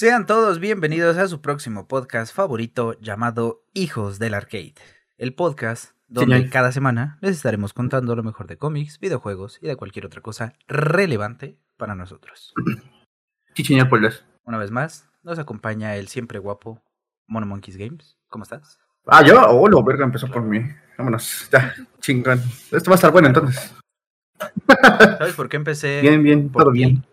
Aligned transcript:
Sean 0.00 0.24
todos 0.24 0.60
bienvenidos 0.60 1.18
a 1.18 1.28
su 1.28 1.42
próximo 1.42 1.86
podcast 1.86 2.34
favorito 2.34 2.98
llamado 3.00 3.66
Hijos 3.74 4.18
del 4.18 4.32
Arcade. 4.32 4.72
El 5.18 5.34
podcast 5.34 5.92
donde 6.08 6.36
Señor. 6.36 6.50
cada 6.50 6.72
semana 6.72 7.18
les 7.20 7.36
estaremos 7.36 7.74
contando 7.74 8.16
lo 8.16 8.22
mejor 8.22 8.46
de 8.46 8.56
cómics, 8.56 8.98
videojuegos 8.98 9.58
y 9.60 9.66
de 9.66 9.76
cualquier 9.76 10.06
otra 10.06 10.22
cosa 10.22 10.54
relevante 10.68 11.58
para 11.76 11.94
nosotros. 11.94 12.54
Polas. 13.90 14.24
Una 14.44 14.56
vez 14.56 14.70
más, 14.70 15.06
nos 15.22 15.38
acompaña 15.38 15.94
el 15.96 16.08
siempre 16.08 16.38
guapo 16.38 16.82
Mono 17.26 17.44
Monkeys 17.44 17.76
Games. 17.76 18.16
¿Cómo 18.30 18.44
estás? 18.44 18.78
Ah, 19.04 19.22
yo, 19.22 19.38
oh, 19.50 19.68
lo 19.68 19.84
verga, 19.84 20.06
empezó 20.06 20.28
por 20.28 20.40
mí. 20.40 20.62
Vámonos, 20.96 21.46
ya, 21.52 21.74
chingón. 21.98 22.40
Esto 22.70 22.90
va 22.90 22.94
a 22.94 22.96
estar 22.96 23.12
bueno 23.12 23.28
entonces. 23.28 23.74
¿Sabes 25.18 25.34
por 25.34 25.50
qué 25.50 25.58
empecé? 25.58 26.00
Bien, 26.00 26.22
bien, 26.22 26.48
por 26.48 26.62
todo 26.62 26.72
bien. 26.72 27.04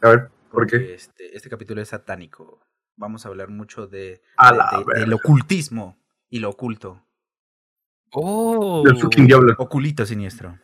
A 0.00 0.08
ver, 0.08 0.30
¿por 0.50 0.60
Porque 0.62 0.78
qué? 0.78 0.94
Este, 0.94 1.36
este 1.36 1.48
capítulo 1.48 1.80
es 1.80 1.88
satánico. 1.88 2.60
Vamos 2.96 3.24
a 3.24 3.28
hablar 3.28 3.48
mucho 3.48 3.86
de, 3.86 4.20
A 4.36 4.52
de- 4.94 5.00
del 5.00 5.12
ocultismo 5.14 5.98
y 6.28 6.38
lo 6.40 6.50
oculto. 6.50 7.06
Oh. 8.12 8.82
Del 8.84 8.98
fucking 8.98 9.26
diablo. 9.26 9.54
Oculito 9.58 10.04
siniestro. 10.04 10.58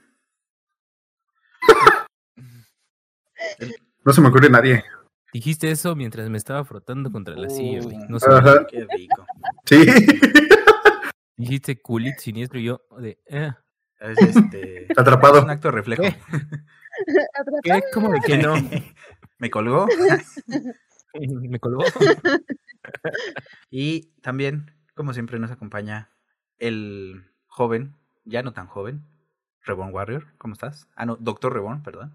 No 4.05 4.13
se 4.13 4.21
me 4.21 4.29
ocurre 4.29 4.51
nadie. 4.51 4.85
Dijiste 5.33 5.71
eso 5.71 5.95
mientras 5.97 6.29
me 6.31 6.39
estaba 6.39 6.65
frotando 6.65 7.11
contra 7.11 7.35
la 7.37 7.49
silla, 7.51 7.83
güey. 7.83 7.97
No 8.09 8.19
sé. 8.19 8.27
Ajá. 8.31 8.67
Qué 8.67 8.87
rico. 8.91 9.27
Sí. 9.65 9.85
Dijiste 11.37 11.81
culit 11.83 12.19
siniestro 12.19 12.59
y 12.59 12.65
yo 12.65 12.83
de. 12.99 13.19
eh, 13.27 13.53
Es, 14.01 14.19
este, 14.37 14.87
Atrapado. 14.97 15.39
es 15.39 15.45
un 15.45 15.51
acto 15.51 15.71
reflejo. 15.71 16.03
¿Qué? 16.03 16.17
¿Qué? 17.63 17.81
¿Cómo 17.93 18.11
de 18.11 18.21
que 18.21 18.39
no? 18.39 18.55
Me 19.39 19.51
colgó. 19.51 19.87
me 21.15 21.61
colgó. 21.61 21.85
Y 23.71 24.13
también, 24.23 24.73
como 24.95 25.13
siempre, 25.13 25.39
nos 25.41 25.51
acompaña 25.51 26.11
el 26.59 27.25
joven, 27.47 27.97
ya 28.25 28.43
no 28.43 28.53
tan 28.53 28.69
joven, 28.69 29.05
Reborn 29.63 29.93
Warrior. 29.93 30.37
¿Cómo 30.39 30.53
estás? 30.55 30.89
Ah, 30.95 31.05
no, 31.05 31.17
Doctor 31.17 31.53
Reborn, 31.53 31.83
perdón. 31.83 32.15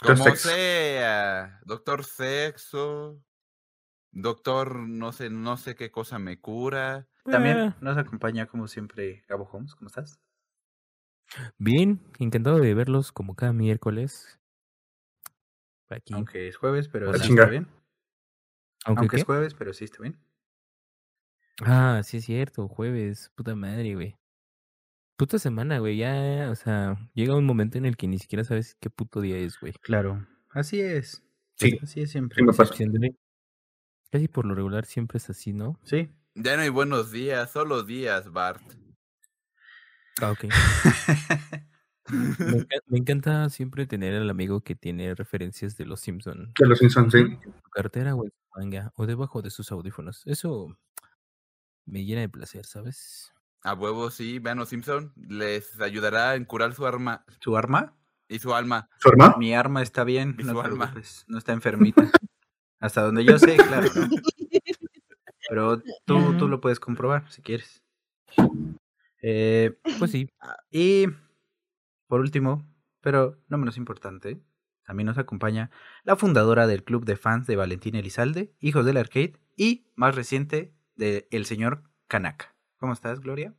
Doctor 0.00 0.16
Como 0.16 0.24
Sexo. 0.24 0.48
sea, 0.48 1.60
doctor 1.64 2.04
sexo, 2.04 3.22
doctor 4.12 4.76
no 4.76 5.12
sé, 5.12 5.30
no 5.30 5.56
sé 5.56 5.76
qué 5.76 5.90
cosa 5.90 6.18
me 6.18 6.40
cura. 6.40 7.08
También 7.24 7.58
Eh, 7.58 7.74
nos 7.80 7.96
acompaña, 7.96 8.46
como 8.46 8.68
siempre, 8.68 9.22
Gabo 9.28 9.48
Holmes. 9.50 9.74
¿Cómo 9.76 9.86
estás? 9.88 10.20
Bien, 11.58 12.00
encantado 12.18 12.58
de 12.58 12.74
verlos 12.74 13.10
como 13.12 13.34
cada 13.34 13.52
miércoles. 13.52 14.38
Aquí. 15.90 16.14
Aunque, 16.14 16.48
es 16.48 16.56
jueves, 16.56 16.88
pero 16.88 17.10
A 17.10 17.18
sí 17.18 17.32
está 17.32 17.46
bien. 17.46 17.68
Aunque 18.84 19.16
es 19.16 19.24
jueves, 19.24 19.54
pero 19.54 19.72
sí 19.72 19.84
está 19.84 19.98
bien. 20.02 20.18
Ah, 21.62 22.02
sí 22.04 22.16
es 22.18 22.24
cierto, 22.24 22.68
jueves. 22.68 23.30
Puta 23.34 23.54
madre, 23.54 23.94
güey. 23.94 24.16
Puta 25.16 25.38
semana, 25.38 25.78
güey. 25.78 25.96
Ya, 25.96 26.48
o 26.50 26.54
sea, 26.56 26.96
llega 27.14 27.36
un 27.36 27.46
momento 27.46 27.78
en 27.78 27.86
el 27.86 27.96
que 27.96 28.08
ni 28.08 28.18
siquiera 28.18 28.42
sabes 28.44 28.76
qué 28.80 28.90
puto 28.90 29.20
día 29.20 29.36
es, 29.38 29.60
güey. 29.60 29.72
Claro, 29.74 30.26
así 30.50 30.80
es. 30.80 31.22
Sí. 31.56 31.78
Así 31.82 32.00
es 32.00 32.10
siempre. 32.10 32.36
Sí 32.36 32.42
me 32.42 32.52
pasa. 32.52 32.74
Siéndole- 32.74 33.16
Casi 34.10 34.28
por 34.28 34.44
lo 34.46 34.54
regular 34.54 34.84
siempre 34.86 35.18
es 35.18 35.30
así, 35.30 35.52
¿no? 35.52 35.78
Sí. 35.84 36.10
Ya 36.34 36.56
no 36.56 36.62
hay 36.62 36.68
buenos 36.68 37.12
días, 37.12 37.50
solo 37.52 37.84
días, 37.84 38.30
Bart. 38.32 38.62
Ah, 40.20 40.32
ok. 40.32 40.46
Me, 42.10 42.16
enca- 42.68 42.82
me 42.86 42.98
encanta 42.98 43.48
siempre 43.50 43.86
tener 43.86 44.14
al 44.14 44.28
amigo 44.30 44.60
que 44.60 44.74
tiene 44.74 45.14
referencias 45.14 45.76
de 45.76 45.86
los 45.86 46.00
Simpson 46.00 46.52
De 46.58 46.66
los 46.66 46.78
Simpsons, 46.78 47.12
sí. 47.12 47.18
en 47.18 47.40
su 47.42 47.70
cartera 47.70 48.14
o 48.14 48.24
en 48.24 48.30
su 48.30 48.58
manga 48.60 48.92
o 48.96 49.06
debajo 49.06 49.40
de 49.42 49.50
sus 49.50 49.72
audífonos. 49.72 50.22
Eso 50.26 50.76
me 51.86 52.04
llena 52.04 52.20
de 52.22 52.28
placer, 52.28 52.66
¿sabes? 52.66 53.32
A 53.62 53.72
huevo, 53.74 54.10
sí, 54.10 54.38
vean 54.38 54.58
los 54.58 54.68
Simpson, 54.68 55.12
les 55.16 55.80
ayudará 55.80 56.34
en 56.34 56.44
curar 56.44 56.74
su 56.74 56.86
arma 56.86 57.24
¿Su 57.40 57.56
arma? 57.56 57.96
y 58.28 58.38
su 58.38 58.54
alma. 58.54 58.88
¿Su 58.98 59.08
arma? 59.08 59.36
Mi 59.38 59.54
arma 59.54 59.80
está 59.82 60.04
bien, 60.04 60.36
¿Y 60.38 60.44
no 60.44 60.60
alma? 60.60 60.94
no 61.28 61.38
está 61.38 61.52
enfermita. 61.52 62.10
Hasta 62.80 63.02
donde 63.02 63.24
yo 63.24 63.38
sé, 63.38 63.56
claro. 63.56 63.88
¿no? 63.96 64.08
Pero 65.48 65.82
tú, 66.04 66.36
tú 66.36 66.48
lo 66.48 66.60
puedes 66.60 66.78
comprobar 66.80 67.30
si 67.30 67.40
quieres. 67.40 67.82
Eh, 69.22 69.78
Pues 69.98 70.10
sí. 70.10 70.28
y 70.70 71.06
por 72.14 72.20
último, 72.20 72.64
pero 73.00 73.42
no 73.48 73.58
menos 73.58 73.76
importante, 73.76 74.40
también 74.84 75.08
nos 75.08 75.18
acompaña 75.18 75.72
la 76.04 76.14
fundadora 76.14 76.68
del 76.68 76.84
club 76.84 77.04
de 77.04 77.16
fans 77.16 77.44
de 77.48 77.56
Valentín 77.56 77.96
Elizalde, 77.96 78.54
Hijos 78.60 78.86
del 78.86 78.98
Arcade, 78.98 79.32
y 79.56 79.88
más 79.96 80.14
reciente, 80.14 80.72
de 80.94 81.26
el 81.32 81.44
señor 81.44 81.82
Kanaka. 82.06 82.54
¿Cómo 82.76 82.92
estás, 82.92 83.18
Gloria? 83.18 83.52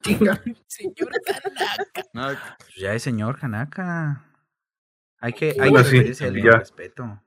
Señor 0.66 1.10
No, 2.12 2.26
Pues 2.58 2.74
ya 2.76 2.92
es 2.92 3.02
señor 3.04 3.38
Kanaka. 3.38 4.30
Hay 5.18 5.32
que, 5.32 5.52
hay 5.58 5.70
Bueno, 5.70 5.78
que 5.78 5.84
sí, 5.84 5.96
referirse 5.96 6.24
al 6.26 6.42
ya. 6.42 6.58
respeto. 6.58 7.22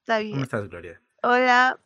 Está 0.00 0.18
¿Cómo 0.28 0.42
estás, 0.42 0.68
Gloria? 0.68 1.00
Hola. 1.22 1.78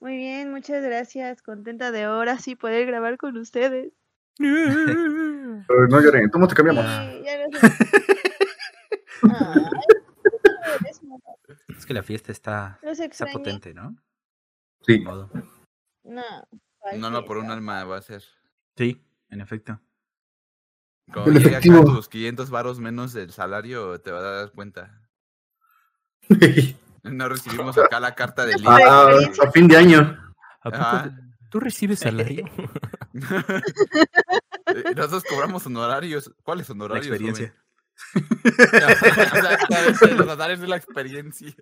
Muy 0.00 0.16
bien, 0.16 0.50
muchas 0.50 0.82
gracias. 0.82 1.42
Contenta 1.42 1.92
de 1.92 2.02
ahora 2.02 2.38
sí 2.38 2.56
poder 2.56 2.86
grabar 2.88 3.18
con 3.18 3.36
ustedes. 3.36 3.92
Pero 4.40 5.88
no 5.88 6.00
lloren, 6.00 6.28
¿cómo 6.30 6.48
te 6.48 6.54
cambiamos? 6.54 6.84
Ah. 6.86 7.10
Sí, 7.12 7.22
ya 7.24 7.46
no 7.48 7.58
sé. 7.58 7.68
Es 11.76 11.86
que 11.86 11.94
la 11.94 12.02
fiesta 12.02 12.30
está, 12.32 12.78
está 12.82 13.26
potente, 13.26 13.72
¿no? 13.74 13.96
Sí. 14.82 15.00
Modo. 15.00 15.30
No. 16.04 16.22
no, 16.98 17.10
no, 17.10 17.24
por 17.24 17.38
un 17.38 17.50
alma 17.50 17.84
va 17.84 17.96
a 17.98 18.02
ser. 18.02 18.22
Sí, 18.76 19.02
en 19.30 19.40
efecto. 19.40 19.80
Cuando 21.12 21.30
El 21.32 21.38
acá 21.38 21.48
efectivo. 21.48 21.84
tus 21.84 22.08
500 22.08 22.50
varos 22.50 22.78
menos 22.80 23.12
del 23.12 23.32
salario, 23.32 24.00
te 24.00 24.10
vas 24.10 24.22
a 24.22 24.30
dar 24.30 24.52
cuenta. 24.52 25.00
No 27.02 27.30
recibimos 27.30 27.78
acá 27.78 27.98
la 27.98 28.14
carta 28.14 28.44
del 28.44 28.62
a, 28.66 28.74
a- 28.76 29.10
líder. 29.10 29.30
a 29.42 29.50
fin 29.52 29.66
de 29.66 29.74
año. 29.78 30.34
¿A 30.60 30.70
poco 30.70 31.02
te- 31.08 31.29
¿Tú 31.50 31.60
recibes 31.60 31.98
salario? 32.00 32.46
Eh, 34.66 34.94
Nosotros 34.96 35.24
cobramos 35.28 35.66
honorarios. 35.66 36.32
¿Cuáles 36.42 36.68
La 36.68 36.72
honorarios? 36.74 37.06
experiencia. 37.06 37.54
Exactamente, 38.44 40.06
los 40.14 40.20
honorarios 40.26 40.60
de 40.60 40.68
la 40.68 40.76
experiencia. 40.76 41.54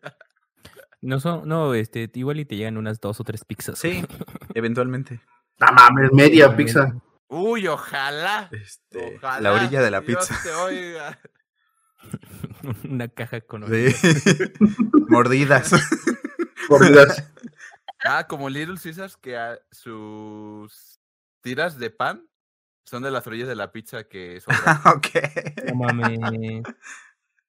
No 1.00 1.20
son, 1.20 1.48
no, 1.48 1.74
este, 1.74 2.10
igual 2.14 2.40
y 2.40 2.44
te 2.44 2.56
llegan 2.56 2.76
unas 2.76 3.00
dos 3.00 3.20
o 3.20 3.24
tres 3.24 3.44
pizzas. 3.44 3.78
Sí, 3.78 4.04
eventualmente. 4.54 5.20
No 5.60 5.72
mames, 5.72 6.12
media 6.12 6.54
pizza. 6.56 6.94
Uy, 7.28 7.66
ojalá. 7.68 8.48
Este, 8.52 9.16
ojalá 9.16 9.40
la 9.40 9.52
orilla 9.52 9.80
de 9.82 9.90
la 9.90 10.00
Dios 10.00 10.26
pizza. 10.28 10.42
te 10.42 10.50
oiga. 10.54 11.18
Una 12.88 13.08
caja 13.08 13.40
con 13.40 13.66
Sí. 13.68 13.94
Mordidas. 15.08 15.72
Mordidas. 16.68 17.24
Ah, 18.04 18.26
como 18.26 18.48
Little 18.48 18.76
Caesars, 18.82 19.16
que 19.16 19.36
a- 19.36 19.58
sus 19.70 21.00
tiras 21.42 21.78
de 21.78 21.90
pan 21.90 22.28
son 22.84 23.02
de 23.02 23.10
las 23.10 23.26
orillas 23.26 23.48
de 23.48 23.56
la 23.56 23.72
pizza 23.72 24.04
que 24.04 24.40
sobran. 24.40 24.58
ok. 24.96 25.06
No 25.66 25.74
mames. 25.74 26.62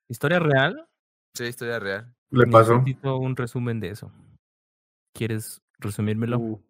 ¿Historia 0.08 0.40
real? 0.40 0.88
Sí, 1.34 1.46
historia 1.46 1.80
real. 1.80 2.13
Le 2.31 2.48
pasó. 2.48 2.80
Necesito 2.80 3.18
un 3.18 3.36
resumen 3.36 3.80
de 3.80 3.90
eso. 3.90 4.12
¿Quieres 5.13 5.62
resumírmelo? 5.78 6.38
Uh, 6.40 6.62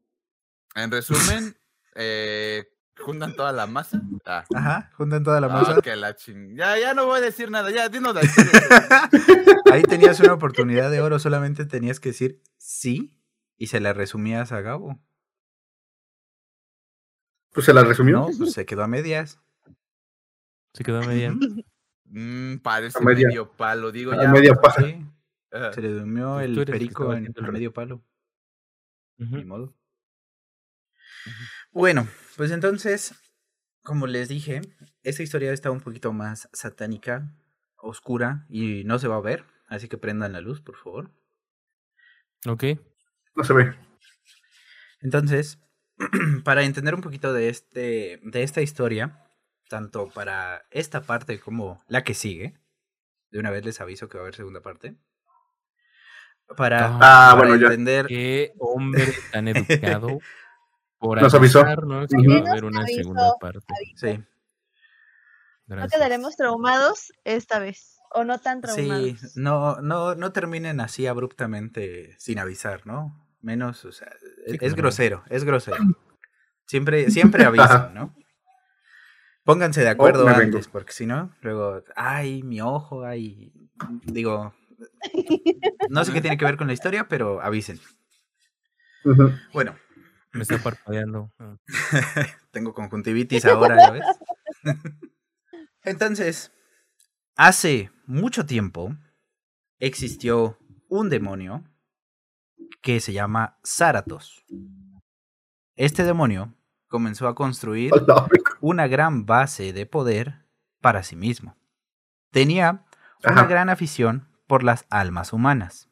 En 0.75 0.91
resumen, 0.91 1.55
eh, 1.95 2.67
juntan 2.97 3.35
toda 3.35 3.51
la 3.53 3.65
masa. 3.65 4.01
Ah, 4.25 4.45
Ajá, 4.53 4.91
juntan 4.95 5.23
toda 5.23 5.39
la 5.41 5.47
ah, 5.47 5.49
masa. 5.49 5.81
que 5.81 5.95
la 5.95 6.15
ching... 6.15 6.55
Ya, 6.55 6.77
ya 6.77 6.93
no 6.93 7.05
voy 7.05 7.19
a 7.19 7.21
decir 7.21 7.49
nada. 7.49 7.71
Ya, 7.71 7.89
dinos 7.89 8.13
la 8.13 8.21
historia. 8.23 8.51
Ahí 9.71 9.83
tenías 9.83 10.19
una 10.19 10.33
oportunidad 10.33 10.91
de 10.91 11.01
oro, 11.01 11.17
solamente 11.19 11.65
tenías 11.65 11.99
que 11.99 12.09
decir 12.09 12.41
sí 12.57 13.15
y 13.59 13.67
se 13.67 13.79
la 13.79 13.93
resumías 13.93 14.51
a 14.51 14.61
Gabo. 14.61 14.99
Pues 17.51 17.65
se 17.65 17.73
la 17.73 17.83
resumió. 17.83 18.19
No, 18.19 18.29
pues 18.37 18.53
se 18.53 18.65
quedó 18.65 18.83
a 18.83 18.87
medias. 18.87 19.39
¿Se 20.73 20.83
quedó 20.83 21.01
a 21.01 21.05
media? 21.07 21.31
Mm, 22.11 22.57
parece 22.63 22.97
A 22.97 23.01
media- 23.03 23.27
medio 23.27 23.51
palo. 23.51 23.91
Digo, 23.91 24.13
a 24.13 24.23
ya. 24.23 24.31
media 24.31 24.55
paja. 24.55 24.81
Sí, 24.83 25.05
ah, 25.51 25.69
se 25.71 25.79
le 25.79 25.89
durmió 25.89 26.37
Pues 26.37 26.45
el 26.57 26.65
perico 26.65 27.13
en 27.13 27.25
el 27.37 27.51
medio 27.51 27.71
palo. 27.71 28.03
Ujú. 29.19 29.37
Ni 29.37 29.45
modo. 29.45 29.75
Bueno, 31.71 32.07
pues 32.35 32.49
entonces, 32.49 33.13
como 33.83 34.07
les 34.07 34.27
dije, 34.27 34.61
esta 35.03 35.21
historia 35.21 35.53
está 35.53 35.69
un 35.69 35.81
poquito 35.81 36.11
más 36.11 36.49
satánica, 36.51 37.31
oscura 37.77 38.47
y 38.49 38.83
no 38.85 38.97
se 38.97 39.07
va 39.07 39.17
a 39.17 39.21
ver, 39.21 39.45
así 39.67 39.87
que 39.87 39.99
prendan 39.99 40.33
la 40.33 40.41
luz, 40.41 40.61
por 40.61 40.77
favor. 40.77 41.11
Ok. 42.47 42.63
No 43.35 43.43
se 43.43 43.53
ve. 43.53 43.73
Entonces, 45.01 45.59
para 46.43 46.63
entender 46.63 46.95
un 46.95 47.01
poquito 47.01 47.33
de 47.33 47.49
este 47.49 48.19
de 48.23 48.43
esta 48.43 48.61
historia, 48.61 49.23
tanto 49.69 50.09
para 50.09 50.65
esta 50.71 51.01
parte 51.01 51.39
como 51.39 51.81
la 51.87 52.03
que 52.03 52.13
sigue, 52.13 52.57
De 53.31 53.39
una 53.39 53.51
vez 53.51 53.63
les 53.63 53.79
aviso 53.79 54.09
que 54.09 54.17
va 54.17 54.23
a 54.23 54.25
haber 54.25 54.35
segunda 54.35 54.61
parte. 54.61 54.95
Para, 56.57 56.87
Ah, 56.95 56.99
para 56.99 57.35
bueno, 57.35 57.55
ya. 57.57 57.67
entender. 57.67 58.07
Qué 58.07 58.53
hombre 58.57 59.13
tan 59.31 59.47
educado 60.01 60.19
por 60.97 61.21
Nos 61.21 61.33
avisó. 61.35 61.59
avisarnos 61.59 62.07
que 62.09 62.17
Ujú. 62.17 62.31
va 62.31 62.37
a 62.37 62.51
haber 62.51 62.63
Nos 62.63 62.71
una 62.71 62.81
avisó, 62.81 62.95
segunda 62.95 63.31
parte. 63.39 63.73
Sí, 63.95 64.19
No 65.67 65.87
quedaremos 65.87 66.35
traumados 66.35 67.13
esta 67.23 67.59
vez. 67.59 67.98
O 68.11 68.23
no 68.23 68.39
tan 68.39 68.57
sí, 68.57 68.61
traumados. 68.61 69.37
no, 69.37 69.81
no, 69.81 70.15
no 70.15 70.31
terminen 70.31 70.79
así 70.81 71.05
abruptamente 71.07 72.15
sin 72.17 72.39
avisar, 72.39 72.85
¿no? 72.87 73.27
Menos, 73.41 73.85
o 73.85 73.91
sea, 73.91 74.09
Sí, 74.47 74.57
es 74.61 74.73
grosero, 74.75 75.23
es 75.29 75.43
grosero. 75.43 75.77
Siempre, 76.65 77.09
siempre 77.09 77.43
avisan, 77.45 77.93
¿no? 77.95 78.13
Pónganse 79.43 79.81
de 79.81 79.89
acuerdo 79.89 80.25
me 80.25 80.31
vengo. 80.33 80.43
antes, 80.57 80.67
porque 80.67 80.91
si 80.93 81.07
no, 81.07 81.33
luego, 81.41 81.83
ay, 81.95 82.43
mi 82.43 82.61
ojo, 82.61 83.03
ay, 83.05 83.51
digo, 84.03 84.53
no 85.89 86.05
sé 86.05 86.13
qué 86.13 86.21
tiene 86.21 86.37
que 86.37 86.45
ver 86.45 86.57
con 86.57 86.67
la 86.67 86.73
historia, 86.73 87.07
pero 87.07 87.41
avisen. 87.41 87.79
Bueno, 89.51 89.75
Me 90.31 90.43
está 90.43 90.59
parpadeando. 90.59 91.31
Tengo 92.51 92.75
conjuntivitis 92.75 93.45
ahora, 93.45 93.75
¿ya 93.77 93.91
ves? 93.91 94.05
Entonces, 95.83 96.51
hace 97.39 97.89
mucho 98.05 98.45
tiempo 98.45 98.97
existió 99.79 100.57
un 100.89 101.07
demonio 101.07 101.63
que 102.81 102.99
se 102.99 103.13
llama 103.13 103.57
Zaratos. 103.65 104.43
Este 105.77 106.03
demonio 106.03 106.53
comenzó 106.89 107.29
a 107.29 107.35
construir 107.35 107.93
una 108.59 108.87
gran 108.87 109.25
base 109.25 109.71
de 109.71 109.85
poder 109.85 110.47
para 110.81 111.01
sí 111.01 111.15
mismo. 111.15 111.55
Tenía 112.29 112.85
una 113.23 113.41
Ajá. 113.41 113.47
gran 113.47 113.69
afición 113.69 114.27
por 114.45 114.61
las 114.65 114.85
almas 114.89 115.31
humanas. 115.31 115.87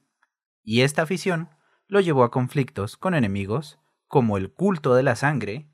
Y 0.63 0.81
esta 0.81 1.03
afición 1.03 1.49
lo 1.87 2.01
llevó 2.01 2.25
a 2.25 2.31
conflictos 2.31 2.97
con 2.97 3.13
enemigos 3.13 3.79
como 4.07 4.35
el 4.35 4.51
culto 4.51 4.95
de 4.95 5.03
la 5.03 5.15
sangre 5.15 5.71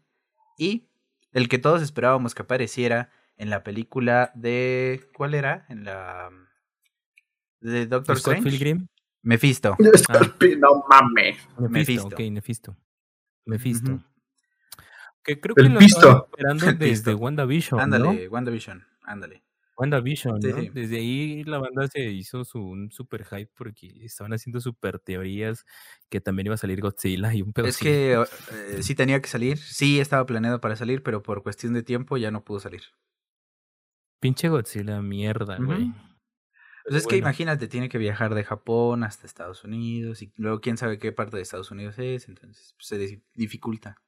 y 0.55 0.91
el 1.31 1.49
que 1.49 1.57
todos 1.57 1.81
esperábamos 1.81 2.35
que 2.35 2.43
apareciera 2.43 3.09
en 3.37 3.49
la 3.49 3.63
película 3.63 4.31
de... 4.35 5.09
¿Cuál 5.15 5.33
era? 5.33 5.65
En 5.69 5.83
la... 5.85 6.29
de 7.61 7.85
Doctor 7.87 8.17
Scott 8.19 8.35
Strange. 8.37 8.49
Pilgrim. 8.49 8.87
Mephisto. 9.21 9.75
No 9.79 10.83
mames. 10.89 11.37
Mephisto. 11.57 11.69
Mephisto. 11.69 12.07
Ok, 12.07 12.19
Mephisto. 12.31 12.77
Mephisto. 13.45 14.03
Que 15.23 15.39
creo 15.39 15.55
que 15.55 15.61
El 15.61 15.73
lo 15.73 15.79
pisto. 15.79 16.25
esperando 16.31 16.65
El 16.69 16.77
desde 16.77 17.11
pisto. 17.11 17.17
WandaVision, 17.17 17.77
¿no? 17.77 17.83
Ándale, 17.83 18.27
WandaVision, 18.27 18.85
ándale. 19.03 19.43
WandaVision, 19.77 20.41
Sí, 20.41 20.47
¿no? 20.49 20.59
sí. 20.59 20.69
Desde 20.73 20.97
ahí 20.97 21.43
la 21.45 21.57
banda 21.59 21.87
se 21.87 22.01
hizo 22.11 22.43
su, 22.43 22.59
un 22.59 22.91
super 22.91 23.23
hype 23.25 23.49
porque 23.55 23.87
estaban 24.03 24.33
haciendo 24.33 24.59
super 24.59 24.99
teorías 24.99 25.65
que 26.09 26.19
también 26.21 26.47
iba 26.47 26.55
a 26.55 26.57
salir 26.59 26.79
Godzilla 26.81 27.33
y 27.33 27.41
un 27.41 27.53
pedo 27.53 27.65
Es 27.67 27.77
que 27.77 28.13
eh, 28.51 28.83
sí 28.83 28.93
tenía 28.93 29.21
que 29.21 29.29
salir, 29.29 29.57
sí 29.57 29.99
estaba 29.99 30.25
planeado 30.25 30.59
para 30.61 30.75
salir, 30.75 31.01
pero 31.01 31.23
por 31.23 31.41
cuestión 31.41 31.73
de 31.73 31.81
tiempo 31.83 32.17
ya 32.17 32.29
no 32.29 32.43
pudo 32.43 32.59
salir. 32.59 32.81
Pinche 34.23 34.47
Godzilla, 34.47 35.01
mierda, 35.01 35.57
güey. 35.57 35.91
Pues 36.85 36.95
es 36.95 37.03
que 37.03 37.15
bueno. 37.15 37.27
imagínate, 37.27 37.67
tiene 37.67 37.89
que 37.89 37.97
viajar 37.97 38.35
de 38.35 38.45
Japón 38.45 39.03
hasta 39.03 39.27
Estados 39.27 39.65
Unidos 39.65 40.21
y 40.21 40.31
luego 40.37 40.61
quién 40.61 40.77
sabe 40.77 40.97
qué 40.97 41.11
parte 41.11 41.35
de 41.35 41.43
Estados 41.43 41.71
Unidos 41.71 41.99
es, 41.99 42.29
entonces 42.29 42.73
pues, 42.77 42.87
se 42.87 43.21
dificulta. 43.33 44.01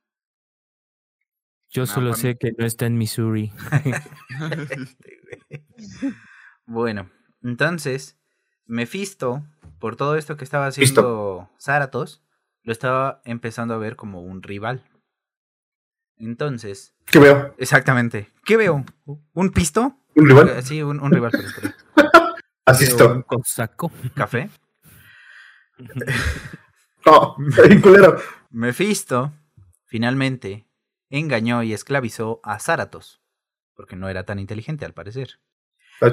Yo 1.69 1.81
No, 1.81 1.87
solo 1.87 2.13
sé 2.13 2.37
que 2.37 2.53
no 2.57 2.65
está 2.65 2.85
en 2.85 2.97
Missouri. 2.97 3.51
bueno, 6.65 7.11
entonces, 7.43 8.17
Mephisto, 8.65 9.43
por 9.79 9.97
todo 9.97 10.15
esto 10.15 10.37
que 10.37 10.45
estaba 10.45 10.67
haciendo 10.67 11.49
Zaratos, 11.59 12.23
lo 12.63 12.71
estaba 12.71 13.21
empezando 13.25 13.73
a 13.73 13.79
ver 13.79 13.97
como 13.97 14.21
un 14.21 14.43
rival. 14.43 14.85
Entonces, 16.17 16.93
¿Qué 17.05 17.19
veo? 17.19 17.53
exactamente, 17.57 18.31
¿qué 18.45 18.57
veo? 18.57 18.85
¿Un 19.33 19.49
pisto? 19.51 19.99
¿Un 20.15 20.27
rival? 20.27 20.49
Eh, 20.49 20.61
Sí, 20.61 20.81
un, 20.81 20.99
un 21.01 21.11
rival, 21.11 21.31
pero, 21.31 21.73
pero, 21.95 22.09
Asisto. 22.65 23.11
Un 23.13 23.21
cosaco. 23.23 23.91
¿Café? 24.15 24.49
No, 27.05 27.35
bien 27.37 27.81
culero. 27.81 28.17
Mephisto 28.49 29.31
finalmente 29.85 30.67
engañó 31.11 31.61
y 31.61 31.71
esclavizó 31.73 32.39
a 32.43 32.57
Zaratos, 32.59 33.21
porque 33.75 33.95
no 33.95 34.09
era 34.09 34.23
tan 34.25 34.39
inteligente 34.39 34.85
al 34.85 34.93
parecer. 34.95 35.39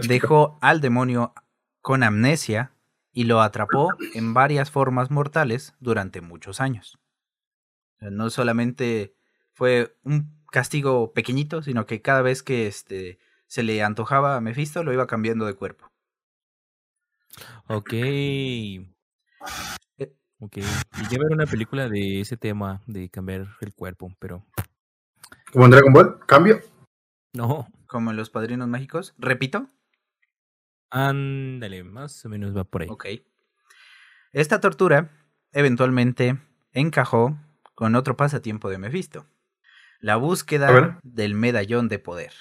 Dejó 0.07 0.59
al 0.61 0.83
demonio 0.83 1.33
con 1.81 2.03
amnesia 2.03 2.73
y 3.11 3.25
lo 3.25 3.41
atrapó 3.41 3.89
en 4.15 4.35
varias 4.35 4.71
formas 4.71 5.11
mortales 5.11 5.75
durante 5.81 6.21
muchos 6.21 6.61
años. 6.61 6.99
O 7.97 7.99
sea, 8.01 8.11
No 8.11 8.29
solamente 8.29 9.15
fue 9.53 9.97
un 10.05 10.43
castigo 10.51 11.13
pequeñito, 11.13 11.63
sino 11.63 11.87
que 11.87 12.03
cada 12.03 12.23
vez 12.23 12.43
que 12.43 12.67
este, 12.67 13.19
se 13.47 13.63
le 13.63 13.83
antojaba 13.83 14.37
a 14.37 14.41
Mephisto 14.41 14.83
lo 14.85 14.93
iba 14.93 15.07
cambiando 15.07 15.47
de 15.47 15.55
cuerpo. 15.55 15.91
Ok. 17.67 17.95
Ok. 20.41 20.57
Y 20.57 21.19
ver 21.19 21.33
una 21.33 21.47
película 21.47 21.89
de 21.89 22.21
ese 22.21 22.37
tema, 22.37 22.83
de 22.87 23.09
cambiar 23.09 23.47
el 23.61 23.75
cuerpo, 23.75 24.13
pero 24.19 24.45
Como 25.53 25.67
en 25.67 25.71
Dragon 25.71 25.93
Ball, 25.93 26.19
cambio. 26.27 26.61
no. 27.33 27.69
Como 27.87 28.11
en 28.11 28.17
los 28.17 28.31
padrinos 28.31 28.69
mágicos. 28.69 29.15
Repito, 29.19 29.69
Ándale, 30.95 31.85
más 31.85 32.23
o 32.27 32.29
menos 32.29 32.55
va 32.55 32.65
por 32.65 32.83
ahí. 32.83 32.89
Ok. 32.91 33.07
Esta 34.33 34.61
tortura 34.61 35.11
eventualmente 35.53 36.39
encajó 36.73 37.39
con 37.75 37.95
otro 37.95 38.15
pasatiempo 38.17 38.69
de 38.69 38.77
Mephisto. 38.77 39.27
La 40.03 40.17
búsqueda 40.17 40.99
del 41.05 41.35
medallón 41.35 41.89
de 41.89 41.99
poder. 42.01 42.33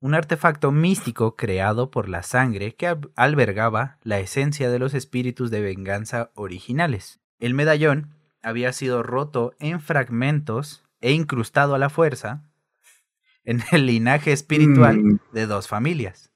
Un 0.00 0.14
artefacto 0.14 0.72
místico 0.72 1.36
creado 1.36 1.90
por 1.90 2.08
la 2.08 2.22
sangre 2.22 2.74
que 2.74 2.88
al- 2.88 3.10
albergaba 3.16 3.98
la 4.02 4.18
esencia 4.18 4.70
de 4.70 4.78
los 4.78 4.92
espíritus 4.92 5.50
de 5.50 5.60
venganza 5.60 6.30
originales. 6.34 7.20
El 7.38 7.54
medallón 7.54 8.10
había 8.42 8.72
sido 8.72 9.02
roto 9.02 9.54
en 9.58 9.80
fragmentos 9.80 10.84
e 11.00 11.12
incrustado 11.12 11.74
a 11.74 11.78
la 11.78 11.90
fuerza 11.90 12.42
en 13.44 13.62
el 13.72 13.86
linaje 13.86 14.32
espiritual 14.32 14.98
Mm, 14.98 15.18
de 15.32 15.46
dos 15.46 15.68
familias. 15.68 16.32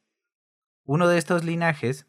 Uno 0.84 1.08
de 1.08 1.18
estos 1.18 1.44
linajes 1.44 2.06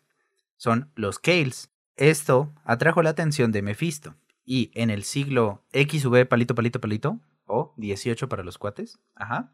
son 0.56 0.92
los 0.96 1.18
Kales. 1.20 1.72
Esto 1.98 2.54
atrajo 2.64 3.02
la 3.02 3.10
atención 3.10 3.52
de 3.52 3.62
Mephisto 3.64 4.16
y 4.46 4.72
en 4.76 4.90
el 4.92 5.04
siglo 5.04 5.64
XV 5.74 6.26
palito 6.28 6.54
palito 6.56 6.80
palito 6.80 7.20
o 7.52 7.74
18 7.78 8.30
para 8.30 8.44
los 8.44 8.58
cuates. 8.58 9.00
Ajá. 9.16 9.54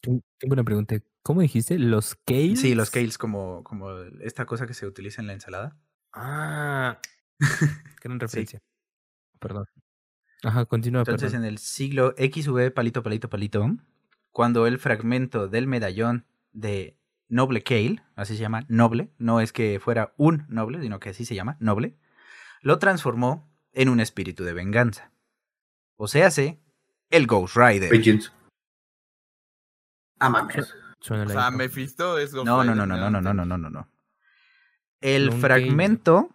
Ten- 0.00 0.22
Tengo 0.38 0.52
una 0.54 0.64
pregunta. 0.64 0.96
¿Cómo 1.22 1.40
dijiste? 1.40 1.78
¿Los 1.78 2.14
Kales? 2.24 2.60
Sí, 2.60 2.74
los 2.74 2.90
Kales 2.90 3.18
como 3.18 3.64
como 3.64 3.90
esta 4.20 4.46
cosa 4.46 4.66
que 4.66 4.74
se 4.74 4.86
utiliza 4.86 5.20
en 5.20 5.26
la 5.26 5.32
ensalada. 5.32 5.76
Ah. 6.12 7.00
Gran 8.02 8.20
referencia. 8.20 8.60
Perdón. 9.40 9.66
Ajá, 10.44 10.64
continúa, 10.66 11.00
Entonces 11.00 11.32
perdón. 11.32 11.44
en 11.44 11.50
el 11.52 11.58
siglo 11.58 12.14
XV 12.16 12.70
palito 12.72 13.02
palito 13.02 13.28
palito 13.28 13.66
cuando 14.30 14.66
el 14.66 14.78
fragmento 14.78 15.48
del 15.48 15.66
medallón 15.66 16.26
de 16.52 16.98
Noble 17.28 17.62
Kale, 17.62 18.02
así 18.14 18.34
se 18.36 18.42
llama, 18.42 18.64
Noble, 18.68 19.10
no 19.18 19.40
es 19.40 19.52
que 19.52 19.80
fuera 19.80 20.12
un 20.18 20.44
noble, 20.48 20.80
sino 20.82 21.00
que 21.00 21.08
así 21.08 21.24
se 21.24 21.34
llama, 21.34 21.56
Noble, 21.58 21.96
lo 22.60 22.78
transformó 22.78 23.50
en 23.72 23.88
un 23.88 23.98
espíritu 23.98 24.44
de 24.44 24.52
venganza. 24.52 25.10
O 25.96 26.06
sea, 26.06 26.26
hace 26.28 26.60
el 27.10 27.26
Ghost 27.26 27.56
Rider. 27.56 27.90
Pigeons. 27.90 28.32
Ah, 30.18 30.30
mames. 30.30 30.74
O 31.08 31.28
sea. 31.28 31.50
Mephisto 31.50 32.18
es 32.18 32.32
Ghost 32.34 32.46
No, 32.46 32.64
no, 32.64 32.72
Rider, 32.72 32.76
no, 32.76 32.86
no, 32.86 32.96
no, 32.96 33.10
no, 33.10 33.10
no, 33.10 33.30
entendí. 33.30 33.48
no, 33.48 33.58
no, 33.58 33.70
no. 33.70 33.88
El 35.00 35.26
Long 35.26 35.40
fragmento 35.40 36.30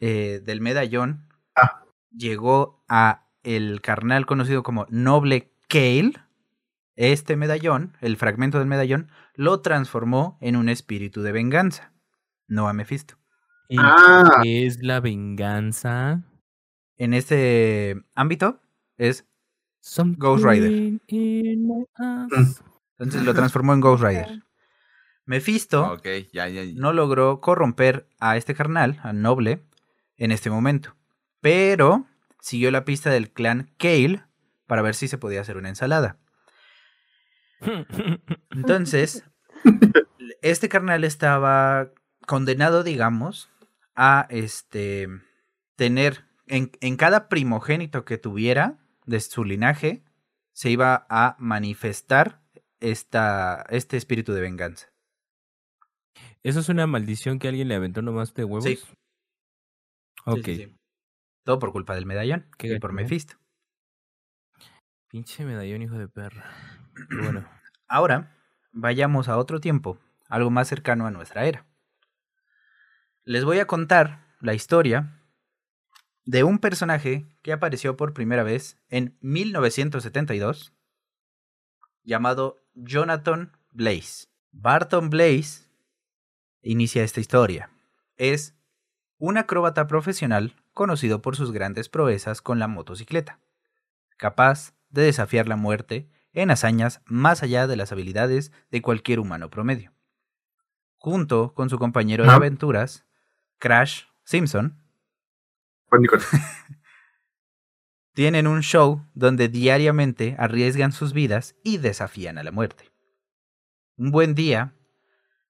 eh, 0.00 0.40
del 0.44 0.60
medallón 0.60 1.28
Ah. 1.54 1.84
llegó 2.10 2.82
a 2.88 3.28
el 3.42 3.80
carnal 3.82 4.24
conocido 4.26 4.62
como 4.62 4.86
Noble 4.88 5.52
Kale. 5.68 6.14
Este 6.96 7.36
medallón, 7.36 7.96
el 8.00 8.16
fragmento 8.16 8.58
del 8.58 8.66
medallón, 8.68 9.10
lo 9.34 9.60
transformó 9.60 10.38
en 10.40 10.56
un 10.56 10.68
espíritu 10.68 11.22
de 11.22 11.32
venganza. 11.32 11.92
No 12.48 12.68
a 12.68 12.72
Mephisto. 12.72 13.16
¿Y 13.68 13.76
Ah. 13.78 14.40
qué 14.42 14.66
es 14.66 14.82
la 14.82 15.00
venganza? 15.00 16.22
En 16.96 17.14
este 17.14 18.02
ámbito 18.14 18.60
es 18.98 19.26
Ghost 20.16 20.44
Rider. 20.44 20.70
Mm. 20.70 21.84
entonces 22.98 23.24
lo 23.24 23.34
transformó 23.34 23.72
en 23.74 23.80
Ghost 23.80 24.02
Rider. 24.02 24.42
Mephisto 25.24 25.92
Ok, 25.92 26.06
ya, 26.32 26.48
ya. 26.48 26.64
ya. 26.64 26.72
no 26.74 26.92
logró 26.92 27.40
corromper 27.40 28.08
a 28.18 28.36
este 28.36 28.54
carnal, 28.54 29.00
a 29.02 29.12
Noble, 29.12 29.62
en 30.16 30.32
este 30.32 30.50
momento. 30.50 30.96
Pero 31.40 32.06
siguió 32.40 32.70
la 32.70 32.84
pista 32.84 33.10
del 33.10 33.30
clan 33.30 33.70
Kale 33.78 34.24
para 34.66 34.82
ver 34.82 34.94
si 34.94 35.08
se 35.08 35.18
podía 35.18 35.40
hacer 35.40 35.56
una 35.56 35.68
ensalada. 35.68 36.18
Entonces, 38.50 39.24
este 40.42 40.68
carnal 40.68 41.04
estaba 41.04 41.90
condenado, 42.26 42.82
digamos, 42.82 43.50
a 43.94 44.26
este 44.30 45.08
tener 45.76 46.24
en, 46.46 46.72
en 46.80 46.96
cada 46.96 47.28
primogénito 47.28 48.04
que 48.04 48.18
tuviera 48.18 48.81
de 49.06 49.20
su 49.20 49.44
linaje, 49.44 50.04
se 50.52 50.70
iba 50.70 51.06
a 51.08 51.36
manifestar 51.38 52.42
esta, 52.80 53.64
este 53.70 53.96
espíritu 53.96 54.32
de 54.32 54.40
venganza. 54.40 54.92
¿Eso 56.42 56.60
es 56.60 56.68
una 56.68 56.86
maldición 56.86 57.38
que 57.38 57.48
alguien 57.48 57.68
le 57.68 57.76
aventó 57.76 58.02
nomás 58.02 58.34
de 58.34 58.44
huevos? 58.44 58.64
Sí. 58.64 58.78
Ok. 60.24 60.44
sí, 60.44 60.56
sí. 60.56 60.76
Todo 61.44 61.58
por 61.58 61.72
culpa 61.72 61.94
del 61.94 62.06
medallón 62.06 62.46
Qué 62.56 62.74
y 62.74 62.78
por 62.78 62.90
¿eh? 62.90 62.94
Mephisto. 62.94 63.34
Pinche 65.08 65.44
medallón, 65.44 65.82
hijo 65.82 65.98
de 65.98 66.08
perra. 66.08 66.44
Bueno. 67.22 67.44
Ahora, 67.88 68.36
vayamos 68.72 69.28
a 69.28 69.36
otro 69.36 69.60
tiempo, 69.60 69.98
algo 70.28 70.50
más 70.50 70.68
cercano 70.68 71.06
a 71.06 71.10
nuestra 71.10 71.44
era. 71.44 71.66
Les 73.24 73.44
voy 73.44 73.58
a 73.58 73.66
contar 73.66 74.26
la 74.40 74.54
historia 74.54 75.21
de 76.24 76.44
un 76.44 76.58
personaje 76.58 77.26
que 77.42 77.52
apareció 77.52 77.96
por 77.96 78.14
primera 78.14 78.42
vez 78.42 78.78
en 78.88 79.16
1972, 79.20 80.72
llamado 82.04 82.58
Jonathan 82.74 83.52
Blaze. 83.70 84.28
Barton 84.52 85.10
Blaze 85.10 85.68
inicia 86.62 87.02
esta 87.02 87.20
historia. 87.20 87.70
Es 88.16 88.54
un 89.18 89.38
acróbata 89.38 89.86
profesional 89.86 90.54
conocido 90.72 91.22
por 91.22 91.36
sus 91.36 91.52
grandes 91.52 91.88
proezas 91.88 92.40
con 92.42 92.58
la 92.58 92.68
motocicleta, 92.68 93.40
capaz 94.16 94.74
de 94.90 95.02
desafiar 95.02 95.48
la 95.48 95.56
muerte 95.56 96.08
en 96.32 96.50
hazañas 96.50 97.02
más 97.04 97.42
allá 97.42 97.66
de 97.66 97.76
las 97.76 97.92
habilidades 97.92 98.52
de 98.70 98.82
cualquier 98.82 99.20
humano 99.20 99.50
promedio. 99.50 99.92
Junto 100.96 101.52
con 101.54 101.68
su 101.68 101.78
compañero 101.78 102.24
de 102.24 102.30
Ah. 102.30 102.36
aventuras, 102.36 103.04
Crash 103.58 104.04
Simpson, 104.24 104.81
Juan 105.92 106.00
Nicolás. 106.02 106.26
tienen 108.14 108.46
un 108.46 108.62
show 108.62 109.06
donde 109.12 109.48
diariamente 109.48 110.36
arriesgan 110.38 110.92
sus 110.92 111.12
vidas 111.12 111.54
y 111.62 111.76
desafían 111.76 112.38
a 112.38 112.42
la 112.42 112.50
muerte. 112.50 112.90
Un 113.98 114.10
buen 114.10 114.34
día, 114.34 114.74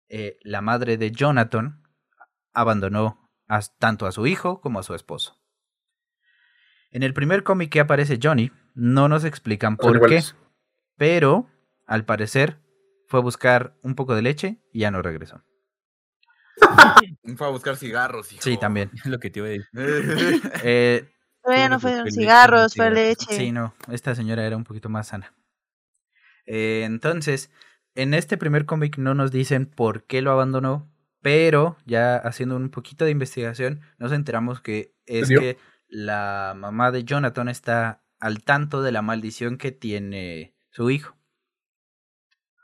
eh, 0.09 0.39
la 0.43 0.61
madre 0.61 0.97
de 0.97 1.13
Jonathan 1.13 1.81
abandonó 2.53 3.31
a- 3.47 3.61
tanto 3.79 4.07
a 4.07 4.11
su 4.13 4.27
hijo 4.27 4.61
como 4.61 4.81
a 4.81 4.83
su 4.83 4.95
esposo. 4.97 5.41
En 6.91 7.05
el 7.05 7.15
primer 7.15 7.45
cómic 7.45 7.71
que 7.71 7.79
aparece 7.81 8.19
Johnny, 8.21 8.51
no 8.75 9.09
nos 9.09 9.25
explican 9.25 9.77
por 9.77 9.93
qué, 9.93 9.97
iguales. 9.99 10.35
pero 10.97 11.49
al 11.87 12.05
parecer 12.05 12.61
fue 13.07 13.21
a 13.21 13.23
buscar 13.23 13.77
un 13.83 13.95
poco 13.95 14.17
de 14.17 14.23
leche 14.23 14.61
y 14.73 14.81
ya 14.81 14.91
no 14.91 15.03
regresó. 15.03 15.45
Fue 17.37 17.47
a 17.47 17.51
buscar 17.51 17.77
cigarros, 17.77 18.33
hijo. 18.33 18.43
Sí, 18.43 18.57
también. 18.59 18.91
Es 18.95 19.05
lo 19.07 19.19
que 19.19 19.31
te 19.31 19.41
iba 19.41 19.49
a 19.49 19.51
decir. 19.51 19.67
Eh, 20.65 21.09
Todavía 21.43 21.69
no 21.69 21.81
Pobre 21.81 21.95
fueron 21.95 22.13
cigarros, 22.13 22.75
fue 22.75 22.91
leche. 22.93 23.35
Sí, 23.37 23.51
no, 23.51 23.75
esta 23.91 24.15
señora 24.15 24.47
era 24.47 24.57
un 24.57 24.63
poquito 24.65 24.89
más 24.89 25.09
sana. 25.09 25.35
Eh, 26.47 26.83
entonces, 26.85 27.51
en 27.97 28.15
este 28.15 28.37
primer 28.37 28.65
cómic 28.65 28.97
no 28.97 29.15
nos 29.15 29.33
dicen 29.33 29.67
por 29.67 30.05
qué 30.05 30.23
lo 30.23 30.31
abandonó, 30.31 30.89
pero 31.21 31.77
ya 31.85 32.17
haciendo 32.17 32.57
un 32.57 32.71
poquito 32.71 33.05
de 33.05 33.11
investigación 33.11 33.81
nos 33.99 34.13
enteramos 34.13 34.61
que 34.61 34.95
es 35.07 35.29
que 35.29 35.59
la 35.89 36.55
mamá 36.57 36.93
de 36.93 37.03
Jonathan 37.05 37.49
está 37.49 38.05
al 38.21 38.43
tanto 38.45 38.81
de 38.83 38.93
la 38.93 39.03
maldición 39.03 39.59
que 39.59 39.73
tiene 39.73 40.55
su 40.71 40.91
hijo. 40.91 41.17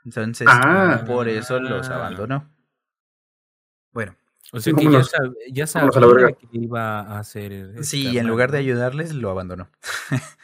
Entonces, 0.05 0.47
Ah. 0.49 1.03
por 1.05 1.27
eso 1.27 1.59
los 1.59 1.89
Ah. 1.89 1.95
abandonó. 1.95 2.49
Bueno, 3.91 4.15
O 4.51 4.59
sea 4.59 4.73
que 4.73 4.83
ya, 4.83 4.99
sab- 5.01 5.35
ya 5.51 5.67
sabía 5.67 6.31
que 6.33 6.47
iba 6.53 6.99
a 7.01 7.19
hacer. 7.19 7.51
este 7.53 7.83
sí, 7.83 8.01
en 8.07 8.13
carnal, 8.15 8.27
lugar 8.27 8.51
de 8.51 8.57
ayudarles, 8.59 9.13
lo 9.13 9.29
abandonó. 9.31 9.69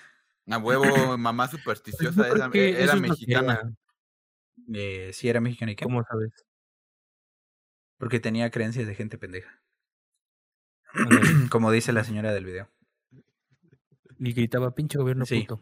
A 0.47 0.57
huevo, 0.59 1.17
mamá 1.17 1.47
Pues 1.49 1.59
supersticiosa, 1.59 2.21
creo 2.23 2.35
era, 2.35 2.49
que 2.51 2.99
mexicana. 3.01 3.53
era. 3.53 3.71
Eh, 4.73 5.11
sí, 5.13 5.27
era 5.27 5.41
mexicana 5.41 5.71
y 5.71 5.75
qué? 5.75 5.83
¿Cómo 5.85 6.03
sabes? 6.03 6.31
Porque 7.97 8.19
tenía 8.19 8.51
creencias 8.51 8.85
de 8.87 8.93
gente 8.95 9.17
pendeja. 9.17 9.59
Como 11.49 11.71
dice 11.71 11.91
la 11.93 12.03
señora 12.03 12.31
del 12.33 12.45
video. 12.45 12.69
Y 14.19 14.33
gritaba, 14.33 14.73
pinche 14.75 14.97
gobierno 14.97 15.25
Sí. 15.25 15.41
puto. 15.41 15.61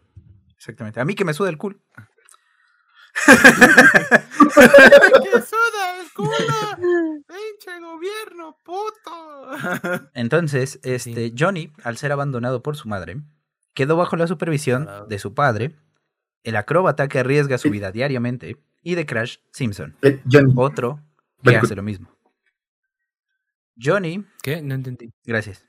Exactamente. 0.55 0.99
A 0.99 1.05
mí 1.05 1.15
que 1.15 1.25
me 1.25 1.33
suda 1.33 1.49
el 1.49 1.57
culo. 1.57 1.79
¡Que 4.53 5.41
suda 5.41 5.99
el 6.01 6.11
culo! 6.13 6.31
¡Pinche 7.27 7.79
gobierno, 7.79 8.57
puto! 8.63 10.09
Entonces, 10.13 10.79
Sí. 10.83 10.89
este, 10.91 11.33
Johnny, 11.37 11.71
al 11.83 11.97
ser 11.97 12.11
abandonado 12.11 12.61
por 12.63 12.75
su 12.75 12.87
madre, 12.87 13.21
quedó 13.73 13.95
bajo 13.97 14.15
la 14.15 14.27
supervisión 14.27 14.83
Claro. 14.85 15.05
de 15.07 15.19
su 15.19 15.33
padre, 15.33 15.75
el 16.43 16.55
acróbata 16.55 17.07
que 17.07 17.19
arriesga 17.19 17.57
su 17.57 17.69
vida 17.69 17.91
diariamente, 17.91 18.57
y 18.81 18.95
de 18.95 19.05
Crash 19.05 19.37
Simpson, 19.51 19.95
Eh, 20.01 20.21
Johnny. 20.29 20.53
otro 20.57 20.99
que 21.43 21.55
hace 21.55 21.75
lo 21.75 21.83
mismo. 21.83 22.09
Johnny, 23.81 24.25
¿Qué? 24.41 24.61
No 24.61 24.75
entendí. 24.75 25.11
gracias, 25.23 25.65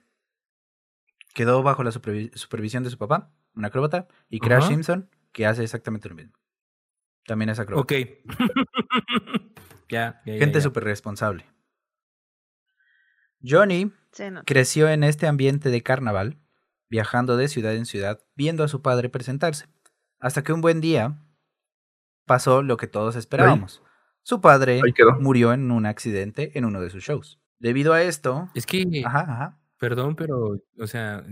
quedó 1.34 1.62
bajo 1.62 1.82
la 1.84 1.90
supervi- 1.90 2.34
supervisión 2.34 2.82
de 2.82 2.90
su 2.90 2.98
papá, 2.98 3.30
un 3.54 3.64
acróbata, 3.64 4.08
y 4.28 4.40
Crash. 4.40 4.66
Simpson, 4.68 5.08
que 5.32 5.46
hace 5.46 5.62
exactamente 5.62 6.08
lo 6.08 6.14
mismo. 6.16 6.32
También 7.26 7.49
es 7.50 7.59
acróbata. 7.59 7.95
Ok. 7.95 8.09
ya, 9.88 10.21
ya, 10.25 10.38
Gente 10.38 10.61
súper 10.61 10.85
responsable. 10.85 11.47
Johnny 13.43 13.93
creció 14.47 14.88
en 14.88 15.04
este 15.04 15.26
ambiente 15.26 15.71
de 15.71 15.83
carnaval, 15.83 16.38
viajando 16.88 17.37
de 17.37 17.49
ciudad 17.49 17.75
en 17.75 17.87
ciudad, 17.87 18.21
viendo 18.35 18.64
a 18.64 18.69
su 18.69 18.81
padre 18.81 19.09
presentarse, 19.09 19.66
hasta 20.19 20.43
que 20.43 20.52
un 20.52 20.61
buen 20.61 20.81
día 20.81 21.23
pasó 22.25 22.62
lo 22.62 22.76
que 22.76 22.87
todos 22.87 23.16
esperábamos. 23.16 23.83
Su 24.23 24.40
padre 24.40 24.81
murió 25.21 25.52
en 25.52 25.71
un 25.71 25.85
accidente 25.85 26.57
en 26.59 26.64
uno 26.64 26.81
de 26.81 26.88
sus 26.88 27.04
shows. 27.04 27.38
Debido 27.59 27.93
a 27.93 28.02
esto, 28.02 28.49
Es 28.54 28.66
que, 28.66 29.02
ajá, 29.04 29.21
ajá, 29.21 29.61
perdón, 29.78 30.16
pero, 30.16 30.59
o 30.78 30.87
sea, 30.87 31.25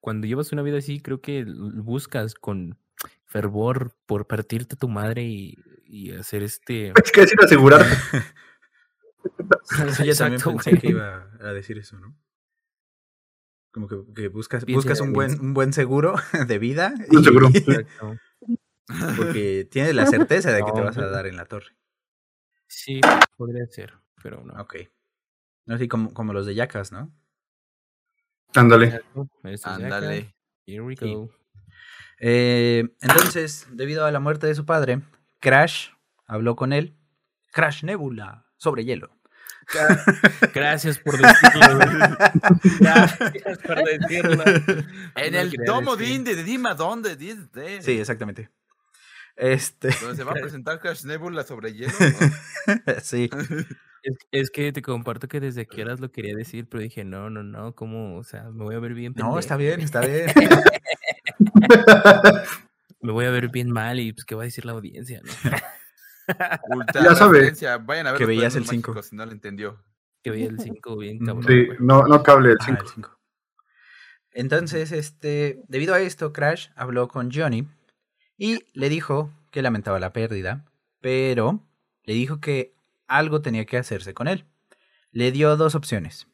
cuando 0.00 0.26
llevas 0.26 0.52
una 0.52 0.62
vida 0.62 0.78
así, 0.78 1.00
creo 1.00 1.20
que 1.20 1.44
buscas 1.44 2.34
con 2.34 2.78
fervor 3.24 3.92
por 4.06 4.26
partirte 4.26 4.74
a 4.74 4.78
tu 4.78 4.88
madre 4.88 5.24
y, 5.24 5.56
y 5.84 6.12
hacer 6.12 6.42
este. 6.42 6.92
Es 7.02 7.12
que 7.12 7.20
decir 7.22 7.38
asegurar. 7.42 7.84
Sí, 9.96 10.06
yo 10.06 10.14
también 10.16 10.34
Exacto, 10.40 10.50
pensé 10.62 10.78
que 10.78 10.88
iba 10.90 11.28
a 11.40 11.52
decir 11.52 11.78
eso, 11.78 11.98
¿no? 11.98 12.16
Como 13.72 13.88
que, 13.88 13.96
que 14.14 14.28
buscas, 14.28 14.64
buscas 14.64 15.00
un 15.00 15.12
buen, 15.12 15.38
un 15.40 15.52
buen 15.52 15.72
seguro 15.72 16.14
de 16.46 16.58
vida 16.58 16.94
Un 17.10 17.24
seguro. 17.24 17.48
Exacto. 17.52 18.16
porque 19.16 19.68
tienes 19.70 19.94
la 19.96 20.06
certeza 20.06 20.52
de 20.52 20.62
que 20.64 20.70
te 20.72 20.80
vas 20.80 20.96
a 20.96 21.00
güey. 21.02 21.12
dar 21.12 21.26
en 21.26 21.36
la 21.36 21.44
torre. 21.44 21.76
Sí, 22.68 23.00
podría 23.36 23.66
ser, 23.66 23.94
pero 24.22 24.44
no. 24.44 24.54
Ok. 24.62 24.76
No 25.66 25.74
así 25.74 25.88
como, 25.88 26.14
como 26.14 26.32
los 26.32 26.46
de 26.46 26.54
Yacas, 26.54 26.92
¿no? 26.92 27.12
Ándale. 28.54 29.02
Ándale. 29.64 30.34
Here 30.66 30.82
we 30.82 30.96
Sí. 30.96 31.12
go. 31.12 31.30
Eh, 32.18 32.88
entonces, 33.00 33.66
debido 33.70 34.04
a 34.04 34.10
la 34.10 34.20
muerte 34.20 34.46
de 34.46 34.54
su 34.54 34.64
padre, 34.64 35.02
Crash 35.40 35.88
habló 36.26 36.56
con 36.56 36.72
él. 36.72 36.94
Crash 37.52 37.84
Nebula, 37.84 38.46
sobre 38.56 38.84
hielo. 38.84 39.10
Gracias 40.54 40.98
por 40.98 41.18
decirlo. 41.18 42.16
Gracias 42.78 43.58
por 43.58 43.84
decirlo. 43.84 44.44
En 45.16 45.32
No 45.32 45.40
el 45.40 45.50
quería 45.50 45.64
domo 45.66 45.96
decir. 45.96 46.22
de 46.24 46.44
dime 46.44 46.70
a 46.70 46.74
dónde, 46.74 47.16
dice. 47.16 47.82
Sí, 47.82 47.98
exactamente. 47.98 48.50
Este, 49.36 49.90
Donde 50.00 50.16
se 50.16 50.24
va 50.24 50.32
a 50.32 50.34
presentar 50.34 50.80
Crash 50.80 51.04
Nebula 51.04 51.44
sobre 51.44 51.72
hielo. 51.74 51.92
sí. 53.02 53.28
Es, 54.02 54.16
es 54.30 54.50
que 54.50 54.72
te 54.72 54.82
comparto 54.82 55.26
que 55.28 55.40
desde 55.40 55.66
que 55.66 55.82
eras 55.82 56.00
lo 56.00 56.10
quería 56.12 56.34
decir, 56.34 56.68
pero 56.68 56.82
dije, 56.82 57.04
no, 57.04 57.28
no, 57.28 57.42
no, 57.42 57.74
¿cómo? 57.74 58.16
O 58.16 58.22
sea, 58.24 58.44
me 58.44 58.64
voy 58.64 58.76
a 58.76 58.78
ver 58.78 58.94
bien 58.94 59.14
No, 59.16 59.38
está 59.38 59.56
bien, 59.56 59.80
está 59.80 60.00
bien. 60.00 60.26
Me 63.00 63.12
voy 63.12 63.24
a 63.26 63.30
ver 63.30 63.48
bien 63.48 63.70
mal 63.70 64.00
y 64.00 64.12
pues, 64.12 64.24
¿qué 64.24 64.34
va 64.34 64.42
a 64.42 64.46
decir 64.46 64.64
la 64.64 64.72
audiencia? 64.72 65.20
no? 65.22 65.32
Ultra 66.76 67.02
Ya 67.04 67.14
sabe. 67.14 67.38
referencia. 67.38 67.78
Vayan 67.78 68.06
a 68.08 68.12
ver 68.12 68.18
Que 68.18 68.26
veías 68.26 68.54
el 68.56 68.62
Padrinos 68.62 68.70
cinco. 68.70 68.90
Mágicos 68.92 69.06
Si 69.06 69.16
no 69.16 69.26
lo 69.26 69.32
entendió. 69.32 69.82
Que 70.22 70.30
veía 70.32 70.48
el 70.48 70.58
5 70.58 70.96
bien 70.96 71.18
cabrón. 71.24 71.44
Sí, 71.46 71.68
no, 71.78 72.02
no 72.08 72.22
cable 72.24 72.50
el 72.50 72.56
Ah, 72.60 72.64
5. 72.66 72.82
el 72.82 72.88
cinco. 72.88 73.18
Entonces, 74.32 74.90
este, 74.90 75.62
debido 75.68 75.94
a 75.94 76.00
esto, 76.00 76.32
Crash 76.32 76.68
habló 76.74 77.06
con 77.08 77.30
Johnny 77.32 77.68
y 78.36 78.64
le 78.72 78.88
dijo 78.88 79.30
que 79.52 79.62
lamentaba 79.62 80.00
la 80.00 80.12
pérdida, 80.12 80.64
pero 81.00 81.60
le 82.02 82.14
dijo 82.14 82.40
que 82.40 82.74
algo 83.06 83.40
tenía 83.40 83.66
que 83.66 83.78
hacerse 83.78 84.14
con 84.14 84.26
él. 84.26 84.44
Le 85.12 85.30
dio 85.30 85.56
dos 85.56 85.76
opciones. 85.76 86.26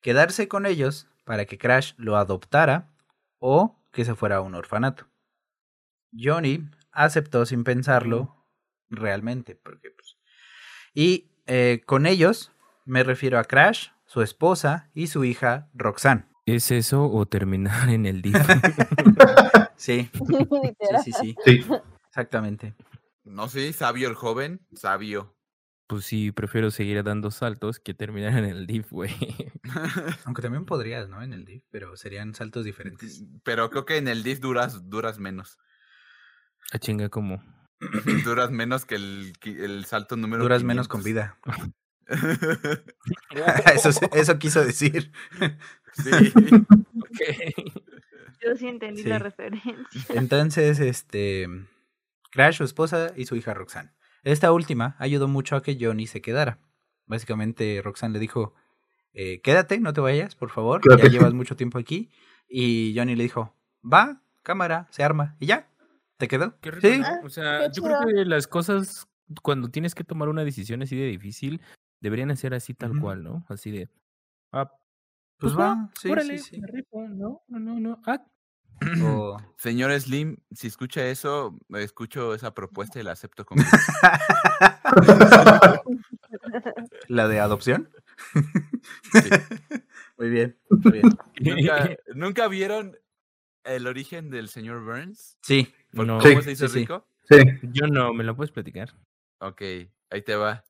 Quedarse 0.00 0.48
con 0.48 0.66
ellos 0.66 1.06
para 1.24 1.44
que 1.46 1.56
Crash 1.56 1.92
lo 1.96 2.16
adoptara 2.16 2.90
o 3.38 3.78
que 3.94 4.04
se 4.04 4.14
fuera 4.14 4.36
a 4.36 4.40
un 4.42 4.54
orfanato. 4.54 5.06
Johnny 6.12 6.68
aceptó 6.92 7.46
sin 7.46 7.64
pensarlo 7.64 8.44
realmente, 8.90 9.54
porque 9.56 9.90
pues, 9.90 10.16
y 10.92 11.30
eh, 11.46 11.82
con 11.86 12.06
ellos 12.06 12.52
Me 12.84 13.02
refiero 13.02 13.38
a 13.38 13.44
Crash, 13.44 13.88
su 14.04 14.20
esposa 14.20 14.90
y 14.92 15.06
su 15.06 15.24
hija 15.24 15.70
Roxanne. 15.74 16.26
¿Es 16.46 16.70
eso 16.70 17.10
o 17.10 17.24
terminar 17.26 17.88
en 17.88 18.04
el 18.06 18.20
DIF? 18.20 18.36
Sí, 19.76 20.08
sí, 21.02 21.12
sí, 21.12 21.34
Sí. 21.44 21.64
exactamente. 22.08 22.74
No 23.24 23.48
sé, 23.48 23.72
sabio 23.72 24.08
el 24.08 24.14
joven, 24.14 24.60
sabio. 24.74 25.33
Pues 25.86 26.04
sí, 26.06 26.32
prefiero 26.32 26.70
seguir 26.70 27.02
dando 27.02 27.30
saltos 27.30 27.78
que 27.80 27.94
terminar 27.94 28.36
en 28.38 28.44
el 28.46 28.66
DIF, 28.66 28.90
güey. 28.90 29.10
Aunque 30.24 30.42
también 30.42 30.64
podrías, 30.64 31.08
¿no? 31.08 31.22
En 31.22 31.32
el 31.32 31.44
DIF, 31.44 31.62
pero 31.70 31.96
serían 31.96 32.34
saltos 32.34 32.64
diferentes. 32.64 33.24
Pero 33.42 33.70
creo 33.70 33.84
que 33.84 33.96
en 33.98 34.08
el 34.08 34.22
DIF 34.22 34.40
duras, 34.40 34.88
duras 34.88 35.18
menos. 35.18 35.58
A 36.72 36.78
chinga 36.78 37.08
como. 37.08 37.42
duras 38.24 38.50
menos 38.50 38.84
que 38.86 38.94
el, 38.94 39.32
el 39.44 39.84
salto 39.84 40.16
número 40.16 40.42
Duras 40.42 40.62
menos 40.62 40.88
con 40.88 41.02
500. 41.02 41.04
vida. 41.04 41.38
eso, 43.74 43.90
eso 44.12 44.38
quiso 44.38 44.64
decir. 44.64 45.12
sí. 45.92 46.32
Yo 48.42 48.56
sí 48.56 48.68
entendí 48.68 49.02
Sí. 49.02 49.08
la 49.08 49.18
referencia. 49.18 49.78
Entonces, 50.10 50.80
este. 50.80 51.46
Crash, 52.30 52.56
su 52.56 52.64
esposa 52.64 53.12
y 53.16 53.26
su 53.26 53.36
hija 53.36 53.54
Roxanne. 53.54 53.92
Esta 54.24 54.52
última 54.52 54.96
ayudó 54.98 55.28
mucho 55.28 55.54
a 55.56 55.62
que 55.62 55.76
Johnny 55.80 56.06
se 56.06 56.22
quedara. 56.22 56.58
Básicamente, 57.06 57.80
Roxanne 57.82 58.14
le 58.14 58.18
dijo: 58.20 58.54
eh, 59.12 59.40
Quédate, 59.42 59.78
no 59.80 59.92
te 59.92 60.00
vayas, 60.00 60.34
por 60.34 60.50
favor. 60.50 60.82
Ya 60.98 61.08
llevas 61.08 61.34
mucho 61.34 61.56
tiempo 61.56 61.78
aquí. 61.78 62.10
Y 62.48 62.94
Johnny 62.96 63.16
le 63.16 63.24
dijo: 63.24 63.54
Va, 63.84 64.22
cámara, 64.42 64.88
se 64.90 65.04
arma. 65.04 65.36
Y 65.40 65.46
ya, 65.46 65.70
¿te 66.16 66.26
quedó? 66.28 66.58
Qué 66.60 66.70
rico, 66.70 66.88
Sí, 66.88 66.98
¿no? 66.98 67.04
Ah, 67.04 67.20
O 67.22 67.28
sea, 67.28 67.58
qué 67.60 67.70
yo 67.74 67.82
creo 67.82 67.98
que 68.06 68.24
las 68.24 68.46
cosas, 68.46 69.06
cuando 69.42 69.68
tienes 69.68 69.94
que 69.94 70.04
tomar 70.04 70.28
una 70.28 70.44
decisión 70.44 70.82
así 70.82 70.96
de 70.96 71.06
difícil, 71.06 71.60
deberían 72.00 72.34
ser 72.36 72.54
así 72.54 72.74
tal 72.74 72.98
cual, 72.98 73.22
¿no? 73.22 73.44
Así 73.48 73.70
de. 73.70 73.88
Ah, 74.52 74.72
pues 75.38 75.58
va, 75.58 75.90
sí, 76.00 76.10
órale, 76.10 76.38
sí, 76.38 76.56
sí. 76.56 76.60
me 76.60 77.08
no, 77.10 77.42
no, 77.48 77.58
no, 77.58 77.80
no. 77.80 78.02
Ah, 78.06 78.24
Señor 79.58 79.98
Slim, 80.00 80.36
si 80.52 80.66
escucha 80.66 81.06
eso, 81.06 81.58
escucho 81.74 82.34
esa 82.34 82.54
propuesta 82.54 83.00
y 83.00 83.02
la 83.02 83.12
acepto 83.12 83.44
como. 83.44 83.62
¿La 87.08 87.28
de 87.28 87.40
adopción? 87.40 87.90
Muy 90.16 90.30
bien, 90.30 90.56
muy 90.70 90.92
bien. 90.92 91.02
¿Nunca, 91.40 91.96
¿Nunca 92.14 92.46
vieron 92.48 92.96
el 93.64 93.86
origen 93.88 94.30
del 94.30 94.48
señor 94.48 94.84
Burns? 94.84 95.36
no, 95.40 95.42
Sí, 95.42 95.74
¿Cómo 95.96 96.20
Sí, 96.20 96.42
se 96.42 96.52
hizo 96.52 96.68
sí, 96.68 96.72
sí. 96.74 96.78
rico? 96.80 97.08
Sí. 97.28 97.36
yo 97.72 97.88
no, 97.88 98.12
¿me 98.14 98.22
lo 98.22 98.36
puedes 98.36 98.52
platicar? 98.52 98.94
Ok, 99.40 99.60
ahí 100.10 100.22
te 100.24 100.36
va. 100.36 100.64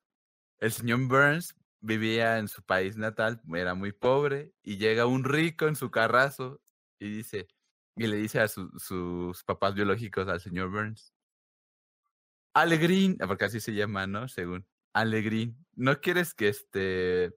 El 0.59 0.71
señor 0.71 1.01
Burns 1.07 1.53
vivía 1.81 2.39
en 2.39 2.47
su 2.47 2.63
país 2.63 2.97
natal, 2.97 3.39
era 3.53 3.75
muy 3.75 3.91
pobre, 3.91 4.51
y 4.63 4.77
llega 4.77 5.05
un 5.05 5.23
rico 5.23 5.67
en 5.67 5.75
su 5.75 5.91
carrazo 5.91 6.59
y 6.97 7.09
dice, 7.09 7.47
y 7.95 8.07
le 8.07 8.17
dice 8.17 8.39
a 8.41 8.47
su- 8.47 8.71
sus 8.77 9.43
papás 9.43 9.73
biológicos 9.75 10.27
al 10.27 10.39
señor 10.41 10.69
Burns, 10.69 11.13
Alegrín, 12.53 13.17
ah, 13.21 13.27
porque 13.27 13.45
así 13.45 13.59
se 13.59 13.73
llama, 13.73 14.07
¿no? 14.07 14.27
Según, 14.27 14.65
Alegrín, 14.93 15.57
¿no 15.75 15.99
quieres 15.99 16.33
que 16.33 16.47
este 16.47 17.33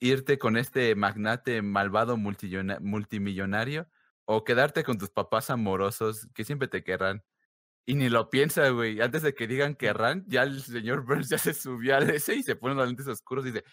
irte 0.00 0.38
con 0.38 0.56
este 0.56 0.94
magnate 0.94 1.60
malvado 1.62 2.16
multimillonario 2.16 3.88
o 4.24 4.44
quedarte 4.44 4.84
con 4.84 4.98
tus 4.98 5.10
papás 5.10 5.50
amorosos 5.50 6.28
que 6.34 6.44
siempre 6.44 6.68
te 6.68 6.84
querrán? 6.84 7.24
Y 7.86 7.94
ni 7.94 8.08
lo 8.10 8.28
piensa, 8.30 8.68
güey. 8.68 9.00
Antes 9.00 9.22
de 9.22 9.34
que 9.34 9.46
digan 9.48 9.74
querrán, 9.74 10.22
ya 10.28 10.42
el 10.42 10.60
señor 10.62 11.04
Burns 11.06 11.30
ya 11.30 11.38
se 11.38 11.54
subió 11.54 11.96
al 11.96 12.08
ese 12.10 12.36
y 12.36 12.42
se 12.42 12.54
pone 12.54 12.74
los 12.74 12.86
lentes 12.86 13.08
oscuros 13.08 13.46
y 13.46 13.50
dice, 13.50 13.64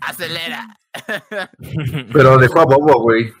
¡acelera! 0.00 0.78
Pero 2.12 2.36
dejó 2.38 2.60
a 2.60 2.64
Bobo, 2.66 3.00
güey. 3.02 3.32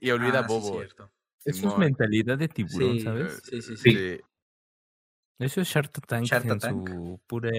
y, 0.00 0.10
olvida 0.10 0.40
Ah, 0.40 0.44
a 0.44 0.48
sí, 0.48 0.54
Bobo. 0.54 0.74
cierto. 0.78 1.10
Eso 1.44 1.72
es 1.72 1.78
mentalidad 1.78 2.38
de 2.38 2.48
tiburón, 2.48 2.92
Sí, 2.98 3.00
¿sabes? 3.00 3.40
Sí, 3.44 3.62
sí, 3.62 3.76
sí. 3.76 3.90
Sí. 3.92 4.20
Eso 5.38 5.60
es 5.62 5.68
Shark 5.68 5.90
Tank 6.06 6.26
Shark 6.26 6.44
en 6.46 6.58
Tank. 6.58 6.88
su 6.88 7.20
pura 7.26 7.50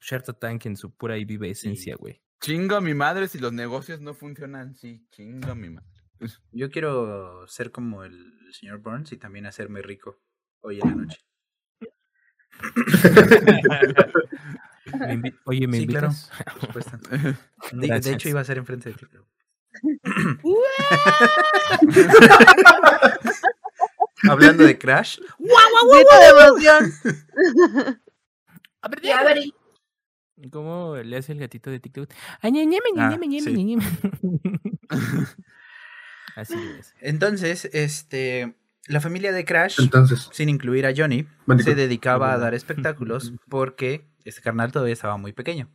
Shark 0.00 0.38
Tank 0.38 0.64
en 0.66 0.76
su 0.76 0.90
pura 0.90 1.18
y 1.18 1.24
viva 1.26 1.46
esencia, 1.46 1.96
güey. 1.96 2.20
Chingo 2.40 2.76
a 2.76 2.80
mi 2.80 2.94
madre 2.94 3.28
si 3.28 3.38
los 3.38 3.52
negocios 3.52 4.00
no 4.00 4.14
funcionan. 4.14 4.74
Sí, 4.74 5.06
chingo 5.10 5.50
a 5.50 5.54
mi 5.54 5.68
madre. 5.68 5.86
Yo 6.52 6.70
quiero 6.70 7.46
ser 7.46 7.70
como 7.70 8.04
el 8.04 8.32
señor 8.52 8.78
Burns 8.78 9.12
y 9.12 9.18
también 9.18 9.44
hacerme 9.44 9.82
rico 9.82 10.18
hoy 10.62 10.80
en 10.80 10.88
la 10.88 10.94
noche. 10.94 11.18
Me 15.18 15.34
Oye, 15.44 15.66
¿me 15.68 15.78
Sí, 15.78 15.86
claro. 15.86 16.10
Por. 16.72 16.84
De, 17.80 18.00
de 18.00 18.12
hecho, 18.12 18.28
iba 18.28 18.40
a 18.40 18.44
ser 18.44 18.58
enfrente 18.58 18.90
de 18.90 18.94
ti. 18.96 19.06
pero- 19.10 19.26
Hablando 24.28 24.64
de 24.64 24.76
Crash, 24.78 25.18
Grito 25.90 26.18
de. 26.18 26.32
¿Cómo 30.50 30.96
le 30.96 31.16
hace 31.16 31.32
el 31.32 31.38
gatito 31.38 31.70
de 31.70 31.80
TikTok? 31.80 32.10
Ah, 32.40 32.48
sí. 33.40 33.76
Así 36.36 36.54
es. 36.78 36.94
entonces, 37.00 37.68
este, 37.72 38.54
la 38.86 39.00
familia 39.00 39.32
de 39.32 39.44
Crash, 39.44 39.80
Entonces, 39.80 40.28
sin 40.32 40.48
incluir 40.48 40.86
a 40.86 40.94
Johnny, 40.96 41.26
se 41.62 41.74
dedicaba 41.74 42.32
a 42.32 42.38
dar 42.38 42.54
espectáculos 42.54 43.32
porque 43.48 44.08
este 44.24 44.40
carnal 44.40 44.72
todavía 44.72 44.94
estaba 44.94 45.16
muy 45.16 45.32
pequeño. 45.32 45.70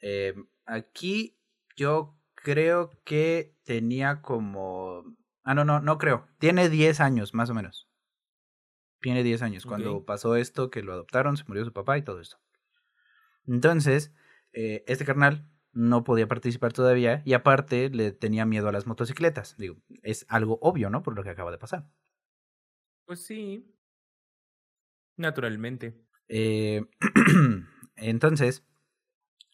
Eh, 0.00 0.34
aquí 0.66 1.36
yo 1.76 2.17
creo 2.42 2.90
que 3.04 3.56
tenía 3.64 4.22
como... 4.22 5.04
Ah, 5.44 5.54
no, 5.54 5.64
no, 5.64 5.80
no 5.80 5.98
creo. 5.98 6.26
Tiene 6.38 6.68
10 6.68 7.00
años, 7.00 7.34
más 7.34 7.50
o 7.50 7.54
menos. 7.54 7.88
Tiene 9.00 9.22
10 9.22 9.42
años. 9.42 9.66
Cuando 9.66 10.04
pasó 10.04 10.36
esto, 10.36 10.70
que 10.70 10.82
lo 10.82 10.92
adoptaron, 10.92 11.36
se 11.36 11.44
murió 11.46 11.64
su 11.64 11.72
papá 11.72 11.96
y 11.98 12.02
todo 12.02 12.20
esto. 12.20 12.38
Entonces, 13.46 14.12
eh, 14.52 14.84
este 14.86 15.04
carnal 15.04 15.48
no 15.72 16.04
podía 16.04 16.26
participar 16.26 16.72
todavía 16.72 17.22
y 17.24 17.34
aparte 17.34 17.88
le 17.90 18.12
tenía 18.12 18.44
miedo 18.44 18.68
a 18.68 18.72
las 18.72 18.86
motocicletas. 18.86 19.56
Digo, 19.56 19.76
es 20.02 20.26
algo 20.28 20.58
obvio, 20.60 20.90
¿no? 20.90 21.02
Por 21.02 21.14
lo 21.14 21.22
que 21.22 21.30
acaba 21.30 21.50
de 21.50 21.58
pasar. 21.58 21.88
Pues 23.06 23.24
sí. 23.24 23.74
Naturalmente. 25.16 26.04
Eh, 26.28 26.84
entonces, 27.96 28.64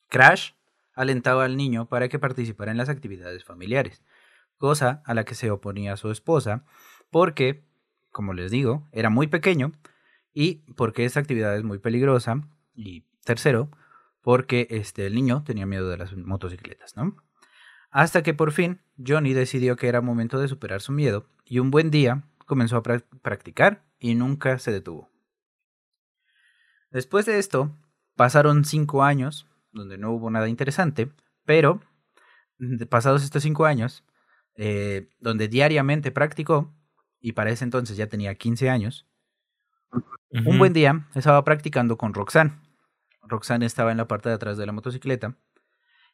Crash 0.09 0.53
alentaba 0.94 1.44
al 1.44 1.57
niño 1.57 1.88
para 1.88 2.09
que 2.09 2.18
participara 2.18 2.70
en 2.70 2.78
las 2.78 2.88
actividades 2.88 3.44
familiares, 3.44 4.02
cosa 4.57 5.02
a 5.04 5.14
la 5.14 5.24
que 5.24 5.35
se 5.35 5.50
oponía 5.50 5.96
su 5.96 6.11
esposa, 6.11 6.64
porque, 7.11 7.64
como 8.11 8.33
les 8.33 8.50
digo, 8.50 8.88
era 8.92 9.11
muy 9.11 9.26
pequeño 9.26 9.72
y 10.33 10.57
porque 10.74 11.04
esta 11.04 11.20
actividad 11.20 11.57
es 11.57 11.64
muy 11.64 11.78
peligrosa, 11.78 12.40
y 12.74 13.07
tercero, 13.24 13.70
porque 14.20 14.66
este, 14.70 15.07
el 15.07 15.14
niño 15.14 15.44
tenía 15.44 15.66
miedo 15.66 15.88
de 15.88 15.96
las 15.96 16.14
motocicletas, 16.16 16.96
¿no? 16.96 17.16
Hasta 17.90 18.22
que 18.22 18.35
por 18.35 18.50
fin 18.50 18.80
Johnny 18.98 19.33
decidió 19.33 19.76
que 19.76 19.87
era 19.87 20.00
momento 20.00 20.40
de 20.40 20.48
superar 20.48 20.80
su 20.80 20.90
miedo 20.90 21.28
y 21.44 21.61
un 21.61 21.70
buen 21.70 21.90
día 21.90 22.24
comenzó 22.46 22.76
a 22.76 22.83
prac- 22.83 23.07
practicar 23.22 23.85
y 23.98 24.16
nunca 24.16 24.59
se 24.59 24.72
detuvo. 24.72 25.11
Después 26.90 27.26
de 27.26 27.38
esto, 27.38 27.76
pasaron 28.16 28.64
cinco 28.64 29.04
años, 29.04 29.46
donde 29.74 29.98
no 29.98 30.12
hubo 30.12 30.30
nada 30.30 30.48
interesante, 30.48 31.10
pero 31.44 31.80
de- 32.58 32.87
pasados 32.87 33.22
estos 33.22 33.42
cinco 33.42 33.66
años, 33.66 34.04
eh, 34.56 35.10
donde 35.20 35.48
diariamente 35.48 36.10
practicó, 36.12 36.72
y 37.20 37.32
para 37.32 37.50
ese 37.50 37.64
entonces 37.64 37.96
ya 37.96 38.06
tenía 38.06 38.34
15 38.34 38.70
años, 38.70 39.06
un 40.46 40.58
buen 40.58 40.72
día 40.72 41.06
estaba 41.14 41.44
practicando 41.44 41.96
con 41.96 42.14
Roxanne. 42.14 42.52
Roxanne 43.22 43.66
estaba 43.66 43.90
en 43.92 43.98
la 43.98 44.08
parte 44.08 44.28
de 44.28 44.34
atrás 44.34 44.56
de 44.58 44.66
la 44.66 44.72
motocicleta, 44.72 45.37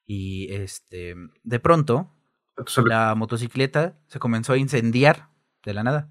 y 0.07 0.53
este, 0.53 1.15
de 1.43 1.61
pronto 1.61 2.13
la 2.89 3.15
motocicleta 3.15 3.99
se 4.07 4.19
comenzó 4.19 4.53
a 4.53 4.59
incendiar 4.59 5.29
de 5.65 5.75
la 5.75 5.83
nada. 5.85 6.11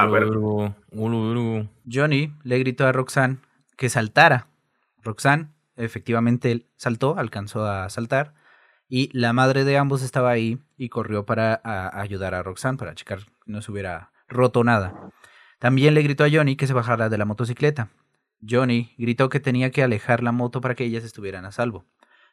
ah. 0.00 0.76
Johnny 1.90 2.32
le 2.44 2.58
gritó 2.58 2.86
a 2.86 2.92
Roxanne 2.92 3.38
que 3.76 3.88
saltara. 3.88 4.48
Roxanne 5.02 5.52
efectivamente 5.76 6.66
saltó, 6.76 7.18
alcanzó 7.18 7.64
a 7.66 7.88
saltar 7.90 8.34
y 8.88 9.08
la 9.16 9.32
madre 9.32 9.64
de 9.64 9.78
ambos 9.78 10.02
estaba 10.02 10.30
ahí 10.30 10.58
y 10.76 10.88
corrió 10.88 11.24
para 11.24 11.60
a- 11.64 12.00
ayudar 12.00 12.34
a 12.34 12.42
Roxanne 12.42 12.78
para 12.78 12.94
checar 12.94 13.20
que 13.24 13.30
no 13.46 13.62
se 13.62 13.72
hubiera 13.72 14.12
roto 14.28 14.64
nada. 14.64 15.10
También 15.58 15.94
le 15.94 16.02
gritó 16.02 16.24
a 16.24 16.30
Johnny 16.30 16.56
que 16.56 16.66
se 16.66 16.72
bajara 16.72 17.08
de 17.08 17.18
la 17.18 17.24
motocicleta. 17.24 17.88
Johnny 18.46 18.92
gritó 18.98 19.28
que 19.28 19.40
tenía 19.40 19.70
que 19.70 19.82
alejar 19.82 20.22
la 20.22 20.32
moto 20.32 20.60
para 20.60 20.74
que 20.74 20.84
ellas 20.84 21.04
estuvieran 21.04 21.44
a 21.44 21.52
salvo. 21.52 21.84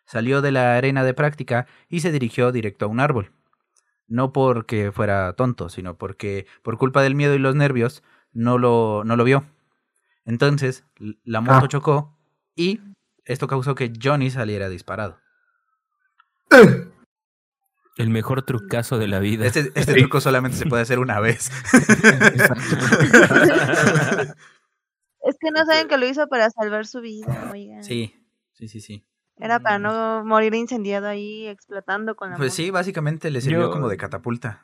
Salió 0.06 0.41
de 0.41 0.52
la 0.52 0.75
arena 0.75 1.04
de 1.04 1.13
práctica 1.13 1.67
y 1.88 1.99
se 1.99 2.12
dirigió 2.12 2.52
directo 2.52 2.86
a 2.86 2.88
un 2.88 2.99
árbol. 2.99 3.32
No 4.08 4.34
porque 4.34 4.91
fuera 4.91 5.32
tonto, 5.34 5.69
sino 5.69 5.97
porque 5.99 6.47
por 6.63 6.78
culpa 6.80 7.04
del 7.04 7.13
miedo 7.13 7.36
y 7.36 7.39
los 7.39 7.54
nervios 7.56 8.02
no 8.34 8.58
lo, 8.58 9.04
no 9.06 9.15
lo 9.15 9.23
vio. 9.23 9.45
Entonces, 10.25 10.84
la 11.23 11.41
moto 11.41 11.65
Ah. 11.65 11.67
chocó 11.67 12.17
y 12.56 12.82
esto 13.29 13.47
causó 13.47 13.75
que 13.75 13.93
Johnny 14.01 14.29
saliera 14.29 14.67
disparado. 14.69 15.19
El 17.97 18.09
mejor 18.09 18.41
trucazo 18.43 18.97
de 18.97 19.07
la 19.07 19.19
vida. 19.19 19.45
Este, 19.45 19.71
este 19.75 19.93
truco 19.93 20.19
solamente 20.21 20.57
se 20.57 20.65
puede 20.65 20.81
hacer 20.83 20.99
una 20.99 21.19
vez. 21.19 21.51
Es 25.21 25.35
que 25.39 25.51
no 25.51 25.65
saben 25.65 25.87
que 25.87 25.97
lo 25.97 26.07
hizo 26.07 26.27
para 26.27 26.49
salvar 26.49 26.87
su 26.87 27.01
vida, 27.01 27.49
oigan. 27.51 27.83
Sí, 27.83 28.15
sí, 28.53 28.67
sí, 28.67 28.79
sí. 28.79 29.05
Era 29.37 29.59
para 29.59 29.79
no 29.79 30.23
morir 30.25 30.53
incendiado 30.55 31.07
ahí, 31.07 31.47
explotando 31.47 32.15
con 32.15 32.29
la 32.31 32.37
Pues 32.37 32.47
moto. 32.51 32.55
sí, 32.55 32.71
básicamente 32.71 33.29
le 33.31 33.41
sirvió 33.41 33.61
Yo- 33.67 33.71
como 33.71 33.87
de 33.89 33.97
catapulta. 33.97 34.63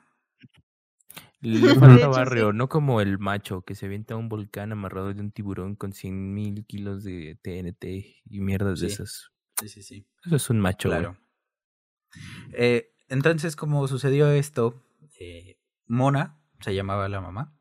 Le 1.46 1.76
falta 1.76 1.96
hecho, 1.96 2.10
barrio, 2.10 2.52
sí. 2.52 2.58
no 2.58 2.70
como 2.70 3.02
el 3.02 3.20
macho 3.20 3.62
que 3.62 3.76
se 3.76 3.86
avienta 3.86 4.16
a 4.16 4.18
un 4.18 4.30
volcán 4.30 4.72
amarrado 4.72 5.14
de 5.14 5.22
un 5.22 5.32
tiburón 5.32 5.76
con 5.76 5.94
100 5.94 6.34
mil 6.34 6.66
kilos 6.66 7.04
de 7.04 7.38
TNT 7.42 7.86
y 8.26 8.40
mierdas 8.40 8.80
de 8.80 8.88
esas. 8.88 9.30
Sí, 9.60 9.70
sí, 9.70 9.84
sí. 9.84 10.08
Eso 10.26 10.36
es 10.36 10.50
un 10.50 10.60
macho. 10.60 10.90
Claro. 10.90 11.18
Eh, 12.54 12.92
entonces, 13.10 13.56
como 13.56 13.88
sucedió 13.88 14.32
esto, 14.32 14.82
eh, 15.20 15.60
Mona, 15.86 16.40
se 16.62 16.74
llamaba 16.74 17.08
la 17.10 17.22
mamá. 17.22 17.54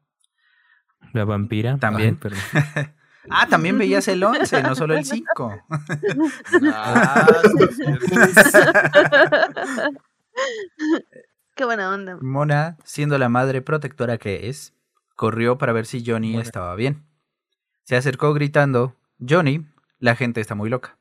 La 1.13 1.25
vampira. 1.25 1.79
También. 1.79 2.19
Ay. 2.23 2.87
Ah, 3.31 3.47
también 3.49 3.79
veías 3.79 4.07
el 4.09 4.23
11, 4.23 4.63
no 4.63 4.75
solo 4.75 4.95
el 4.99 5.05
5. 5.07 5.63
Ah. 6.75 7.27
Qué 11.55 11.65
buena 11.65 11.95
onda. 11.95 12.19
Mona, 12.21 12.77
siendo 12.85 13.17
la 13.17 13.29
madre 13.29 13.63
protectora 13.63 14.19
que 14.19 14.49
es, 14.49 14.75
corrió 15.15 15.57
para 15.57 15.73
ver 15.73 15.87
si 15.87 16.05
Johnny 16.05 16.33
Mona. 16.33 16.43
estaba 16.43 16.75
bien. 16.75 17.07
Se 17.85 17.95
acercó 17.97 18.35
gritando, 18.35 18.97
Johnny, 19.21 19.65
la 20.01 20.17
gente 20.17 20.41
está 20.41 20.57
muy 20.57 20.69
loca. 20.69 20.99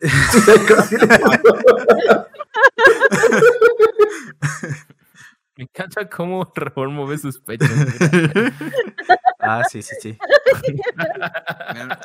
Me 5.56 5.64
encanta 5.64 6.08
cómo 6.10 6.52
Ramón 6.54 6.94
mueve 6.94 7.18
sus 7.18 7.40
pechos. 7.40 7.70
Ah, 9.38 9.62
sí, 9.70 9.80
sí, 9.80 9.94
sí. 10.00 10.18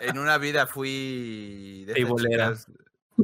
En, 0.02 0.20
una 0.20 0.38
vida 0.38 0.68
fui 0.68 1.86
de 1.86 2.06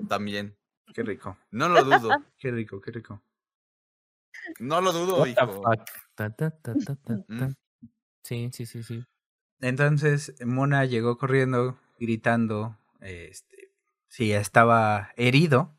también. 0.09 0.57
Qué 0.91 1.03
rico, 1.03 1.37
No 1.51 1.69
lo 1.69 1.83
dudo. 1.83 2.09
qué 2.39 2.49
rico, 2.49 2.81
qué 2.81 2.91
rico. 2.91 3.21
No 4.59 4.81
lo 4.81 4.91
dudo, 4.93 5.19
What 5.19 5.27
hijo. 5.27 5.61
Ta, 6.15 6.29
ta, 6.29 6.49
ta, 6.51 6.75
ta, 6.75 6.95
ta, 6.95 7.13
Mm. 7.27 7.39
ta. 7.39 7.53
Sí, 8.23 8.49
sí, 8.53 8.65
sí, 8.65 8.83
sí. 8.83 9.03
Entonces, 9.61 10.33
Mona 10.45 10.85
llegó 10.85 11.17
corriendo, 11.17 11.77
gritando, 11.99 12.77
este, 12.99 13.71
si 14.07 14.31
estaba 14.33 15.11
herido. 15.15 15.73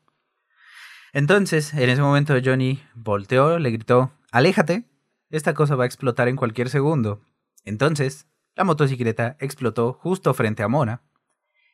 Entonces, 1.13 1.73
en 1.73 1.89
ese 1.89 2.01
momento 2.01 2.35
Johnny 2.43 2.81
volteó, 2.93 3.57
le 3.59 3.71
gritó, 3.71 4.11
aléjate, 4.31 4.85
esta 5.29 5.53
cosa 5.53 5.75
va 5.75 5.83
a 5.83 5.87
explotar 5.87 6.27
en 6.27 6.35
cualquier 6.35 6.69
segundo. 6.69 7.21
Entonces, 7.65 8.27
la 8.55 8.63
motocicleta 8.63 9.35
explotó 9.39 9.93
justo 9.93 10.33
frente 10.33 10.63
a 10.63 10.67
Mona, 10.67 11.03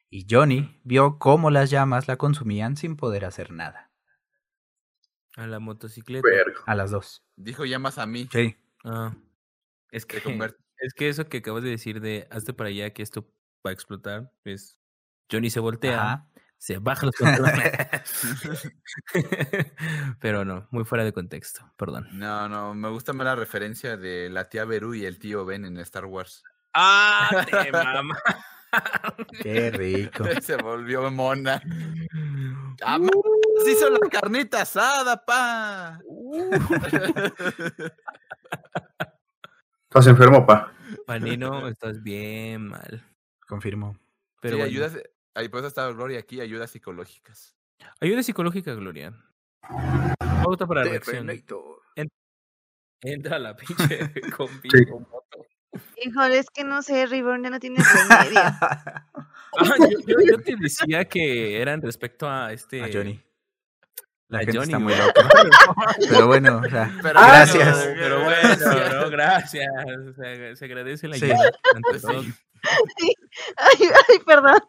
y 0.10 0.26
Johnny 0.30 0.80
vio 0.84 1.18
cómo 1.20 1.50
las 1.52 1.70
llamas 1.70 2.08
la 2.08 2.18
consumían 2.18 2.78
sin 2.78 2.96
poder 2.96 3.26
hacer 3.26 3.52
nada. 3.52 3.85
A 5.38 5.48
la 5.48 5.60
motocicleta. 5.60 6.28
Verga. 6.28 6.62
A 6.66 6.76
las 6.76 6.92
dos. 6.92 7.24
Dijo 7.36 7.66
ya 7.66 7.80
más 7.80 7.98
a 7.98 8.06
mí. 8.06 8.28
Sí. 8.32 8.56
Ah. 8.84 9.14
Es 9.92 10.06
que, 10.06 10.18
es 10.18 10.94
que 10.94 11.10
eso 11.10 11.28
que 11.28 11.38
acabas 11.38 11.64
de 11.64 11.70
decir 11.70 12.02
de 12.02 12.28
hazte 12.32 12.54
para 12.54 12.70
allá 12.70 12.92
que 12.92 13.04
esto 13.04 13.28
va 13.66 13.70
a 13.70 13.74
explotar, 13.74 14.32
es 14.44 14.78
Johnny 15.32 15.50
se 15.50 15.60
voltea, 15.60 16.02
Ajá. 16.02 16.28
se 16.58 16.80
baja 16.80 17.06
los 17.06 17.16
pantalones. 17.16 17.72
Pero 20.20 20.46
no, 20.46 20.68
muy 20.72 20.84
fuera 20.84 21.04
de 21.04 21.14
contexto, 21.14 21.72
perdón. 21.78 22.08
No, 22.12 22.50
no, 22.50 22.74
me 22.74 22.90
gusta 22.90 23.14
más 23.14 23.26
la 23.26 23.36
referencia 23.36 23.98
de 23.98 24.30
la 24.30 24.50
tía 24.50 24.66
Beru 24.66 24.94
y 24.96 25.06
el 25.06 25.18
tío 25.18 25.46
Ben 25.46 25.66
en 25.66 25.78
Star 25.78 26.06
Wars. 26.06 26.44
¡Ah, 26.74 27.46
te 27.50 27.72
mama! 27.72 28.20
Qué 29.42 29.72
rico. 29.72 30.26
Se 30.42 30.58
volvió 30.58 31.10
mona. 31.10 31.62
¡Ah, 32.84 33.00
se 33.64 33.72
hizo 33.72 33.90
la 33.90 34.00
carnita 34.12 34.62
asada, 34.62 35.24
pa! 35.26 36.00
Estás 39.90 40.08
enfermo, 40.08 40.46
pa. 40.46 40.72
Panino, 41.06 41.68
estás 41.68 42.02
bien 42.04 42.68
mal. 42.68 43.04
Confirmo. 43.48 43.98
Pero 44.42 44.56
sí, 44.58 44.62
bueno. 44.62 44.72
ayudas. 44.72 44.98
Ahí 45.34 45.50
pues 45.50 45.64
está 45.66 45.88
Gloria 45.90 46.20
aquí, 46.20 46.42
ayudas 46.42 46.72
psicológicas. 46.72 47.56
Ayuda 48.02 48.24
psicológica, 48.24 48.74
Gloria. 48.74 49.14
Pauta 50.44 50.66
para 50.68 50.84
reacción. 50.84 51.30
Entra 53.02 53.36
a 53.36 53.40
la 53.40 53.56
pinche 53.56 54.10
combi 54.36 54.70
Sí. 54.74 54.86
con 54.86 55.02
moto. 55.04 55.46
Híjole, 56.04 56.40
es 56.40 56.50
que 56.50 56.64
no 56.64 56.82
sé, 56.82 57.06
Reborn 57.06 57.44
ya 57.44 57.50
no 57.50 57.60
tiene 57.60 57.78
remedio. 57.84 58.40
Ah, 58.40 59.06
yo, 59.80 60.00
yo- 60.08 60.22
yo 60.26 60.42
te 60.42 60.56
decía 60.56 61.06
que 61.06 61.62
eran 61.62 61.82
respecto 61.82 62.30
a 62.30 62.52
este. 62.54 62.82
A 62.82 62.90
Johnny. 62.92 63.22
La 64.28 64.40
gente 64.40 64.58
Johnny, 64.58 64.66
está 64.74 64.80
muy 64.80 64.94
loca. 64.96 65.30
Pero 66.10 66.28
bueno, 66.28 66.62
o 66.66 66.70
sea, 66.70 66.92
Pero 67.02 67.14
gracias. 67.20 67.78
bueno, 67.78 67.94
Pero 68.00 68.24
bueno, 68.24 69.02
no, 69.02 69.10
gracias. 69.10 69.68
Se, 70.16 70.56
se 70.56 70.66
agradece 70.66 71.08
la 71.08 71.18
Sí. 71.18 71.26
ayuda. 71.26 71.52
ante 71.76 72.00
Sí. 72.00 72.34
Ay, 73.58 73.90
ay, 74.10 74.20
perdón. 74.26 74.60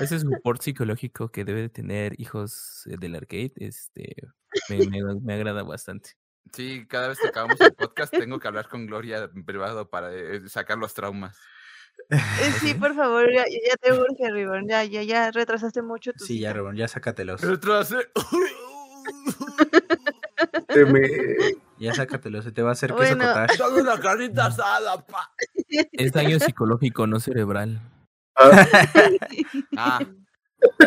Ese 0.00 0.20
support 0.20 0.62
psicológico 0.62 1.30
que 1.30 1.44
debe 1.44 1.62
de 1.62 1.68
tener 1.68 2.12
hijos 2.20 2.84
eh, 2.88 2.96
del 2.96 3.16
arcade, 3.16 3.52
este, 3.56 4.14
me, 4.68 4.78
me- 4.88 5.20
me 5.20 5.34
agrada 5.34 5.64
bastante. 5.64 6.10
Sí, 6.52 6.86
cada 6.86 7.08
vez 7.08 7.18
que 7.18 7.26
acabamos 7.28 7.60
el 7.60 7.72
podcast 7.74 8.12
tengo 8.16 8.38
que 8.38 8.46
hablar 8.46 8.68
con 8.68 8.86
Gloria 8.86 9.28
en 9.34 9.44
privado 9.44 9.88
para 9.90 10.12
eh, 10.14 10.42
sacar 10.48 10.78
los 10.78 10.94
traumas. 10.94 11.36
Eh, 12.10 12.18
Sí, 12.60 12.74
por 12.74 12.94
favor, 12.94 13.32
ya, 13.32 13.44
ya 13.46 13.76
te 13.80 13.92
urge, 13.92 14.30
Reborn. 14.30 14.68
Ya, 14.68 14.84
ya, 14.84 15.02
ya 15.02 15.30
retrasaste 15.32 15.80
mucho 15.82 16.12
tu 16.12 16.24
Sí, 16.24 16.38
ya. 16.38 16.52
Rebón, 16.52 16.76
ya 16.76 16.86
sácatelos. 16.86 17.40
Retrasé. 17.40 17.96
Me- 20.92 21.10
Ya 21.78 21.94
sácatelos, 21.94 22.44
se 22.44 22.52
te 22.52 22.62
va 22.62 22.70
a 22.70 22.72
hacer 22.72 22.90
queso 22.94 23.16
Bueno. 23.16 23.24
cottage. 23.32 23.58
Dame 23.58 23.80
una 23.82 24.00
carnita 24.00 24.46
asada, 24.46 25.04
pa. 25.06 25.30
Es 25.92 26.12
daño 26.12 26.38
psicológico, 26.38 27.06
no 27.06 27.20
cerebral. 27.20 27.80
Ah, 28.36 28.50
Ah. 29.76 30.00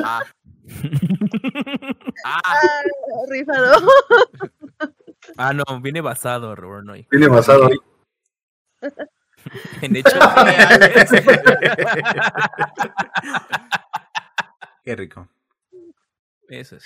Ah. 0.03 0.23
Ah. 2.25 2.41
Ah, 2.43 2.81
rifado. 3.29 3.77
ah, 5.37 5.53
no, 5.53 5.63
viene 5.81 6.01
basado, 6.01 6.55
Robert 6.55 6.83
Noy. 6.85 7.07
viene 7.11 7.27
basado 7.27 7.67
ahí. 7.67 7.77
En 9.81 9.95
hechos. 9.95 10.13
Qué 14.83 14.95
rico. 14.95 15.27
Eso 16.49 16.77
es. 16.77 16.83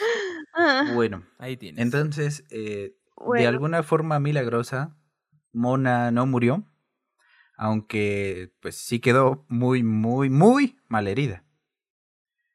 Ah, 0.54 0.84
Bueno, 0.93 1.26
Ahí 1.38 1.58
tienes. 1.58 1.82
entonces, 1.84 2.43
eh, 2.50 2.95
de 3.26 3.47
alguna 3.47 3.84
forma 3.84 4.19
milagrosa, 4.19 4.97
Mona 5.54 6.12
no 6.12 6.26
murió, 6.26 6.65
aunque 7.58 8.54
pues 8.62 8.78
sí 8.78 9.00
quedó 9.00 9.45
muy, 9.50 9.84
muy, 9.84 10.30
muy 10.30 10.78
mal 10.89 11.08
herida. 11.08 11.45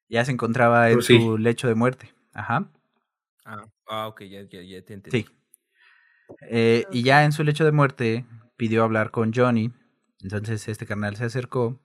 Ya 0.09 0.25
se 0.25 0.33
encontraba 0.33 0.91
en 0.91 0.97
Pues 0.97 1.07
sí. 1.07 1.19
su 1.19 1.39
lecho 1.39 1.69
de 1.69 1.75
muerte. 1.77 2.13
Ajá, 2.33 2.71
Ah, 3.45 3.65
ah, 3.89 4.09
ok, 4.09 4.23
ya, 4.25 4.43
ya, 4.43 4.61
ya 4.63 4.83
te 4.85 4.93
entendí. 4.95 5.25
sí. 5.25 5.27
Eh, 6.41 6.85
y 6.93 7.03
ya 7.03 7.25
en 7.25 7.33
su 7.33 7.45
lecho 7.45 7.65
de 7.65 7.73
muerte 7.73 8.27
pidió 8.57 8.85
hablar 8.85 9.11
con 9.11 9.33
Johnny. 9.35 9.73
Entonces 10.21 10.69
este 10.69 10.87
carnal 10.87 11.17
se 11.17 11.25
acercó 11.25 11.81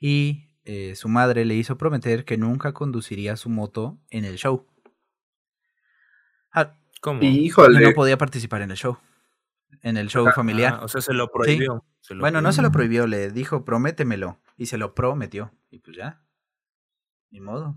y 0.00 0.50
eh, 0.66 0.94
su 0.96 1.08
madre 1.08 1.44
le 1.44 1.54
hizo 1.54 1.78
prometer 1.78 2.24
que 2.24 2.36
nunca 2.36 2.72
conduciría 2.74 3.36
su 3.36 3.48
moto 3.48 3.98
en 4.10 4.24
el 4.24 4.36
show. 4.36 4.66
Ah, 6.52 6.76
¿Cómo? 7.00 7.22
y 7.22 7.26
Híjole. 7.46 7.80
no 7.80 7.92
podía 7.92 8.18
participar 8.18 8.62
en 8.62 8.70
el 8.72 8.76
show. 8.76 8.98
En 9.82 9.96
el 9.96 10.08
show 10.08 10.26
familiar. 10.34 10.78
Ah, 10.80 10.84
o 10.84 10.88
sea, 10.88 11.00
se 11.00 11.12
lo 11.12 11.30
prohibió. 11.30 11.84
se 12.00 12.14
lo 12.14 12.20
Bueno, 12.20 12.40
no 12.40 12.52
se 12.52 12.62
lo 12.62 12.70
prohibió. 12.72 13.06
le 13.06 13.30
dijo, 13.30 13.64
prométemelo. 13.64 14.40
Y 14.56 14.66
se 14.66 14.78
lo 14.78 14.94
prometió. 14.94 15.52
Y 15.70 15.78
pues 15.80 15.96
ya. 15.96 16.22
Ni 17.30 17.40
modo. 17.40 17.76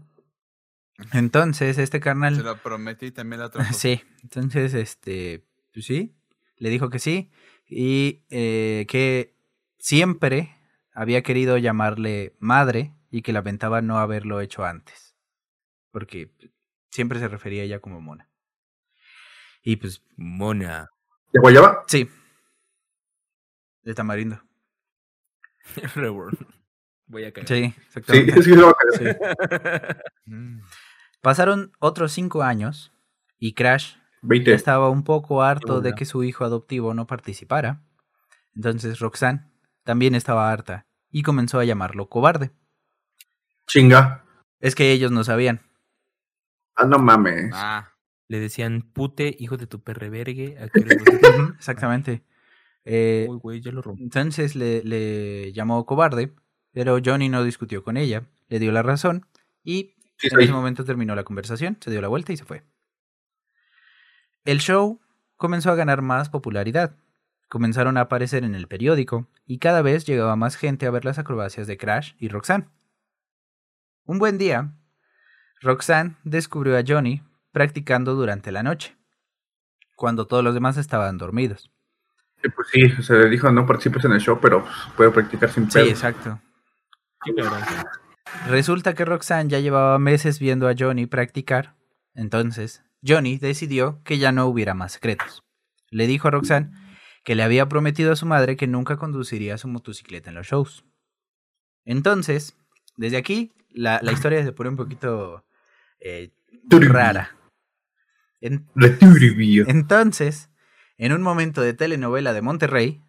Entonces, 1.13 1.78
este 1.78 1.97
Se 1.97 2.02
carnal. 2.02 2.38
lo 2.43 2.58
prometí 2.58 3.08
y 3.08 3.12
también 3.12 3.39
la 3.41 3.45
otra. 3.47 3.65
cosa. 3.65 3.73
Sí. 3.78 4.02
Entonces, 4.23 4.73
este. 4.73 5.45
Pues 5.73 5.86
sí. 5.86 6.15
Le 6.58 6.69
dijo 6.69 6.89
que 6.89 6.99
sí. 6.99 7.32
Y 7.67 8.23
eh, 8.30 8.86
que 8.89 9.36
siempre 9.78 10.56
había 10.93 11.21
querido 11.23 11.58
llamarle 11.58 12.36
madre. 12.39 12.93
Y 13.12 13.23
que 13.23 13.34
lamentaba 13.34 13.82
no 13.82 13.97
haberlo 13.97 14.39
hecho 14.39 14.65
antes. 14.65 15.15
Porque 15.91 16.32
siempre 16.91 17.17
se 17.19 17.28
refería 17.28 17.63
a 17.63 17.65
ella 17.65 17.80
como 17.80 17.99
mona. 18.02 18.30
Y 19.63 19.78
pues, 19.78 20.04
Mona. 20.15 20.89
¿De 21.34 21.39
Guayaba? 21.39 21.84
sí. 21.88 22.08
De 23.82 23.95
tamarindo. 23.95 24.39
Reborn. 25.95 26.38
Voy 27.08 27.23
a 27.25 27.34
cagar. 27.34 27.47
Sí, 27.47 27.56
Sí, 27.56 27.75
exactamente. 27.88 28.43
sí, 28.43 28.56
lo 28.56 28.67
va 28.67 28.71
a 28.71 28.97
caer. 28.99 29.97
Sí. 30.25 30.32
Mm. 30.32 30.62
Pasaron 31.21 31.71
otros 31.80 32.12
cinco 32.12 32.43
años 32.43 32.93
Y 33.39 33.54
Crash 33.56 33.95
20. 34.21 34.54
estaba 34.54 34.89
un 34.91 35.04
poco 35.04 35.41
harto 35.41 35.82
de 35.82 35.93
que 35.95 36.06
su 36.06 36.23
hijo 36.23 36.45
adoptivo 36.45 36.93
no 36.93 37.08
participara. 37.08 37.82
Entonces 38.56 38.99
Roxanne 38.99 39.49
también 39.84 40.15
estaba 40.15 40.52
harta 40.52 40.86
y 41.12 41.24
comenzó 41.24 41.60
a 41.60 41.65
llamarlo 41.65 42.10
cobarde. 42.10 42.52
Chinga. 43.68 44.26
Es 44.60 44.76
que 44.76 44.92
ellos 44.92 45.12
no 45.12 45.24
sabían. 45.24 45.62
Ah, 46.76 46.86
no 46.86 47.00
mames. 47.00 47.52
Ah, 47.54 47.94
Le 48.28 48.39
decían, 48.39 48.82
pute, 48.94 49.36
hijo 49.39 49.58
de 49.58 49.68
tu 49.68 49.82
perrevergue. 49.82 50.58
¿a 50.60 50.70
qué 50.70 50.80
hora 50.82 50.96
vas 51.00 51.24
a- 51.24 51.42
Ujú, 51.44 51.54
Exactamente. 51.56 52.24
Eh, 52.86 53.26
Uy, 53.30 53.38
güey, 53.38 53.62
ya 53.62 53.72
lo 53.72 53.82
rompí. 53.82 54.04
entonces 54.04 54.56
le, 54.56 54.84
le 54.84 55.52
llamó 55.52 55.86
cobarde, 55.86 56.34
pero 56.72 56.98
Johnny 57.04 57.28
no 57.30 57.44
discutió 57.44 57.84
con 57.84 57.98
ella, 57.98 58.24
le 58.48 58.60
dio 58.60 58.72
la 58.72 58.82
razón 58.84 59.26
y 59.63 59.96
Sí, 60.18 60.28
en 60.28 60.32
soy. 60.32 60.44
ese 60.46 60.54
momento 60.54 60.86
terminó 60.86 61.15
la 61.15 61.24
conversación, 61.24 61.78
se 61.82 61.92
dio 61.92 62.02
la 62.02 62.08
vuelta 62.08 62.32
y 62.34 62.38
se 62.38 62.46
fue. 62.46 62.63
El 64.46 64.60
show 64.60 65.00
comenzó 65.36 65.72
a 65.72 65.76
ganar 65.76 66.02
más 66.02 66.30
popularidad. 66.30 66.96
Comenzaron 67.50 67.98
a 67.98 68.02
aparecer 68.02 68.44
en 68.44 68.54
el 68.56 68.68
periódico 68.68 69.28
y 69.48 69.58
cada 69.58 69.82
vez 69.82 70.06
llegaba 70.06 70.36
más 70.36 70.56
gente 70.56 70.86
a 70.86 70.92
ver 70.92 71.04
las 71.04 71.18
acrobacias 71.18 71.66
de 71.68 71.78
Crash 71.78 72.14
y 72.20 72.30
Roxanne. 72.30 72.70
Un 74.06 74.20
buen 74.20 74.38
día, 74.38 74.72
Roxanne 75.62 76.16
descubrió 76.24 76.78
a 76.78 76.84
Johnny 76.88 77.24
practicando 77.52 78.14
durante 78.14 78.52
la 78.52 78.62
noche, 78.62 78.96
cuando 79.96 80.28
todos 80.28 80.44
los 80.44 80.54
demás 80.54 80.78
estaban 80.78 81.18
dormidos. 81.18 81.72
Sí, 82.42 82.50
pues 82.56 82.68
sí, 82.72 82.90
se 83.04 83.14
le 83.16 83.30
dijo 83.30 83.52
no 83.52 83.66
participes 83.66 84.06
en 84.06 84.12
el 84.14 84.20
show, 84.22 84.40
pero 84.40 84.64
puede 84.96 85.10
practicar 85.12 85.50
sin 85.50 85.70
Sí, 85.72 85.80
pedo. 85.80 85.90
exacto. 85.90 86.40
Sí, 87.26 87.34
cabrón. 87.36 87.62
Resulta 88.48 88.94
que 88.94 89.06
Roxanne 89.06 89.50
ya 89.50 89.60
llevaba 89.60 89.98
meses 89.98 90.40
viendo 90.40 90.70
a 90.70 90.76
Johnny 90.78 91.08
practicar. 91.08 91.76
Entonces, 92.14 92.84
Johnny 93.06 93.38
decidió 93.40 94.02
que 94.04 94.20
ya 94.20 94.32
no 94.32 94.46
hubiera 94.46 94.76
más 94.76 94.94
secretos. 94.94 95.44
Le 95.90 96.06
dijo 96.06 96.28
a 96.28 96.32
Roxanne 96.32 96.72
que 97.30 97.36
le 97.36 97.44
había 97.44 97.70
prometido 97.70 98.12
a 98.12 98.15
su 98.15 98.26
madre 98.26 98.58
que 98.58 98.65
nunca 98.65 98.98
conduciría 98.98 99.60
su 99.60 99.68
motocicleta 99.68 100.32
en 100.32 100.36
los 100.36 100.48
shows. 100.48 100.84
Entonces, 101.86 102.58
desde 102.98 103.18
aquí, 103.18 103.52
la, 103.70 104.00
la 104.02 104.13
historia 104.13 104.44
se 104.44 104.52
pone 104.52 104.72
un 104.72 104.76
poquito 104.76 105.46
eh, 106.00 106.32
rara. 106.72 107.36
En- 108.42 108.68
entonces, 109.68 110.50
en 110.98 111.13
un 111.13 111.22
momento 111.22 111.62
de 111.62 111.76
telenovela 111.76 112.34
de 112.34 112.42
Monterrey, 112.42 113.04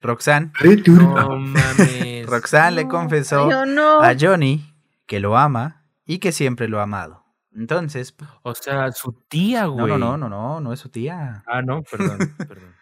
Roxanne. 0.00 0.52
No 0.86 1.36
mames. 1.40 2.26
Roxanne 2.26 2.76
le 2.76 2.84
No, 2.84 2.90
confesó 2.90 3.66
no. 3.66 4.00
a 4.02 4.14
Johnny 4.16 4.72
que 5.06 5.18
lo 5.18 5.36
ama 5.36 5.84
y 6.06 6.18
que 6.18 6.30
siempre 6.30 6.68
lo 6.68 6.78
ha 6.78 6.84
amado. 6.84 7.24
Entonces, 7.56 8.14
O 8.42 8.54
sea, 8.54 8.92
su 8.92 9.12
tía, 9.28 9.62
no, 9.64 9.72
güey. 9.72 9.86
no, 9.88 9.98
no, 9.98 10.16
no, 10.16 10.28
no, 10.28 10.60
no 10.60 10.72
es 10.72 10.78
su 10.78 10.90
tía. 10.90 11.42
Ah, 11.48 11.60
no, 11.60 11.82
perdón, 11.82 12.18
perdón. 12.38 12.72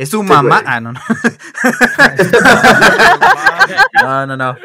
Es 0.00 0.10
su 0.10 0.22
Sí, 0.22 0.28
mamá. 0.28 0.60
güey. 0.60 0.62
Ah, 0.66 0.80
no, 0.80 0.92
no. 0.92 1.00
No, 4.02 4.26
no, 4.26 4.36
no. 4.36 4.56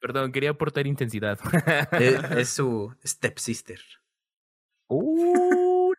Perdón, 0.00 0.32
quería 0.32 0.50
aportar 0.50 0.86
intensidad. 0.86 1.38
Es, 1.92 2.22
es 2.30 2.48
su 2.50 2.94
stepsister. 3.04 3.80
Uh, 4.88 5.92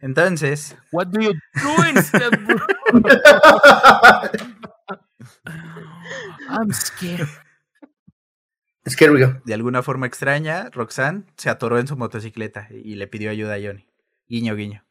Entonces, 0.00 0.76
what 0.90 1.06
do 1.08 1.20
you 1.20 1.32
do 1.62 1.86
instead, 1.88 2.30
bro? 2.46 2.66
I'm 6.48 6.72
scared. 6.72 7.28
Es 8.84 8.96
que 8.96 9.08
Río. 9.08 9.40
de 9.44 9.54
alguna 9.54 9.82
forma 9.82 10.06
extraña, 10.06 10.70
Roxanne 10.72 11.24
se 11.36 11.50
atoró 11.50 11.78
en 11.78 11.86
su 11.86 11.96
motocicleta 11.96 12.68
y 12.70 12.94
le 12.94 13.06
pidió 13.06 13.30
ayuda 13.30 13.54
a 13.54 13.58
Johnny. 13.62 13.86
Guiño, 14.28 14.54
guiño. 14.56 14.84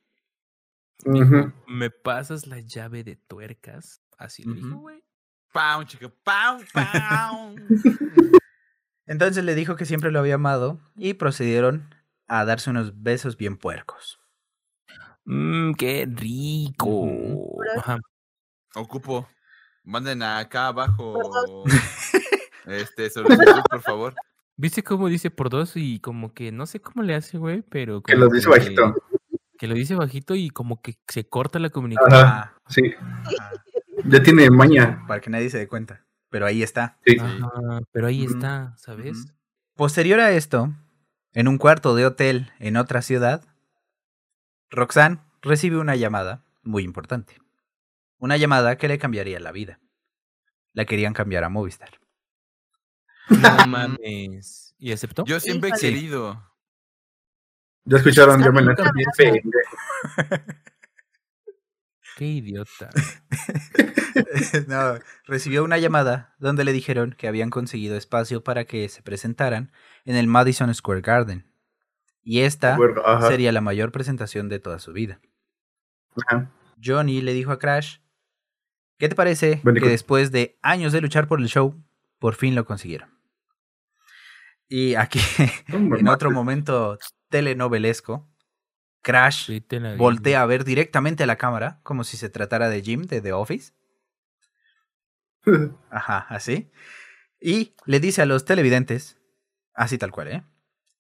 ¿Me 1.68 1.90
pasas 1.90 2.48
la 2.48 2.60
llave 2.60 3.04
de 3.04 3.16
tuercas? 3.16 4.02
Así 4.18 4.44
le 4.44 4.56
dijo, 4.56 4.68
Ujú. 4.70 4.80
güey. 4.80 5.04
pau, 5.54 5.84
chica, 5.84 6.12
pau, 6.24 6.60
pau. 6.74 7.56
Entonces 9.06 9.44
le 9.44 9.56
dijo 9.56 9.76
que 9.76 9.86
siempre 9.86 10.12
lo 10.12 10.20
había 10.20 10.36
amado 10.36 10.80
y 10.96 11.14
procedieron 11.14 11.96
a 12.28 12.44
darse 12.46 12.70
unos 12.70 13.02
besos 13.04 13.38
bien 13.38 13.58
puercos. 13.58 14.20
Mmm, 15.26 15.74
qué 15.74 16.08
rico. 16.10 17.08
Ajá. 17.78 18.00
Ocupo. 18.76 19.28
Manden 19.84 20.24
acá 20.24 20.68
abajo. 20.68 21.64
Este, 22.66 23.10
solicitud, 23.10 23.62
por 23.70 23.82
favor. 23.82 24.14
¿Viste 24.58 24.84
cómo 24.84 25.08
dice 25.08 25.32
por 25.32 25.50
dos 25.50 25.78
y 25.78 26.02
como 26.02 26.34
que 26.34 26.52
no 26.52 26.66
sé 26.66 26.82
cómo 26.82 27.02
le 27.02 27.16
hace, 27.16 27.38
güey, 27.38 27.62
pero 27.62 28.02
Que 28.04 28.12
como 28.12 28.26
lo 28.26 28.32
dice 28.32 28.50
bajito. 28.50 28.94
Que 28.94 29.17
lo 29.66 29.74
dice 29.74 29.96
bajito 29.96 30.36
y 30.36 30.50
como 30.52 30.82
que 30.82 30.98
se 31.08 31.28
corta 31.28 31.58
la 31.58 31.72
comunicación. 31.72 32.14
Ajá. 32.14 32.54
Sí. 32.68 32.94
Ajá. 33.00 33.54
Ya 34.06 34.22
tiene 34.22 34.50
maña. 34.50 35.04
Para 35.08 35.20
que 35.22 35.30
nadie 35.30 35.50
se 35.50 35.58
dé 35.58 35.68
cuenta. 35.68 36.06
Pero 36.30 36.46
ahí 36.46 36.62
está. 36.62 36.98
Sí. 37.06 37.18
Ajá, 37.20 37.82
pero 37.92 38.08
ahí 38.08 38.26
está, 38.26 38.76
¿sabes? 38.78 39.34
Posterior 39.76 40.20
a 40.20 40.32
esto, 40.32 40.74
en 41.34 41.48
un 41.48 41.58
cuarto 41.58 41.96
de 41.96 42.06
hotel 42.06 42.52
en 42.60 42.78
otra 42.78 43.02
ciudad, 43.02 43.44
Roxanne 44.70 45.20
recibe 45.42 45.78
una 45.78 45.96
llamada 45.96 46.44
muy 46.64 46.84
importante. 46.84 47.38
Una 48.20 48.38
llamada 48.38 48.78
que 48.78 48.88
le 48.88 48.98
cambiaría 48.98 49.40
la 49.40 49.52
vida. 49.52 49.80
La 50.74 50.86
querían 50.86 51.14
cambiar 51.14 51.44
a 51.44 51.50
Movistar. 51.50 51.90
No 53.30 53.38
mames. 53.68 54.76
¿Y 54.78 54.92
aceptó? 54.92 55.26
Yo 55.26 55.40
siempre 55.40 55.70
he 55.70 55.80
querido. 55.80 56.44
Ya 57.90 57.98
escucharon, 57.98 58.44
ya 58.44 58.52
me 58.52 58.62
la 58.62 58.76
me 58.76 59.42
Qué 62.18 62.26
idiota. 62.26 62.90
no, 64.68 65.00
recibió 65.26 65.64
una 65.64 65.78
llamada 65.78 66.36
donde 66.38 66.66
le 66.66 66.74
dijeron 66.74 67.16
que 67.18 67.30
habían 67.30 67.50
conseguido 67.50 67.96
espacio 67.96 68.44
para 68.44 68.66
que 68.66 68.90
se 68.90 69.02
presentaran 69.04 69.72
en 70.04 70.18
el 70.18 70.28
Madison 70.28 70.74
Square 70.74 71.00
Garden. 71.00 71.50
Y 72.24 72.42
esta 72.42 72.78
sería 73.22 73.54
la 73.54 73.62
mayor 73.62 73.94
presentación 73.94 74.50
de 74.50 74.60
toda 74.60 74.80
su 74.80 74.92
vida. 74.92 75.22
Ajá. 76.26 76.52
Johnny 76.84 77.22
le 77.22 77.34
dijo 77.34 77.54
a 77.54 77.60
Crash, 77.60 78.00
¿qué 78.98 79.08
te 79.08 79.16
parece 79.16 79.62
Bendico. 79.64 79.86
que 79.86 79.92
después 79.92 80.34
de 80.34 80.58
años 80.62 80.92
de 80.92 81.00
luchar 81.00 81.30
por 81.30 81.40
el 81.40 81.48
show, 81.48 81.82
por 82.20 82.36
fin 82.36 82.54
lo 82.54 82.66
consiguieron? 82.66 83.18
Y 84.68 84.96
aquí, 84.96 85.20
en 85.68 86.08
otro 86.10 86.32
momento 86.32 86.98
telenovelesco, 87.30 88.28
Crash 89.02 89.46
Sí, 89.46 89.64
voltea 89.98 90.42
a 90.42 90.46
ver 90.46 90.64
directamente 90.66 91.24
a 91.24 91.28
la 91.28 91.38
cámara, 91.38 91.80
como 91.84 92.04
si 92.04 92.18
se 92.18 92.30
tratara 92.30 92.70
de 92.70 92.82
Jim 92.82 93.04
de 93.04 93.22
The 93.22 93.34
Office. 93.34 93.74
Ajá, 95.90 96.26
así. 96.30 96.70
Y 97.40 97.76
le 97.86 98.00
dice 98.00 98.22
a 98.22 98.26
los 98.26 98.46
televidentes, 98.46 99.18
así 99.74 99.98
tal 99.98 100.12
cual, 100.12 100.28
¿eh? 100.30 100.44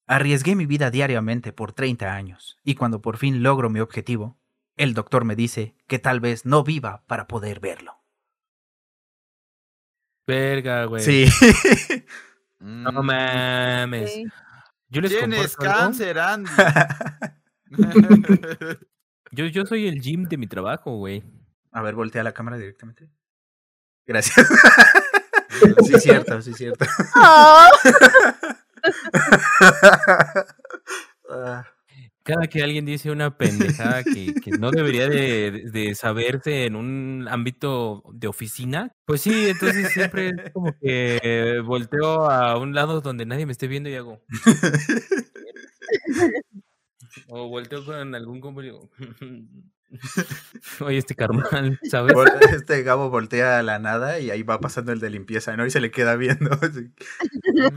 Arriesgué 0.05 0.55
mi 0.55 0.65
vida 0.65 0.89
diariamente 0.89 1.51
por 1.51 1.73
30 1.73 2.13
años, 2.13 2.57
y 2.63 2.75
cuando 2.75 3.01
por 3.01 3.17
fin 3.17 3.43
logro 3.43 3.69
mi 3.69 3.81
objetivo, 3.81 4.37
el 4.77 4.93
doctor 4.93 5.25
me 5.25 5.35
dice 5.35 5.75
que 5.87 5.99
tal 5.99 6.19
vez 6.21 6.45
no 6.45 6.63
viva 6.63 7.03
para 7.07 7.27
poder 7.27 7.59
verlo. 7.59 7.97
Verga, 10.25 10.85
güey. 10.85 11.03
Sí. 11.03 11.25
No 12.59 13.03
Mm. 13.03 13.05
mames. 13.05 14.13
Sí. 14.13 14.25
Yo 14.89 15.01
les 15.01 15.11
Tienes 15.17 15.57
algo. 15.59 15.73
cáncer, 15.73 16.19
Andy. 16.19 16.49
Yo, 19.31 19.45
yo 19.45 19.65
soy 19.65 19.87
el 19.89 19.99
gym 20.01 20.23
de 20.23 20.37
mi 20.37 20.47
trabajo, 20.47 20.95
güey. 20.95 21.21
a 21.71 21.81
ver, 21.81 21.95
voltea 21.95 22.23
la 22.23 22.33
cámara 22.33 22.55
directamente. 22.57 23.09
Gracias. 24.05 24.47
sí, 25.85 25.99
cierto, 25.99 26.41
sí, 26.41 26.53
cierto. 26.53 26.85
Ah, 27.15 27.69
Ah, 31.29 31.65
Cada 32.27 32.47
que 32.47 32.61
alguien 32.61 32.85
dice 32.85 33.09
una 33.09 33.37
pendejada 33.37 34.03
que, 34.03 34.33
que 34.33 34.51
no 34.51 34.69
debería 34.69 35.07
de, 35.07 35.63
de 35.71 35.95
saberse 35.95 36.65
en 36.65 36.75
un 36.75 37.25
ámbito 37.29 38.03
de 38.13 38.27
oficina, 38.27 38.91
pues 39.05 39.21
sí, 39.21 39.47
entonces 39.47 39.93
siempre 39.93 40.33
es 40.43 40.51
como 40.51 40.73
que 40.81 41.61
volteo 41.65 42.29
a 42.29 42.59
un 42.59 42.75
lado 42.75 42.99
donde 42.99 43.25
nadie 43.25 43.45
me 43.45 43.53
esté 43.53 43.69
viendo 43.69 43.89
y 43.89 43.95
hago. 43.95 44.21
O 47.29 47.47
volteo 47.47 47.85
con 47.85 48.13
algún 48.15 48.41
digo. 48.61 48.89
Oye, 50.81 50.97
este 50.97 51.15
carnal, 51.15 51.79
¿sabes? 51.89 52.13
Este 52.53 52.83
Gabo 52.83 53.09
voltea 53.09 53.59
a 53.59 53.63
la 53.63 53.79
nada 53.79 54.19
y 54.19 54.31
ahí 54.31 54.43
va 54.43 54.59
pasando 54.59 54.91
el 54.91 54.99
de 54.99 55.09
limpieza, 55.09 55.55
¿no? 55.55 55.65
Y 55.65 55.71
se 55.71 55.79
le 55.79 55.91
queda 55.91 56.15
viendo. 56.15 56.51
así. 56.61 56.91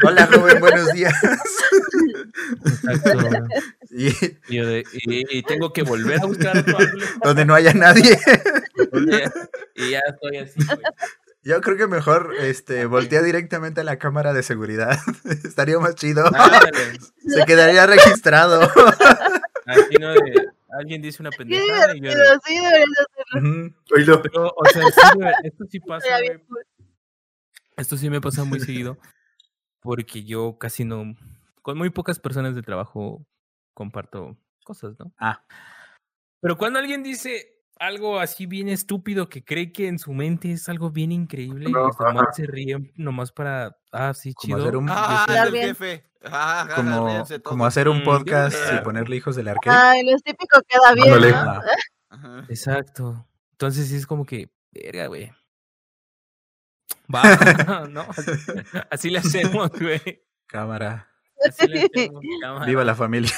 Hola, 0.05 0.27
joven, 0.27 0.61
buenos 0.61 0.93
días. 0.93 1.15
Exacto. 2.65 3.19
Y 3.91 4.09
Y, 4.09 4.57
yo 4.57 4.67
de- 4.67 4.85
y- 4.93 5.39
y 5.39 5.43
tengo 5.43 5.73
que 5.73 5.83
volver 5.83 6.21
a 6.21 6.27
buscar 6.27 6.65
donde 7.23 7.45
no 7.45 7.55
haya 7.55 7.73
nadie. 7.75 8.19
Y 9.77 9.91
ya 9.91 10.01
estoy 10.09 10.39
así, 10.39 10.61
güey. 10.65 10.79
Yo 11.43 11.61
creo 11.63 11.77
que 11.79 11.87
mejor 11.87 12.35
este, 12.39 12.85
voltea 12.85 13.23
directamente 13.23 13.81
a 13.81 13.85
la 13.85 13.99
cámara 13.99 14.33
de 14.35 14.43
seguridad. 14.43 14.99
Estaría 15.45 15.79
más 15.79 15.95
chido. 15.95 16.25
Se 17.27 17.45
quedaría 17.47 17.87
registrado. 17.87 18.61
Así 19.67 19.95
no 19.99 20.13
de- 20.13 20.49
alguien 20.81 21.03
dice 21.03 21.23
una 21.23 21.31
pendejada 21.31 21.97
y 21.97 22.01
yo 22.01 22.11
sí, 22.11 22.57
hacerlo. 22.57 23.75
Oílo. 23.95 24.23
Pero, 24.23 24.55
o 24.57 24.65
sea, 24.67 24.83
sí, 24.83 25.19
esto 25.45 25.65
sí 25.69 25.81
pasa. 25.87 26.07
Esto 27.77 27.97
sí 27.97 28.11
me 28.11 28.21
pasa 28.21 28.45
muy 28.45 28.61
seguido. 28.61 28.99
Porque 29.81 30.25
yo 30.25 30.59
casi 30.59 30.85
no. 30.85 31.15
Con 31.63 31.79
muy 31.79 31.91
pocas 31.91 32.19
personas 32.19 32.55
de 32.55 32.63
trabajo 32.63 33.27
comparto 33.75 34.37
cosas, 34.65 34.99
¿no? 34.99 35.13
Ah, 35.19 35.45
Pero 36.41 36.59
cuando 36.59 36.79
alguien 36.79 37.03
dice 37.03 37.63
algo 37.79 38.19
así 38.19 38.45
bien 38.45 38.69
estúpido 38.69 39.29
que 39.31 39.43
cree 39.43 39.73
que 39.73 39.89
en 39.89 39.99
su 39.99 40.13
mente 40.13 40.53
es 40.53 40.69
algo 40.69 40.91
bien 40.91 41.13
increíble 41.13 41.71
y 41.71 41.73
No, 41.73 41.87
ajá. 41.89 42.33
se 42.33 42.47
ríen 42.47 42.93
nomás 42.97 43.33
para. 43.33 43.80
Ah, 43.93 44.15
sí, 44.15 44.33
Como 44.35 44.55
chido. 44.57 44.63
hacer 44.63 44.77
un- 44.77 44.89
Ah, 44.91 45.27
el 45.47 45.53
jefe. 45.55 46.05
Ah, 46.23 46.69
ah, 46.71 46.75
como, 46.77 47.07
todos. 47.43 47.63
hacer 47.67 47.89
un 47.89 48.01
Mm, 48.01 48.05
podcast 48.05 48.55
y 48.75 48.85
ponerle 48.85 49.17
hijos 49.17 49.37
del 49.37 49.49
arcade. 49.49 49.75
Ay, 49.75 50.03
lo 50.05 50.19
típico 50.19 50.61
queda 50.69 50.93
bien. 50.95 51.33
¿no? 51.33 51.63
Ah. 52.11 52.45
Exacto. 52.51 53.27
Entonces 53.53 53.89
sí 53.89 53.97
es 53.97 54.07
como 54.07 54.27
que. 54.27 54.51
Verga, 54.71 55.07
güey. 55.07 55.33
Va, 57.15 57.89
¿no? 57.89 58.03
Así, 58.11 58.31
así 58.91 59.11
le 59.11 59.19
hacemos, 59.21 59.71
güey. 59.71 60.23
cámara. 60.47 61.09
Así 61.49 61.67
le 61.69 61.85
hacemos, 61.87 62.23
cámara. 62.43 62.67
Viva 62.67 62.85
la 62.85 62.95
familia. 62.95 63.33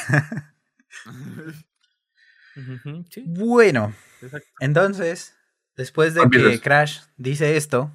Sí, 3.10 3.22
Bueno, 3.26 3.94
exacto. 4.20 4.46
entonces, 4.60 5.34
después 5.76 6.14
de 6.14 6.28
que 6.28 6.60
Crash 6.60 7.00
dice 7.16 7.56
esto, 7.56 7.90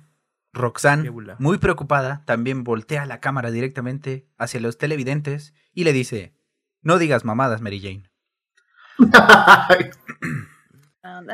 Roxanne, 0.58 1.12
muy 1.39 1.58
preocupada, 1.58 2.24
también 2.26 2.63
voltea 2.63 3.06
la 3.06 3.20
cámara 3.20 3.52
directamente 3.52 4.28
hacia 4.38 4.60
los 4.60 4.78
televidentes 4.78 5.54
y 5.74 5.84
le 5.84 5.93
dice, 5.93 6.34
no 6.82 6.98
digas 6.98 7.26
mamadas, 7.26 7.62
Mary 7.62 7.80
Jane. 7.80 8.10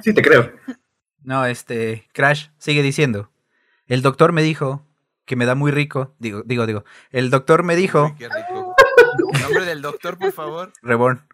Sí, 0.03 0.13
te 0.13 0.21
creo. 0.21 0.51
No, 1.23 1.45
este, 1.45 2.07
Crash 2.13 2.49
sigue 2.57 2.83
diciendo, 2.83 3.31
el 3.88 4.01
doctor 4.01 4.33
me 4.33 4.43
dijo 4.43 4.86
que 5.25 5.36
me 5.36 5.45
da 5.45 5.55
muy 5.55 5.71
rico, 5.71 6.15
digo, 6.19 6.43
digo, 6.45 6.65
digo, 6.65 6.83
el 7.12 7.29
doctor 7.29 7.63
me 7.63 7.75
dijo, 7.75 8.05
Uy, 8.05 8.15
qué 8.15 8.27
rico. 8.29 8.75
Nombre 9.41 9.65
del 9.65 9.81
doctor, 9.81 10.17
por 10.17 10.31
favor. 10.31 10.73
Reborn, 10.81 11.25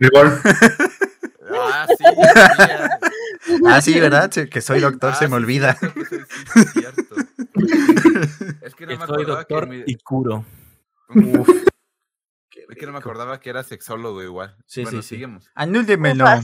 Igual. 0.00 0.40
Ah, 1.50 1.86
sí. 1.96 2.04
Ah, 3.66 3.80
sí, 3.80 3.98
¿verdad? 3.98 4.30
Que 4.30 4.60
soy 4.60 4.80
doctor, 4.80 5.12
Ah, 5.12 5.14
se 5.16 5.26
me 5.26 5.30
sí, 5.30 5.42
olvida. 5.42 5.74
sí, 5.74 5.86
sí, 6.08 6.16
es 6.56 6.72
cierto. 6.72 7.14
Es 8.62 8.74
que 8.74 8.86
no 8.86 8.96
me 8.98 9.04
acordaba 9.04 9.44
que 9.44 9.66
mi- 9.66 9.82
y 9.86 9.96
curo. 9.96 10.44
Uf, 11.14 11.48
Es 12.68 12.76
que 12.76 12.86
no 12.86 12.92
me 12.92 12.98
acordaba 12.98 13.40
que 13.40 13.50
era 13.50 13.62
sexólogo 13.62 14.22
igual. 14.22 14.56
Sí, 14.66 14.82
bueno, 14.82 15.02
sí, 15.02 15.16
sí. 15.16 15.24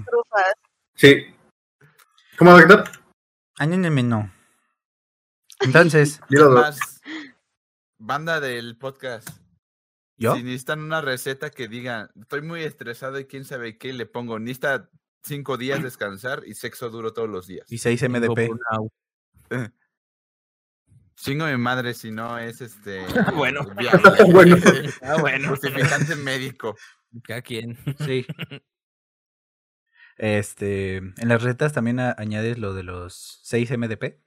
trufas. 0.05 0.53
Sí. 0.95 1.27
¿Cómo, 2.39 2.59
doctor? 2.59 2.85
anúltemelo. 3.59 4.31
Entonces, 5.61 6.21
Dilo, 6.29 6.51
doc. 6.51 6.63
Más 6.65 7.01
banda 7.99 8.41
del 8.41 8.77
podcast. 8.77 9.29
¿yo? 10.17 10.35
Si 10.37 10.43
necesitan 10.43 10.81
una 10.81 11.01
receta 11.01 11.51
que 11.51 11.69
diga, 11.69 12.11
estoy 12.21 12.43
muy 12.43 12.63
estresado 12.63 13.19
y 13.19 13.27
quién 13.27 13.45
sabe 13.45 13.79
qué, 13.79 13.93
le 13.93 14.07
pongo, 14.07 14.39
necesita 14.39 14.89
cinco 15.25 15.57
días 15.57 15.83
descansar 15.83 16.43
y 16.47 16.55
sexo 16.55 16.91
duro 16.91 17.13
todos 17.13 17.29
los 17.29 17.47
días. 17.47 17.71
Y 17.71 17.79
6 17.79 18.01
Tengo 18.01 18.19
MDP. 18.19 18.49
burnout. 18.49 18.93
Chingo 21.17 21.47
mi 21.47 21.57
madre 21.57 21.95
si 21.95 22.11
no 22.11 22.39
es 22.39 22.61
este. 22.61 23.05
Bueno. 23.37 23.61
viable. 23.77 24.11
Bueno. 24.33 24.57
Ah, 25.03 25.17
bueno. 25.21 25.49
Justificante 25.51 26.17
médico. 26.17 26.77
Cada 27.23 27.43
quien. 27.43 27.79
Sí. 28.05 28.27
Este, 30.17 30.97
en 30.99 31.29
las 31.29 31.43
recetas 31.43 31.73
también 31.73 32.01
a- 32.01 32.15
añades 32.19 32.59
lo 32.59 32.75
de 32.75 32.83
los 32.83 33.41
6 33.45 33.71
MDP. 33.77 34.21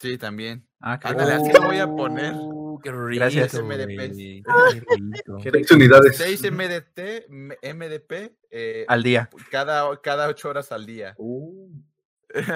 Sí, 0.00 0.18
también. 0.18 0.68
Ah, 0.80 0.98
qué 0.98 1.08
Ándale, 1.08 1.34
así 1.34 1.52
lo 1.52 1.62
voy 1.62 1.78
a 1.78 1.86
poner. 1.86 2.34
Uh, 2.74 2.80
qué 2.80 2.90
rico. 2.92 3.20
Gracias. 3.20 3.54
MDP. 3.54 4.44
Qué 5.42 5.50
rico. 5.50 5.62
Seis 5.66 5.70
unidades. 5.70 6.16
6 6.16 6.52
MDT, 6.52 7.28
MDP, 7.74 8.12
eh, 8.50 8.84
Al 8.88 9.02
día. 9.02 9.28
cada, 9.50 10.00
cada 10.00 10.28
ocho 10.28 10.48
horas 10.48 10.72
al 10.72 10.86
día. 10.86 11.14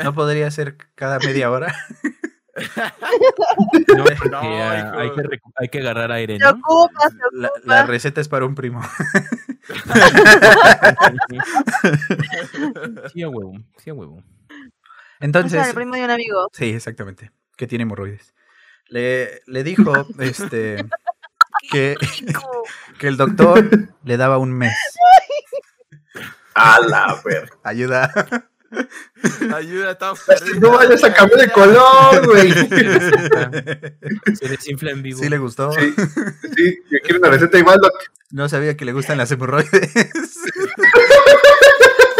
¿No 0.05 0.14
podría 0.14 0.50
ser 0.50 0.76
cada 0.94 1.18
media 1.18 1.50
hora? 1.50 1.74
No, 3.94 4.05
No, 4.31 4.38
ah, 4.40 4.79
hijo. 4.79 4.98
hay, 4.98 5.11
que 5.29 5.38
hay 5.57 5.68
que 5.68 5.79
agarrar 5.81 6.11
aire, 6.12 6.38
Se 6.38 6.44
¿no? 6.44 6.50
ocupa, 6.52 7.11
se 7.11 7.16
La, 7.33 7.48
ocupa. 7.48 7.61
la 7.66 7.85
receta 7.87 8.20
es 8.22 8.29
para 8.29 8.46
un 8.46 8.55
primo. 8.55 8.81
sí, 13.12 13.22
a 13.22 13.29
huevo. 13.29 13.52
Sí, 13.76 13.90
a 13.90 13.94
huevo. 13.94 14.14
O 14.16 14.20
sea, 14.20 14.26
Entonces, 15.20 15.66
el 15.68 15.74
primo 15.74 15.94
de 15.96 16.05
un 16.05 16.11
amigo. 16.11 16.48
sí, 16.52 16.70
exactamente, 16.70 17.31
que 17.57 17.66
tiene 17.66 17.83
hemorroides. 17.83 18.35
Le, 18.88 19.42
le 19.46 19.64
dijo 19.64 19.92
este 20.18 20.85
que, 21.70 21.96
que 22.99 23.09
el 23.09 23.16
doctor 23.16 23.68
le 24.05 24.16
daba 24.16 24.38
un 24.38 24.53
mes. 24.53 24.77
A 26.55 26.81
la 26.81 27.20
ver. 27.25 27.51
Ayuda. 27.64 28.12
Ayuda, 29.55 29.92
estamos 29.92 30.20
No 30.59 30.72
vayas 30.72 31.05
a 31.05 31.12
cambiar 31.14 31.40
de 31.40 31.53
color, 31.53 32.27
güey. 32.27 32.53
Se 32.53 32.64
desinfla, 32.66 33.51
se 34.35 34.49
desinfla 34.49 34.90
en 34.90 35.03
vivo. 35.03 35.18
Sí 35.22 35.29
le 35.29 35.38
gustó. 35.38 35.70
Sí. 35.72 35.94
Sí, 36.57 36.79
yo 36.90 36.99
quiero 37.03 37.18
una 37.20 37.31
receta 37.31 37.59
igual, 37.59 37.79
doc. 37.81 37.92
No 38.31 38.49
sabía 38.49 38.77
que 38.77 38.85
le 38.85 38.92
gustan 38.92 39.18
las 39.18 39.31
hemorroides. 39.31 39.92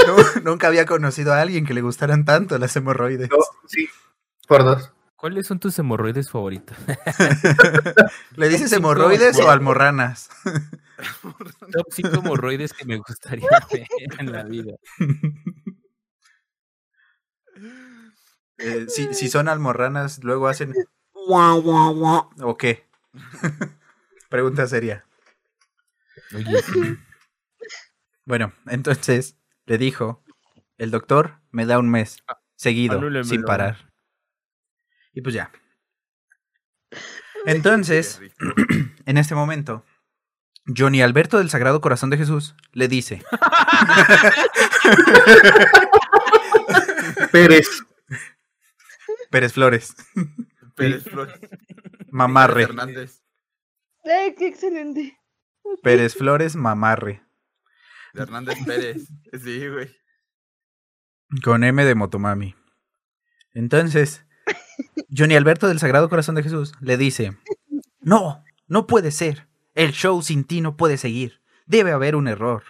Nu- 0.07 0.43
Nunca 0.45 0.69
había 0.69 0.87
conocido 0.87 1.33
a 1.33 1.41
alguien 1.41 1.67
que 1.67 1.75
le 1.75 1.81
gustaran 1.83 2.25
tanto 2.25 2.59
las 2.59 2.75
hemorroides. 2.77 3.29
No, 3.31 3.39
sí. 3.67 3.89
Por 4.47 4.65
dos. 4.65 4.93
¿Cuáles 5.27 5.49
son 5.49 5.59
tus 5.59 5.77
hemorroides 5.77 6.31
favoritos? 6.31 6.77
¿Le 8.37 8.49
dices 8.49 8.73
hemorroides 8.73 9.37
o 9.41 9.51
almorranas? 9.51 10.29
Top 11.73 11.87
5 11.91 12.21
hemorroides 12.21 12.73
que 12.73 12.85
me 12.85 12.99
gustaría 12.99 13.49
ver 13.73 13.89
en 14.21 14.31
la 14.31 14.45
vida. 14.45 14.77
Eh, 18.59 18.87
si, 18.87 19.15
si 19.15 19.29
son 19.29 19.49
almorranas, 19.49 20.23
luego 20.23 20.47
hacen 20.47 20.73
guau, 21.13 21.61
guau, 21.61 21.93
guau, 21.97 22.31
¿O 22.43 22.57
qué? 22.57 22.87
Pregunta 24.29 24.69
seria. 24.69 25.07
Oye, 26.37 26.63
sí. 26.63 26.99
Bueno, 28.25 28.53
entonces 28.69 29.37
le 29.65 29.77
dijo, 29.77 30.23
el 30.79 30.93
doctor 30.93 31.41
me 31.51 31.67
da 31.67 31.81
un 31.81 31.91
mes 31.91 32.23
seguido, 32.55 33.03
sin 33.25 33.43
parar. 33.43 33.96
Y 35.17 35.23
pues 35.23 35.35
ya. 35.35 35.51
Entonces, 37.47 38.21
en 39.07 39.17
este 39.17 39.35
momento, 39.35 39.83
Johnny 40.77 41.01
Alberto 41.01 41.39
del 41.39 41.49
Sagrado 41.49 41.81
Corazón 41.81 42.11
de 42.11 42.19
Jesús 42.19 42.55
le 42.73 42.87
dice, 42.87 43.23
Pérez. 47.33 47.67
Pérez 49.31 49.55
Flores, 49.55 49.95
Pérez 50.75 51.05
Flores. 51.05 51.41
mamarre, 52.11 52.65
Hernández. 52.65 53.23
Ay, 54.05 54.35
qué 54.37 54.49
excelente. 54.49 55.19
Pérez 55.83 56.15
Flores, 56.15 56.57
mamarre, 56.57 57.23
de 58.13 58.23
Hernández 58.23 58.59
Pérez. 58.67 59.09
Sí, 59.43 59.67
güey. 59.69 59.97
con 61.43 61.65
M 61.65 61.83
de 61.85 61.95
Motomami. 61.95 62.55
Entonces, 63.53 64.26
Johnny 65.17 65.35
Alberto 65.37 65.69
del 65.69 65.79
Sagrado 65.79 66.09
Corazón 66.09 66.35
de 66.35 66.43
Jesús 66.43 66.73
le 66.81 66.97
dice, 66.97 67.37
no, 68.01 68.45
no 68.69 68.87
puede 68.87 69.11
ser, 69.11 69.47
el 69.75 69.93
show 69.93 70.21
sin 70.23 70.45
ti 70.45 70.61
no 70.61 70.77
puede 70.77 70.97
seguir, 70.97 71.41
debe 71.67 71.93
haber 71.93 72.17
un 72.17 72.29
error. 72.29 72.63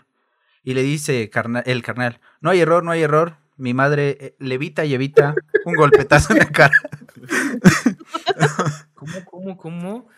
Y 0.62 0.74
le 0.74 0.83
dice 0.83 1.31
carna- 1.31 1.62
el 1.64 1.83
carnal, 1.83 2.20
no 2.41 2.51
hay 2.51 2.61
error, 2.61 2.83
no 2.85 2.91
hay 2.91 3.03
error, 3.03 3.37
mi 3.57 3.72
madre 3.74 4.16
eh, 4.20 4.37
levita 4.39 4.85
y 4.85 4.95
evita 4.95 5.35
un 5.64 5.74
golpetazo 5.74 6.33
en 6.33 6.39
la 6.41 6.47
cara. 6.51 6.74
¿Cómo, 8.95 9.24
cómo, 9.24 9.57
cómo? 9.57 10.09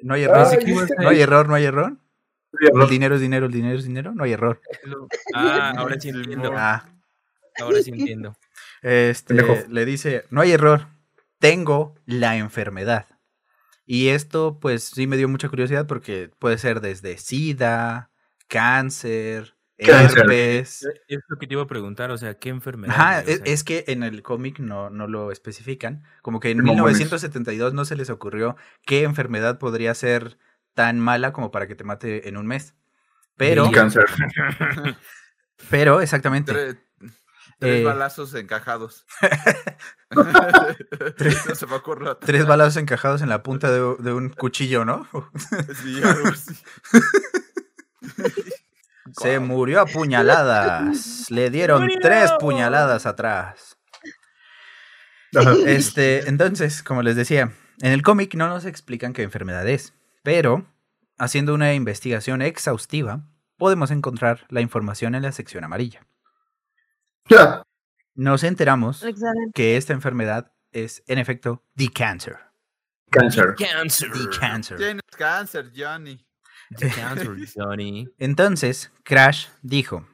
No 0.00 0.14
hay 0.14 0.22
error, 0.24 0.46
no 0.98 1.08
hay 1.08 1.20
error, 1.20 1.48
no 1.48 1.54
hay 1.54 1.64
error. 1.64 1.96
Sí, 2.58 2.66
El 2.72 2.88
dinero 2.88 3.14
es 3.16 3.20
dinero, 3.20 3.46
el 3.46 3.52
dinero 3.52 3.78
es 3.78 3.84
dinero, 3.84 4.12
no 4.14 4.24
hay 4.24 4.32
error. 4.32 4.60
Ah, 5.34 5.72
ahora 5.76 5.98
sí 6.00 6.08
entiendo. 6.10 6.52
Ah, 6.54 6.84
Ahora 7.58 7.82
sí 7.82 7.90
entiendo. 7.90 8.36
este, 8.82 9.66
le 9.68 9.84
dice, 9.84 10.24
no 10.30 10.40
hay 10.42 10.52
error, 10.52 10.86
tengo 11.50 11.94
la 12.06 12.36
enfermedad. 12.36 13.06
Y 13.84 14.08
esto, 14.08 14.58
pues, 14.60 14.84
sí 14.84 15.06
me 15.06 15.16
dio 15.16 15.28
mucha 15.28 15.48
curiosidad 15.48 15.86
porque 15.86 16.30
puede 16.38 16.58
ser 16.58 16.80
desde 16.80 17.18
SIDA, 17.18 18.10
cáncer, 18.48 19.56
Cáncer. 19.78 20.20
herpes. 20.20 20.88
Es 21.06 21.20
lo 21.28 21.38
que 21.38 21.46
te 21.46 21.54
iba 21.54 21.62
a 21.62 21.66
preguntar, 21.66 22.10
o 22.10 22.18
sea, 22.18 22.34
¿qué 22.34 22.48
enfermedad? 22.48 22.94
Ajá? 22.94 23.22
O 23.24 23.30
es, 23.30 23.42
es 23.44 23.64
que 23.64 23.84
en 23.88 24.02
el 24.02 24.22
cómic 24.22 24.58
no, 24.58 24.90
no 24.90 25.06
lo 25.06 25.30
especifican. 25.30 26.02
Como 26.22 26.40
que 26.40 26.50
en 26.50 26.58
No 26.58 26.64
mames. 26.64 26.98
1972 26.98 27.74
no 27.74 27.84
se 27.84 27.96
les 27.96 28.10
ocurrió 28.10 28.56
qué 28.84 29.02
enfermedad 29.02 29.58
podría 29.58 29.94
ser 29.94 30.38
tan 30.74 30.98
mala 30.98 31.32
como 31.32 31.50
para 31.50 31.66
que 31.66 31.74
te 31.74 31.84
mate 31.84 32.28
en 32.28 32.36
un 32.36 32.46
mes. 32.46 32.74
Pero, 33.36 33.70
Cáncer. 33.70 34.06
pero, 35.70 36.00
exactamente. 36.00 36.78
Tres, 37.58 37.70
tres 37.72 37.80
Eh, 37.80 37.84
balazos 37.84 38.34
encajados. 38.34 39.06
no 40.10 41.54
se 41.54 41.66
me. 41.66 42.14
Tres 42.20 42.46
balazos 42.46 42.76
encajados 42.76 43.22
en 43.22 43.28
la 43.28 43.42
punta 43.42 43.70
de, 43.70 43.96
de 43.98 44.12
un 44.12 44.28
cuchillo, 44.30 44.84
¿no? 44.84 45.08
Sí, 45.82 46.02
algo 46.02 46.28
así. 46.28 46.54
Se 49.18 49.38
murió 49.38 49.80
a 49.80 49.86
puñaladas. 49.86 51.30
Le 51.30 51.50
dieron 51.50 51.82
¡Murió! 51.82 51.98
tres 52.00 52.32
puñaladas 52.38 53.06
atrás. 53.06 53.76
Este, 55.66 56.28
entonces, 56.28 56.82
como 56.82 57.02
les 57.02 57.16
decía, 57.16 57.52
en 57.80 57.92
el 57.92 58.02
cómic 58.02 58.34
no 58.34 58.48
nos 58.48 58.64
explican 58.64 59.12
qué 59.12 59.22
enfermedad 59.22 59.66
es, 59.68 59.92
pero 60.22 60.66
haciendo 61.18 61.54
una 61.54 61.74
investigación 61.74 62.42
exhaustiva, 62.42 63.22
podemos 63.58 63.90
encontrar 63.90 64.46
la 64.48 64.60
información 64.60 65.14
en 65.14 65.22
la 65.22 65.32
sección 65.32 65.64
amarilla. 65.64 66.06
Nos 68.14 68.42
enteramos 68.44 69.02
Excelente. 69.02 69.52
que 69.54 69.76
esta 69.76 69.92
enfermedad 69.92 70.52
es, 70.72 71.02
en 71.06 71.18
efecto, 71.18 71.64
the 71.76 71.88
cancer. 71.88 72.38
Cáncer. 73.10 73.54
Cancer. 73.56 74.10
The 74.12 74.38
cancer. 74.38 74.76
Tienes 74.78 75.02
cáncer, 75.16 75.70
Johnny. 75.76 76.24
The 76.76 76.90
cancer, 76.90 77.36
Johnny. 77.54 78.08
Entonces, 78.18 78.90
Crash 79.04 79.48
dijo, 79.62 80.06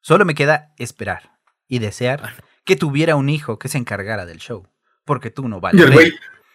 solo 0.00 0.24
me 0.24 0.34
queda 0.34 0.72
esperar 0.78 1.38
y 1.68 1.78
desear 1.78 2.34
que 2.64 2.76
tuviera 2.76 3.16
un 3.16 3.28
hijo 3.28 3.58
que 3.58 3.68
se 3.68 3.78
encargara 3.78 4.24
del 4.26 4.38
show, 4.38 4.68
porque 5.04 5.30
tú 5.30 5.48
no 5.48 5.56
Y 5.58 5.60
vales. 5.60 5.84
el 5.86 5.92
güey. 5.92 6.12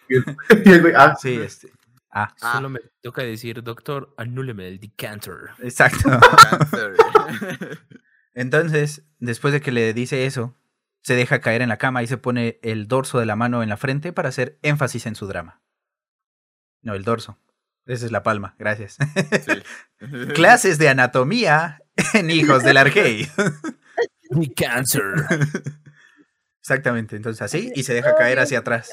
Y 0.08 0.14
el, 0.16 0.24
y 0.64 0.70
el 0.72 0.80
güey. 0.80 0.94
Ah, 0.96 1.14
Sí, 1.20 1.34
este. 1.34 1.70
Ah, 2.10 2.32
Ah. 2.40 2.54
Solo 2.54 2.70
me 2.70 2.80
toca 3.02 3.22
decir, 3.22 3.62
doctor, 3.62 4.14
anúleme 4.16 4.66
el 4.68 4.80
decanter. 4.80 5.50
exacto. 5.58 6.08
Cáncer. 8.34 8.42
Entonces, 8.42 9.02
después 9.18 9.52
de 9.52 9.60
que 9.60 9.72
le 9.72 9.92
dice 9.92 10.26
eso, 10.26 10.54
se 11.02 11.14
deja 11.14 11.40
caer 11.40 11.62
en 11.62 11.68
la 11.68 11.78
cama 11.78 12.02
y 12.02 12.06
se 12.06 12.18
pone 12.18 12.58
el 12.62 12.88
dorso 12.88 13.18
de 13.18 13.26
la 13.26 13.36
mano 13.36 13.62
en 13.62 13.68
la 13.68 13.76
frente 13.76 14.12
para 14.12 14.28
hacer 14.28 14.58
énfasis 14.62 15.06
en 15.06 15.14
su 15.14 15.26
drama. 15.26 15.62
No, 16.82 16.94
el 16.94 17.04
dorso. 17.04 17.38
Esa 17.86 18.04
es 18.04 18.12
la 18.12 18.22
palma, 18.22 18.54
gracias. 18.58 18.98
Sí. 18.98 19.62
Clases 20.34 20.78
de 20.78 20.88
anatomía 20.88 21.80
en 22.12 22.30
Hijos 22.30 22.62
del 22.62 22.76
Arcade. 22.76 23.28
The 24.30 24.54
cancer. 24.54 25.02
Exactamente, 26.60 27.16
entonces 27.16 27.40
así 27.40 27.72
y 27.74 27.84
se 27.84 27.94
deja 27.94 28.14
caer 28.14 28.38
hacia 28.40 28.58
atrás, 28.58 28.90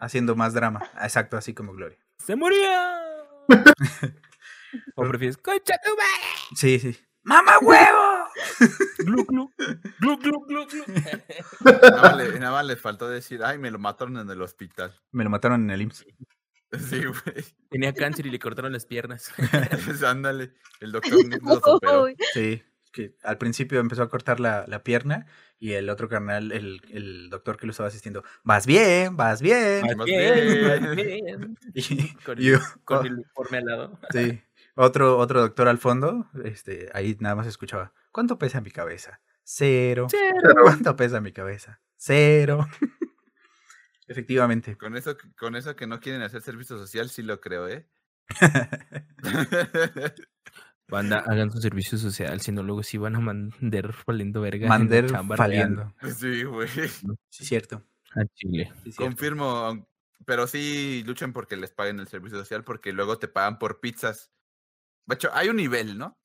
haciendo 0.00 0.34
más 0.34 0.52
drama. 0.52 0.90
Exacto, 1.00 1.36
así 1.36 1.54
como 1.54 1.72
Gloria. 1.72 1.98
¡Se 2.18 2.34
murió! 2.34 2.68
¿O 4.96 5.04
prefieres, 5.08 5.36
concha 5.36 5.76
tu 5.84 5.90
madre! 5.90 6.56
Sí, 6.56 6.80
sí. 6.80 6.98
¡Mamá 7.22 7.58
huevo! 7.60 8.07
Glu, 8.98 9.24
glu, 9.24 9.52
glu, 10.00 10.18
glu, 10.18 10.44
glu. 10.46 10.66
Nada 11.82 12.02
más, 12.02 12.16
le, 12.16 12.38
nada 12.40 12.52
más 12.52 12.66
le 12.66 12.76
faltó 12.76 13.08
decir, 13.08 13.42
ay, 13.44 13.58
me 13.58 13.70
lo 13.70 13.78
mataron 13.78 14.16
en 14.18 14.30
el 14.30 14.40
hospital. 14.42 14.94
Me 15.12 15.24
lo 15.24 15.30
mataron 15.30 15.62
en 15.64 15.70
el 15.70 15.82
IMSS. 15.82 16.06
Sí, 16.90 17.02
güey. 17.04 17.44
Tenía 17.70 17.94
cáncer 17.94 18.26
y 18.26 18.30
le 18.30 18.38
cortaron 18.38 18.72
las 18.72 18.84
piernas. 18.86 19.32
Pues, 19.84 20.02
Ándale, 20.02 20.52
el 20.80 20.92
doctor 20.92 21.24
Nick 21.26 21.42
lo 21.42 21.54
superó. 21.60 22.02
Uy, 22.04 22.16
Sí, 22.34 22.62
que 22.92 23.16
al 23.22 23.38
principio 23.38 23.80
empezó 23.80 24.02
a 24.02 24.08
cortar 24.08 24.38
la, 24.40 24.64
la 24.66 24.82
pierna 24.82 25.26
y 25.58 25.72
el 25.72 25.88
otro 25.90 26.08
carnal, 26.08 26.52
el, 26.52 26.80
el 26.90 27.30
doctor 27.30 27.56
que 27.56 27.66
lo 27.66 27.70
estaba 27.70 27.88
asistiendo, 27.88 28.22
vas 28.44 28.66
bien, 28.66 29.16
vas 29.16 29.40
bien. 29.42 29.84
Más 29.96 30.04
Bien, 30.06 30.94
bien. 30.94 30.96
bien. 30.96 31.58
Y, 31.74 32.14
Con, 32.16 32.36
y- 32.40 32.52
con 32.84 32.98
oh, 32.98 33.02
el 33.02 33.12
uniforme 33.14 33.58
al 33.58 33.64
lado. 33.64 33.98
sí, 34.10 34.40
otro, 34.78 35.18
otro 35.18 35.40
doctor 35.40 35.68
al 35.68 35.78
fondo, 35.78 36.26
este, 36.44 36.88
ahí 36.94 37.16
nada 37.20 37.34
más 37.34 37.46
escuchaba, 37.46 37.92
¿cuánto 38.12 38.38
pesa 38.38 38.60
mi 38.60 38.70
cabeza? 38.70 39.20
Cero. 39.42 40.06
¿Cuánto 40.62 40.94
pesa 40.96 41.20
mi 41.20 41.32
cabeza? 41.32 41.80
Cero. 41.96 42.66
Efectivamente. 44.06 44.76
Con 44.76 44.96
eso, 44.96 45.16
que- 45.16 45.32
con 45.34 45.56
eso 45.56 45.74
que 45.76 45.86
no 45.86 46.00
quieren 46.00 46.22
hacer 46.22 46.40
servicio 46.42 46.78
social, 46.78 47.10
sí 47.10 47.22
lo 47.22 47.40
creo, 47.40 47.68
¿eh? 47.68 47.86
Banda, 50.88 51.18
hagan 51.26 51.50
su 51.50 51.60
servicio 51.60 51.98
social, 51.98 52.40
si 52.40 52.50
no 52.50 52.62
luego 52.62 52.82
sí 52.82 52.96
van 52.96 53.16
a 53.16 53.20
mandar 53.20 53.94
valiendo 54.06 54.40
verga. 54.40 54.68
chamba 55.10 55.36
faliendo. 55.36 55.92
sí, 56.18 56.44
güey. 56.44 56.68
Sí, 57.28 57.44
cierto. 57.44 57.84
real. 58.14 58.26
A 58.26 58.34
Chile. 58.34 58.72
Sí, 58.84 58.92
cierto. 58.92 59.04
Confirmo, 59.04 59.86
pero 60.24 60.46
sí 60.46 61.02
luchen 61.06 61.34
porque 61.34 61.56
les 61.56 61.72
paguen 61.72 62.00
el 62.00 62.08
servicio 62.08 62.38
social, 62.38 62.64
porque 62.64 62.92
luego 62.94 63.18
te 63.18 63.28
pagan 63.28 63.58
por 63.58 63.80
pizzas. 63.80 64.30
De 65.08 65.14
hecho, 65.14 65.30
hay 65.32 65.48
un 65.48 65.56
nivel, 65.56 65.96
¿no? 65.98 66.18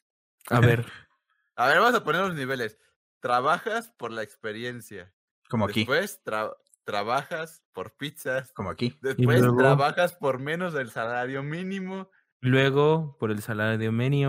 A 0.50 0.60
ver, 0.60 0.86
A 1.56 1.68
ver, 1.68 1.80
vamos 1.80 1.96
a 1.96 2.04
poner 2.04 2.22
los 2.22 2.36
niveles. 2.36 2.78
Trabajas 3.22 3.90
por 3.98 4.12
la 4.12 4.24
experiencia. 4.24 5.14
Como 5.50 5.66
aquí, 5.66 5.82
Después 5.82 6.22
tra- 6.26 6.56
trabajas 6.84 7.64
por 7.72 7.96
pizzas. 7.96 8.52
como 8.54 8.70
aquí. 8.70 8.98
Después 9.02 9.40
luego? 9.40 9.58
trabajas 9.58 10.14
por 10.14 10.40
menos 10.40 10.74
del 10.74 10.92
salario 10.92 11.42
mínimo. 11.44 12.10
luego, 12.42 13.18
por 13.20 13.32
el 13.32 13.42
salario 13.42 13.78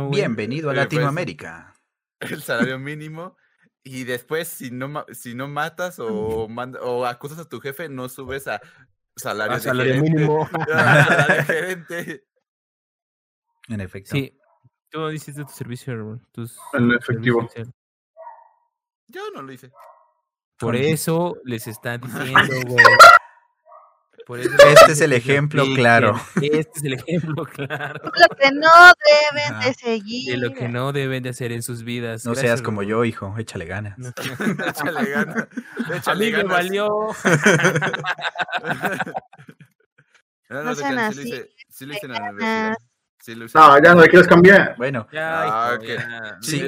güey. 0.07 0.21
Bienvenido 0.21 0.71
a 0.71 0.75
Latinoamérica. 0.75 1.75
El 2.21 2.43
salario 2.43 2.79
mínimo. 2.79 3.37
Y 3.83 4.05
después, 4.05 4.49
si 4.49 4.71
no, 4.71 5.05
si 5.13 5.35
no 5.35 5.49
matas 5.49 5.99
o, 5.99 6.49
manda- 6.49 6.81
o 6.83 7.05
acusas 7.05 7.39
a 7.41 7.49
tu 7.49 7.61
jefe, 7.61 7.89
no 7.89 8.09
subes 8.09 8.47
a 8.47 8.61
salario, 9.17 9.53
A 9.55 9.57
de 9.57 9.63
salario 9.63 9.95
gerente. 9.95 10.11
mínimo. 10.11 10.49
A 10.73 11.05
salario 11.05 11.45
gerente. 11.45 12.27
En 13.69 13.81
efecto. 13.81 14.11
Sí, 14.13 14.39
tú 14.95 15.11
hiciste 15.11 15.45
tu 15.45 15.51
servicio, 15.51 16.21
tus 16.33 16.57
En 16.73 16.93
efectivo. 16.93 17.49
Yo 19.09 19.23
no 19.35 19.43
lo 19.43 19.53
hice. 19.53 19.71
Por 20.59 20.77
eso 20.77 21.37
les 21.45 21.67
está 21.67 21.99
diciendo, 21.99 22.55
güey. 22.69 22.85
Por 24.27 24.41
eso 24.41 24.53
Este 24.57 24.93
es 24.93 25.01
el 25.03 25.13
ejemplo 25.13 25.65
claro. 25.75 26.19
Este 26.41 26.71
es 26.77 26.85
el 26.85 26.95
ejemplo 26.95 27.45
claro 27.53 28.01
Lo 28.05 28.37
que 28.37 28.51
no 28.53 28.71
deben 29.05 29.61
de 29.61 29.75
seguir. 29.75 30.31
de 30.31 30.37
lo 30.39 30.55
que 30.55 30.69
no 30.69 30.93
deben 30.93 31.23
de 31.25 31.29
hacer 31.31 31.53
en 31.53 31.63
sus 31.63 31.83
vidas. 31.83 32.25
No 32.25 32.31
Gracias, 32.33 32.51
seas 32.53 32.63
como 32.63 32.83
yo, 32.85 33.05
hijo. 33.05 33.35
Échale 33.37 33.67
ganas. 33.67 33.99
No. 33.99 34.09
Échale 34.69 35.11
ganas. 35.11 35.49
A 35.93 35.97
Échale 35.97 36.25
mí 36.25 36.31
me 36.31 36.39
ganas. 36.39 36.53
valió. 36.53 36.89
No, 40.49 40.63
No 40.63 40.75
sean 40.75 40.93
sí 40.93 40.99
así, 40.99 41.17
lo 41.17 41.23
hice, 41.37 41.51
sí 41.69 41.87
lo 41.87 41.95
hice 41.95 42.07
en 42.07 42.13
la 42.13 42.19
universidad. 42.23 42.75
Sí 43.25 43.35
lo 43.35 43.47
hice. 43.47 43.57
No, 43.57 43.75
ya 43.83 43.95
no 43.95 44.03
le 44.03 44.09
quieres 44.11 44.29
cambiar. 44.29 44.75
Bueno, 44.77 45.07
Ya, 45.11 45.45
Ah. 45.47 45.79
Sí. 46.43 46.61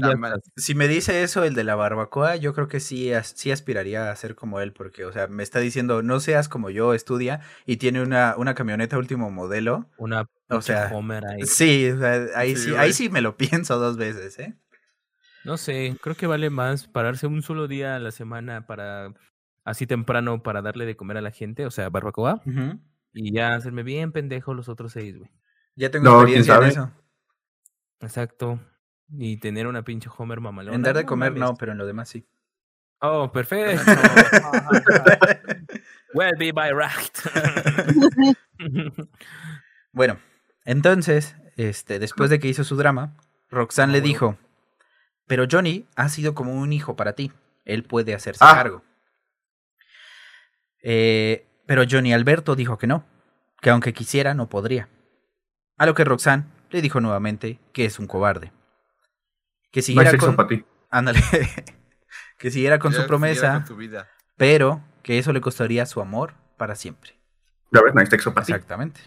Ah, 0.00 0.36
si 0.54 0.76
me 0.76 0.86
dice 0.86 1.24
eso 1.24 1.42
el 1.42 1.54
de 1.54 1.64
la 1.64 1.74
barbacoa, 1.74 2.36
yo 2.36 2.54
creo 2.54 2.68
que 2.68 2.78
sí, 2.78 3.12
as- 3.12 3.32
sí 3.36 3.50
aspiraría 3.50 4.12
a 4.12 4.14
ser 4.14 4.36
como 4.36 4.60
él, 4.60 4.72
porque, 4.72 5.04
o 5.04 5.10
sea, 5.10 5.26
me 5.26 5.42
está 5.42 5.58
diciendo, 5.58 6.02
no 6.04 6.20
seas 6.20 6.48
como 6.48 6.70
yo, 6.70 6.94
estudia, 6.94 7.40
y 7.66 7.78
tiene 7.78 8.00
una, 8.00 8.36
una 8.36 8.54
camioneta 8.54 8.96
último 8.96 9.32
modelo. 9.32 9.90
Una 9.96 10.28
O 10.50 10.62
sea, 10.62 10.88
Homer 10.92 11.26
ahí. 11.26 11.42
Sí, 11.46 11.90
o 11.90 11.98
sea, 11.98 12.26
ahí 12.36 12.54
Sí, 12.54 12.76
ahí 12.76 12.92
sí 12.92 13.08
me 13.08 13.20
lo 13.20 13.36
pienso 13.64 13.80
dos 13.80 13.96
veces, 13.96 14.38
¿eh? 14.38 14.54
No 15.44 15.56
sé, 15.56 15.96
creo 16.00 16.14
que 16.14 16.28
vale 16.28 16.48
más 16.48 16.86
pararse 16.86 17.26
un 17.26 17.42
solo 17.42 17.66
día 17.66 17.96
a 17.96 17.98
la 17.98 18.12
semana 18.12 18.68
para 18.68 19.12
así 19.64 19.84
temprano 19.88 20.44
para 20.44 20.62
darle 20.62 20.86
de 20.86 20.94
comer 20.96 21.16
a 21.16 21.22
la 21.22 21.32
gente, 21.32 21.66
o 21.66 21.72
sea, 21.72 21.88
barbacoa, 21.88 22.40
y 23.12 23.32
ya 23.34 23.56
hacerme 23.56 23.82
bien 23.82 24.12
pendejo 24.12 24.54
los 24.54 24.68
otros 24.68 24.92
seis, 24.92 25.18
güey. 25.18 25.30
Ya 25.76 25.90
tengo 25.90 26.04
No, 26.04 26.24
¿quién 26.24 26.38
experiencia 26.38 26.56
en 26.56 26.64
eso. 26.86 26.90
Exacto. 28.00 28.60
Y 29.08 29.38
tener 29.38 29.66
una 29.66 29.82
pinche 29.82 30.08
Homer 30.16 30.40
mamalona. 30.40 30.76
En 30.76 30.82
dar 30.82 30.96
de 30.96 31.04
comer 31.04 31.36
no, 31.36 31.54
pero 31.56 31.72
en 31.72 31.78
lo 31.78 31.86
demás 31.86 32.08
sí. 32.08 32.26
Oh, 33.00 33.30
perfecto. 33.32 33.82
well 36.14 36.32
be 36.38 36.52
by 36.52 36.70
right. 36.72 38.38
Bueno, 39.92 40.18
entonces, 40.64 41.36
este, 41.56 41.98
después 42.00 42.30
de 42.30 42.40
que 42.40 42.48
hizo 42.48 42.64
su 42.64 42.74
drama, 42.76 43.16
Roxanne 43.48 43.92
le 43.92 43.98
huevo. 43.98 44.06
dijo, 44.08 44.38
pero 45.26 45.44
Johnny 45.48 45.86
ha 45.94 46.08
sido 46.08 46.34
como 46.34 46.52
un 46.54 46.72
hijo 46.72 46.96
para 46.96 47.12
ti. 47.12 47.30
Él 47.64 47.84
puede 47.84 48.12
hacerse 48.14 48.44
Ah. 48.44 48.54
cargo. 48.54 48.82
Eh, 50.82 51.46
pero 51.66 51.84
Johnny 51.88 52.12
Alberto 52.12 52.56
dijo 52.56 52.76
que 52.76 52.86
no, 52.86 53.04
que 53.60 53.70
aunque 53.70 53.92
quisiera 53.92 54.34
no 54.34 54.48
podría. 54.48 54.88
A 55.76 55.86
lo 55.86 55.94
que 55.94 56.04
Roxanne 56.04 56.44
le 56.70 56.80
dijo 56.82 57.00
nuevamente 57.00 57.58
que 57.72 57.84
es 57.84 57.98
un 57.98 58.06
cobarde. 58.06 58.52
Que 59.70 59.80
No 59.80 59.82
hay 59.82 59.82
siguiera 59.82 60.10
sexo 60.10 60.26
con, 60.26 60.36
para 60.36 60.48
ti. 60.48 60.64
ándale, 60.90 61.20
que 62.38 62.50
siguiera 62.50 62.78
con 62.78 62.92
Ya 62.92 63.00
su 63.02 63.06
promesa, 63.06 63.54
con 63.54 63.64
tu 63.64 63.76
vida. 63.76 64.08
pero 64.36 64.82
que 65.02 65.18
eso 65.18 65.32
le 65.32 65.40
costaría 65.40 65.84
su 65.86 66.00
amor 66.00 66.34
para 66.56 66.74
siempre. 66.76 67.18
Ya 67.72 67.82
ves, 67.82 67.92
no 67.94 68.00
hay 68.00 68.06
sexo 68.06 68.32
para 68.32 68.46
ti. 68.46 68.52
Exactamente. 68.52 69.00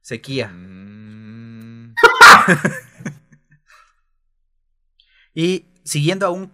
Sequía. 0.00 0.48
Mm, 0.48 1.94
Y 5.34 5.66
siguiendo 5.84 6.26
aún 6.26 6.52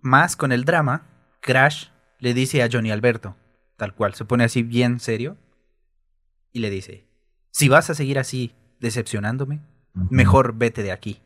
más 0.00 0.36
con 0.36 0.52
el 0.52 0.64
drama, 0.64 1.06
Crash 1.40 1.88
le 2.18 2.32
dice 2.34 2.62
a 2.62 2.68
Johnny 2.70 2.90
Alberto, 2.90 3.36
tal 3.76 3.94
cual, 3.94 4.14
se 4.14 4.24
pone 4.24 4.44
así 4.44 4.62
bien 4.62 5.00
serio, 5.00 5.36
y 6.52 6.60
le 6.60 6.70
dice, 6.70 7.06
si 7.56 7.68
vas 7.68 7.88
a 7.88 7.94
seguir 7.94 8.18
así 8.18 8.52
decepcionándome, 8.80 9.60
mejor 10.10 10.54
vete 10.56 10.82
de 10.82 10.90
aquí. 10.90 11.22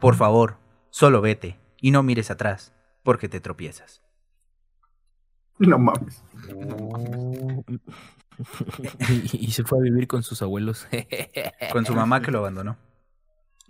por 0.00 0.14
favor, 0.14 0.58
solo 0.90 1.20
vete 1.20 1.58
y 1.80 1.90
no 1.90 2.04
mires 2.04 2.30
atrás, 2.30 2.72
porque 3.02 3.28
te 3.28 3.40
tropiezas. 3.40 4.00
No 5.58 5.76
mames. 5.78 6.22
y, 9.32 9.46
y 9.46 9.50
se 9.50 9.64
fue 9.64 9.78
a 9.78 9.82
vivir 9.82 10.06
con 10.06 10.22
sus 10.22 10.40
abuelos. 10.42 10.86
Con 11.72 11.84
su 11.84 11.94
mamá 11.94 12.20
que 12.22 12.30
lo 12.30 12.38
abandonó. 12.38 12.76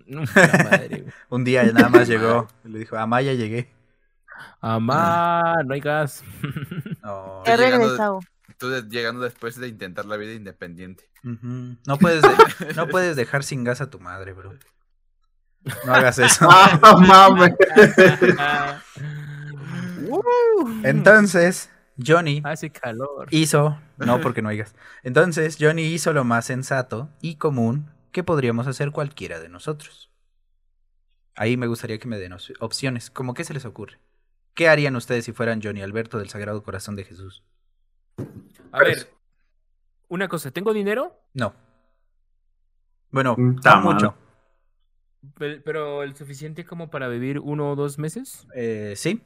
No, 0.06 0.22
madre, 0.22 0.88
güey. 1.02 1.12
Un 1.28 1.44
día 1.44 1.62
nada 1.72 1.88
más 1.88 2.08
llegó 2.08 2.48
y 2.64 2.68
le 2.68 2.78
dijo, 2.80 2.96
Amá, 2.96 3.20
ya 3.22 3.32
llegué. 3.34 3.70
Amá, 4.60 5.56
no 5.64 5.74
hay 5.74 5.80
gas. 5.80 6.24
No, 7.02 7.42
He 7.44 7.56
llegando- 7.56 7.78
regresado. 7.86 8.20
Tú 8.60 8.68
de- 8.68 8.82
llegando 8.82 9.22
después 9.22 9.56
de 9.58 9.66
intentar 9.68 10.04
la 10.04 10.16
vida 10.16 10.34
independiente. 10.34 11.10
No, 11.24 11.96
puedes 11.98 12.22
de- 12.22 12.74
no 12.74 12.86
puedes 12.88 13.16
dejar 13.16 13.42
sin 13.42 13.64
gas 13.64 13.80
a 13.80 13.90
tu 13.90 13.98
madre, 13.98 14.34
bro. 14.34 14.54
No 15.86 15.94
hagas 15.94 16.18
eso. 16.20 16.46
¡Ah, 16.48 16.78
mames! 17.00 17.54
Entonces, 20.84 21.70
Johnny 22.04 22.40
Hace 22.44 22.70
calor. 22.70 23.28
hizo, 23.30 23.78
no 23.98 24.20
porque 24.20 24.42
no 24.42 24.48
hay 24.48 24.58
gas. 24.58 24.74
Entonces, 25.02 25.56
Johnny 25.60 25.82
hizo 25.84 26.12
lo 26.12 26.24
más 26.24 26.46
sensato 26.46 27.10
y 27.20 27.36
común 27.36 27.90
que 28.12 28.24
podríamos 28.24 28.66
hacer 28.66 28.90
cualquiera 28.90 29.38
de 29.40 29.48
nosotros. 29.48 30.10
Ahí 31.34 31.56
me 31.56 31.66
gustaría 31.66 31.98
que 31.98 32.08
me 32.08 32.18
den 32.18 32.32
op- 32.32 32.40
opciones, 32.60 33.10
como 33.10 33.34
qué 33.34 33.44
se 33.44 33.54
les 33.54 33.64
ocurre. 33.64 33.98
¿Qué 34.54 34.68
harían 34.68 34.96
ustedes 34.96 35.24
si 35.24 35.32
fueran 35.32 35.60
Johnny 35.62 35.80
Alberto 35.82 36.18
del 36.18 36.28
Sagrado 36.28 36.62
Corazón 36.62 36.96
de 36.96 37.04
Jesús? 37.04 37.44
A 38.72 38.78
ver, 38.80 39.10
una 40.08 40.28
cosa, 40.28 40.50
¿tengo 40.50 40.72
dinero? 40.72 41.12
No. 41.34 41.54
Bueno, 43.10 43.34
Mm, 43.36 43.56
madre. 43.64 43.80
mucho. 43.82 44.14
Pe- 45.36 45.60
Pero 45.60 46.02
el 46.02 46.14
suficiente 46.16 46.64
como 46.64 46.90
para 46.90 47.08
vivir 47.08 47.38
uno 47.40 47.70
o 47.72 47.76
dos 47.76 47.98
meses. 47.98 48.46
Eh, 48.54 48.94
sí. 48.96 49.22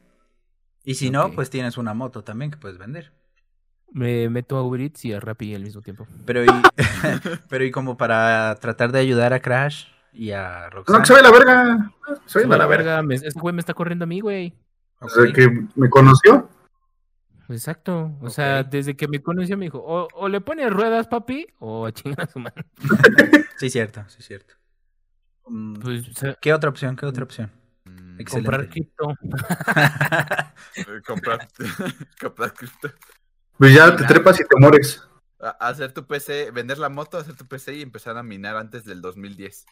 Y 0.84 0.94
si 0.94 1.10
no, 1.10 1.32
pues 1.32 1.50
tienes 1.50 1.78
una 1.78 1.94
moto 1.94 2.24
también 2.24 2.50
que 2.50 2.56
puedes 2.58 2.78
vender. 2.78 3.12
Me 3.92 4.28
meto 4.28 4.56
a 4.56 4.62
Uber 4.62 4.80
Eats 4.80 5.04
y 5.04 5.12
a 5.12 5.20
Rappi 5.20 5.54
al 5.54 5.62
mismo 5.62 5.80
tiempo. 5.82 6.06
Pero 6.26 6.44
y, 6.44 6.48
pero 7.48 7.64
y 7.64 7.70
como 7.70 7.96
para 7.96 8.54
tratar 8.56 8.90
de 8.92 8.98
ayudar 8.98 9.32
a 9.32 9.40
Crash 9.40 9.86
y 10.12 10.32
a 10.32 10.64
No, 10.64 10.70
Roxanne. 10.70 11.00
que 11.00 11.06
se 11.06 11.14
a 11.14 11.22
la 11.22 11.30
verga. 11.30 11.92
Se 12.26 12.42
a 12.42 12.46
la 12.46 12.66
verga. 12.66 13.02
ese 13.12 13.38
güey 13.38 13.54
me 13.54 13.60
está 13.60 13.72
corriendo 13.74 14.02
a 14.04 14.06
mí, 14.06 14.20
güey. 14.20 14.52
Desde 15.00 15.28
Ok. 15.28 15.34
que 15.34 15.64
me 15.76 15.88
conoció. 15.90 16.48
Exacto. 17.48 18.16
O 18.20 18.30
sea, 18.30 18.62
desde 18.62 18.96
que 18.96 19.06
me 19.08 19.22
conoció 19.22 19.56
me 19.56 19.66
dijo, 19.66 19.78
o, 19.78 20.08
o 20.14 20.28
le 20.28 20.40
pones 20.40 20.70
ruedas, 20.70 21.06
papi, 21.08 21.46
o 21.58 21.86
a 21.86 21.92
chingar 21.92 22.22
a 22.28 22.32
su 22.32 22.38
madre. 22.38 22.64
Sí, 23.56 23.70
cierto, 23.70 24.04
sí, 24.08 24.22
cierto. 24.22 24.54
Mm, 25.46 25.74
Pues, 25.74 26.08
o 26.08 26.12
sea, 26.14 26.34
¿Qué 26.40 26.52
otra 26.52 26.68
opción? 26.70 26.96
¿Qué 26.96 27.06
otra 27.06 27.22
opción? 27.24 27.52
Mm, 27.84 28.20
Excelente. 28.20 28.50
comprar 28.50 28.68
cripto. 28.68 29.14
eh, 30.76 31.00
comprar, 31.06 31.48
comprar 32.20 32.52
cripto. 32.54 32.90
Pues 33.58 33.74
ya 33.74 33.94
te 33.96 34.04
trepas 34.04 34.40
y 34.40 34.44
te 34.44 34.56
mueres. 34.58 35.02
A- 35.40 35.50
Hacer 35.68 35.92
tu 35.92 36.06
PC, 36.06 36.50
vender 36.50 36.78
la 36.78 36.88
moto, 36.88 37.18
hacer 37.18 37.36
tu 37.36 37.46
PC 37.46 37.76
y 37.76 37.82
empezar 37.82 38.16
a 38.16 38.22
minar 38.22 38.56
antes 38.56 38.84
del 38.84 39.00
2010. 39.00 39.66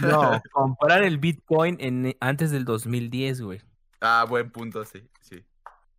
No, 0.00 0.42
comprar 0.52 1.02
el 1.04 1.18
Bitcoin 1.18 1.76
en, 1.80 2.16
antes 2.20 2.50
del 2.50 2.64
2010, 2.64 3.42
güey. 3.42 3.60
Ah, 4.00 4.24
buen 4.28 4.50
punto, 4.50 4.84
sí, 4.84 5.08
sí. 5.20 5.44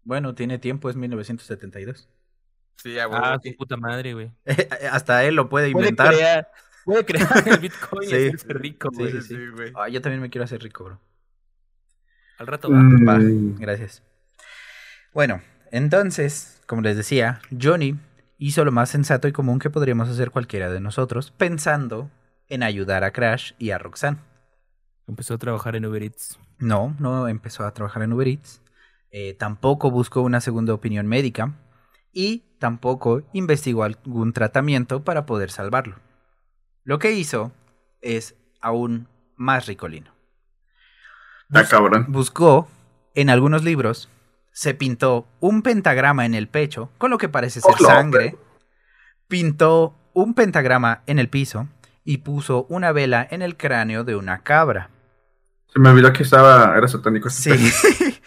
Bueno, 0.03 0.35
tiene 0.35 0.59
tiempo, 0.59 0.89
es 0.89 0.95
1972. 0.95 2.09
Sí, 2.77 2.99
a 2.99 3.07
huevo. 3.07 3.23
Ah, 3.23 3.39
su 3.43 3.55
puta 3.55 3.77
madre, 3.77 4.13
güey. 4.13 4.31
Hasta 4.91 5.23
él 5.23 5.35
lo 5.35 5.47
puede 5.49 5.71
Puede 5.71 5.89
inventar. 5.89 6.13
crear, 6.13 6.51
puede 6.83 7.05
crear 7.05 7.47
el 7.47 7.57
Bitcoin 7.61 8.09
Sí. 8.09 8.15
y 8.15 8.27
hacerse 8.27 8.53
rico, 8.53 8.89
Sí, 8.91 8.97
güey. 8.97 9.11
sí, 9.11 9.21
Sí, 9.21 9.27
sí, 9.35 9.47
güey. 9.55 9.71
Ah, 9.75 9.87
yo 9.89 10.01
también 10.01 10.21
me 10.21 10.29
quiero 10.29 10.43
hacer 10.45 10.61
rico, 10.61 10.83
bro. 10.85 10.99
Al 12.39 12.47
rato 12.47 12.69
va. 12.69 12.77
Mm, 12.77 13.07
Va, 13.07 13.19
gracias. 13.59 14.03
Bueno, 15.13 15.41
entonces, 15.71 16.61
como 16.67 16.81
les 16.81 16.97
decía, 16.97 17.39
Johnny 17.61 17.95
hizo 18.39 18.65
lo 18.65 18.71
más 18.71 18.89
sensato 18.89 19.27
y 19.27 19.31
común 19.31 19.59
que 19.59 19.69
podríamos 19.69 20.09
hacer 20.09 20.31
cualquiera 20.31 20.69
de 20.71 20.79
nosotros, 20.81 21.31
pensando 21.31 22.09
en 22.49 22.63
ayudar 22.63 23.03
a 23.03 23.11
Crash 23.11 23.53
y 23.59 23.69
a 23.69 23.77
Roxanne. 23.77 24.17
Empezó 25.07 25.35
a 25.35 25.37
trabajar 25.37 25.75
en 25.75 25.85
Uber 25.85 26.01
Eats. 26.01 26.39
No, 26.57 26.95
no 26.99 27.27
empezó 27.27 27.65
a 27.65 27.73
trabajar 27.73 28.01
en 28.03 28.13
Uber 28.13 28.27
Eats. 28.27 28.61
Eh, 29.13 29.35
tampoco 29.35 29.91
buscó 29.91 30.21
una 30.21 30.41
segunda 30.41 30.73
opinión 30.73 31.07
médica. 31.07 31.53
Y 32.11 32.43
tampoco 32.59 33.23
investigó 33.31 33.83
algún 33.83 34.33
tratamiento 34.33 35.03
para 35.03 35.25
poder 35.25 35.49
salvarlo. 35.49 35.95
Lo 36.83 36.99
que 36.99 37.11
hizo 37.13 37.51
es 38.01 38.35
aún 38.59 39.07
más 39.35 39.67
ricolino. 39.67 40.11
Cabrón. 41.69 42.07
Buscó 42.09 42.67
en 43.13 43.29
algunos 43.29 43.63
libros, 43.63 44.09
se 44.51 44.73
pintó 44.73 45.27
un 45.39 45.61
pentagrama 45.61 46.25
en 46.25 46.33
el 46.33 46.47
pecho, 46.47 46.89
con 46.97 47.11
lo 47.11 47.17
que 47.19 47.29
parece 47.29 47.61
ser 47.61 47.73
Ojo, 47.73 47.85
sangre. 47.85 48.35
Pintó 49.27 49.95
un 50.13 50.33
pentagrama 50.33 51.03
en 51.05 51.19
el 51.19 51.29
piso 51.29 51.67
y 52.03 52.17
puso 52.17 52.65
una 52.69 52.91
vela 52.91 53.27
en 53.29 53.43
el 53.43 53.57
cráneo 53.57 54.03
de 54.03 54.15
una 54.15 54.41
cabra. 54.41 54.89
Se 55.73 55.79
me 55.79 55.89
olvidó 55.89 56.13
que 56.13 56.23
estaba, 56.23 56.77
era 56.77 56.87
satánico. 56.87 57.29
Sí. 57.29 57.51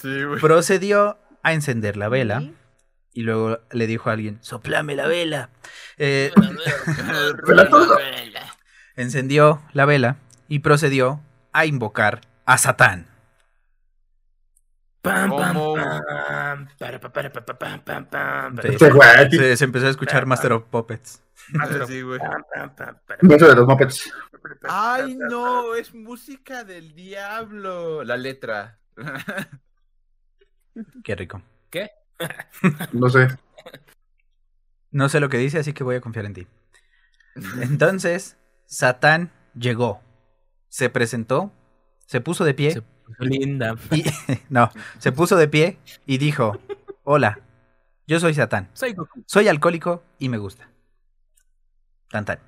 Sí, 0.00 0.24
güey. 0.24 0.40
Procedió 0.40 1.18
a 1.42 1.52
encender 1.52 1.96
la 1.96 2.08
vela 2.08 2.40
Sí. 2.40 2.54
y 3.12 3.22
luego 3.22 3.60
le 3.70 3.86
dijo 3.86 4.08
a 4.10 4.14
alguien, 4.14 4.38
soplame 4.42 4.96
la 4.96 5.06
vela. 5.06 5.50
Eh, 5.98 6.32
Vela 7.46 7.68
todo. 7.68 7.98
encendió 8.96 9.62
la 9.74 9.84
vela 9.84 10.16
y 10.48 10.60
procedió 10.60 11.20
a 11.52 11.66
invocar 11.66 12.22
a 12.46 12.58
Satán. 12.58 13.06
Se 19.58 19.64
empezó 19.64 19.86
a 19.86 19.90
escuchar 19.90 20.26
Master 20.26 20.52
of 20.52 20.64
Puppets. 20.64 21.22
Sí, 21.86 22.02
güey. 22.02 22.20
de 23.20 23.54
los 23.54 23.66
Muppets. 23.66 24.12
Ay, 24.62 25.16
no, 25.16 25.74
es 25.74 25.94
música 25.94 26.64
del 26.64 26.94
diablo. 26.94 28.04
La 28.04 28.16
letra. 28.16 28.78
Qué 31.04 31.14
rico. 31.14 31.42
No 32.92 33.08
sé. 33.08 33.28
No 34.90 35.08
sé 35.08 35.20
lo 35.20 35.28
que 35.28 35.38
dice, 35.38 35.58
así 35.58 35.72
que 35.72 35.84
voy 35.84 35.96
a 35.96 36.00
confiar 36.00 36.26
en 36.26 36.34
ti. 36.34 36.46
Entonces, 37.60 38.36
Satán 38.66 39.32
llegó, 39.54 40.02
se 40.68 40.90
presentó, 40.90 41.52
se 42.06 42.20
puso 42.20 42.44
de 42.44 42.54
pie 42.54 42.72
Se 42.72 42.82
puso 42.82 43.24
linda. 43.24 43.74
y 43.90 44.04
no, 44.50 44.70
se 44.98 45.12
puso 45.12 45.36
de 45.36 45.48
pie 45.48 45.78
y 46.06 46.18
dijo, 46.18 46.58
"Hola, 47.04 47.40
yo 48.06 48.20
soy 48.20 48.34
Satán. 48.34 48.70
Soy 49.26 49.48
alcohólico 49.48 50.04
y 50.18 50.28
me 50.28 50.38
gusta." 50.38 50.68
Tan 52.12 52.26
tan. 52.26 52.38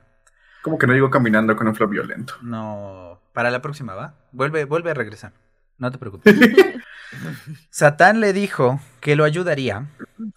Como 0.62 0.78
que 0.78 0.86
no 0.86 0.92
llegó 0.92 1.10
caminando 1.10 1.56
con 1.56 1.66
un 1.66 1.74
flow 1.74 1.88
violento. 1.88 2.34
No, 2.42 3.20
para 3.32 3.50
la 3.50 3.60
próxima, 3.62 3.94
¿va? 3.94 4.14
Vuelve, 4.30 4.66
vuelve 4.66 4.90
a 4.90 4.94
regresar. 4.94 5.32
No 5.78 5.90
te 5.90 5.98
preocupes. 5.98 6.34
Satán 7.70 8.20
le 8.20 8.32
dijo 8.32 8.78
que 9.00 9.16
lo 9.16 9.24
ayudaría 9.24 9.88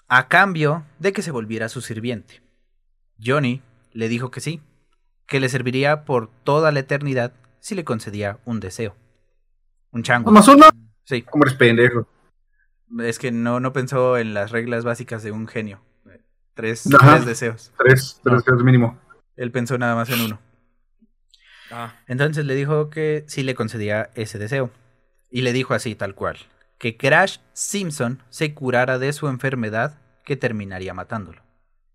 a 0.07 0.28
cambio 0.28 0.86
de 0.99 1.11
que 1.13 1.21
se 1.21 1.32
volviera 1.32 1.69
su 1.69 1.82
sirviente. 1.82 2.41
Johnny 3.23 3.61
le 3.91 4.07
dijo 4.07 4.32
que 4.32 4.41
sí, 4.41 4.61
que 5.28 5.39
le 5.39 5.49
serviría 5.49 6.05
por 6.05 6.30
toda 6.43 6.71
la 6.71 6.80
eternidad 6.80 7.34
si 7.59 7.75
le 7.75 7.84
concedía 7.84 8.39
un 8.45 8.59
deseo. 8.59 8.95
Un 9.91 10.03
chango. 10.03 10.32
¿Más 10.32 10.47
uno? 10.47 10.67
Sí, 11.03 11.21
¿Cómo 11.23 11.43
eres 11.43 11.55
pendejo? 11.57 12.07
es 12.99 13.19
que 13.19 13.32
no, 13.32 13.59
no 13.59 13.73
pensó 13.73 14.17
en 14.17 14.34
las 14.34 14.51
reglas 14.51 14.86
básicas 14.86 15.21
de 15.21 15.32
un 15.32 15.47
genio. 15.47 15.82
Tres, 16.53 16.88
Ajá. 16.93 17.15
tres 17.15 17.25
deseos. 17.25 17.71
Tres, 17.78 18.19
tres 18.23 18.38
deseos 18.38 18.63
mínimo. 18.63 18.97
Él 19.38 19.51
pensó 19.51 19.77
nada 19.77 19.95
más 19.95 20.09
en 20.09 20.21
uno. 20.21 20.39
Ah, 21.71 21.95
Entonces 22.07 22.45
le 22.45 22.55
dijo 22.55 22.89
que 22.89 23.23
sí 23.27 23.43
le 23.43 23.55
concedía 23.55 24.09
ese 24.15 24.39
deseo. 24.39 24.71
Y 25.29 25.41
le 25.41 25.53
dijo 25.53 25.73
así, 25.73 25.95
tal 25.95 26.15
cual, 26.15 26.38
que 26.79 26.97
Crash 26.97 27.38
Simpson 27.53 28.23
se 28.29 28.53
curara 28.53 28.97
de 28.99 29.13
su 29.13 29.27
enfermedad 29.27 29.99
que 30.23 30.38
terminaría 30.38 30.93
matándolo. 30.93 31.41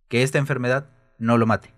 Que 0.08 0.22
esta 0.22 0.38
enfermedad 0.38 0.86
no 1.18 1.38
lo 1.38 1.46
mate. 1.46 1.72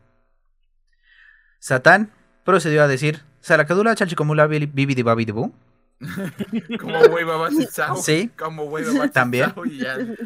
Satán 1.60 2.12
procedió 2.44 2.82
a 2.82 2.88
decir, 2.88 3.22
Saracadula 3.40 3.94
chalchicomula 3.94 4.46
bibidibabidibú. 4.46 5.54
Como 6.80 6.98
y 7.50 7.66
sao. 7.66 7.96
Sí. 7.96 8.30
Como 8.36 8.70
babas 8.70 9.06
y 9.06 9.10
También. 9.10 9.54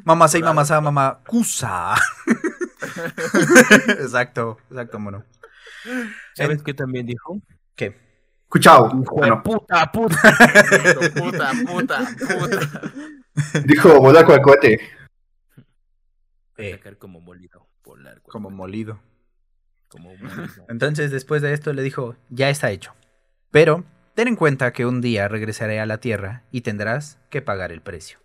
Mamá 0.04 0.28
sei, 0.28 0.42
mamá 0.42 0.64
sa, 0.64 0.80
mamá 0.80 1.20
cusa. 1.26 1.94
exacto, 3.88 4.58
exacto, 4.70 4.98
mono. 4.98 5.24
¿Sabes 6.34 6.62
qué 6.62 6.74
también 6.74 7.06
dijo? 7.06 7.40
¿Qué? 7.74 8.08
De 8.50 8.60
Bueno, 9.10 9.42
puta, 9.42 9.92
puta. 9.92 10.16
Puta, 11.14 11.52
puta, 11.66 12.08
puta. 12.38 13.62
dijo 13.64 14.00
Bodaco 14.00 14.32
al 14.32 14.40
cohete. 14.40 14.80
Eh, 16.56 16.72
Sacar 16.72 16.96
como 16.96 17.20
molido. 17.20 17.68
Como 18.22 18.50
molido. 18.50 19.00
Como 19.88 20.16
molido. 20.16 20.66
Entonces, 20.68 21.10
después 21.10 21.42
de 21.42 21.52
esto, 21.52 21.72
le 21.72 21.82
dijo, 21.82 22.16
ya 22.30 22.48
está 22.48 22.70
hecho. 22.70 22.94
Pero 23.50 23.84
ten 24.14 24.28
en 24.28 24.36
cuenta 24.36 24.72
que 24.72 24.86
un 24.86 25.00
día 25.00 25.28
regresaré 25.28 25.78
a 25.78 25.86
la 25.86 25.98
Tierra 25.98 26.44
y 26.50 26.62
tendrás 26.62 27.18
que 27.30 27.42
pagar 27.42 27.70
el 27.70 27.82
precio. 27.82 28.18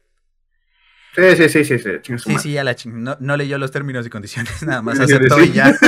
Sí, 1.15 1.35
sí, 1.35 1.49
sí, 1.49 1.63
sí, 1.65 1.79
sí. 1.79 1.89
Sí, 2.03 2.11
madre. 2.29 2.39
sí, 2.41 2.51
ya 2.53 2.63
la 2.63 2.75
ching... 2.75 3.03
no, 3.03 3.15
no 3.19 3.37
leyó 3.37 3.57
los 3.57 3.71
términos 3.71 4.05
y 4.05 4.09
condiciones, 4.09 4.63
nada 4.65 4.81
más 4.81 4.97
Sí, 4.97 5.03
aceptó 5.03 5.37
sí. 5.39 5.49
y 5.49 5.51
ya. 5.53 5.73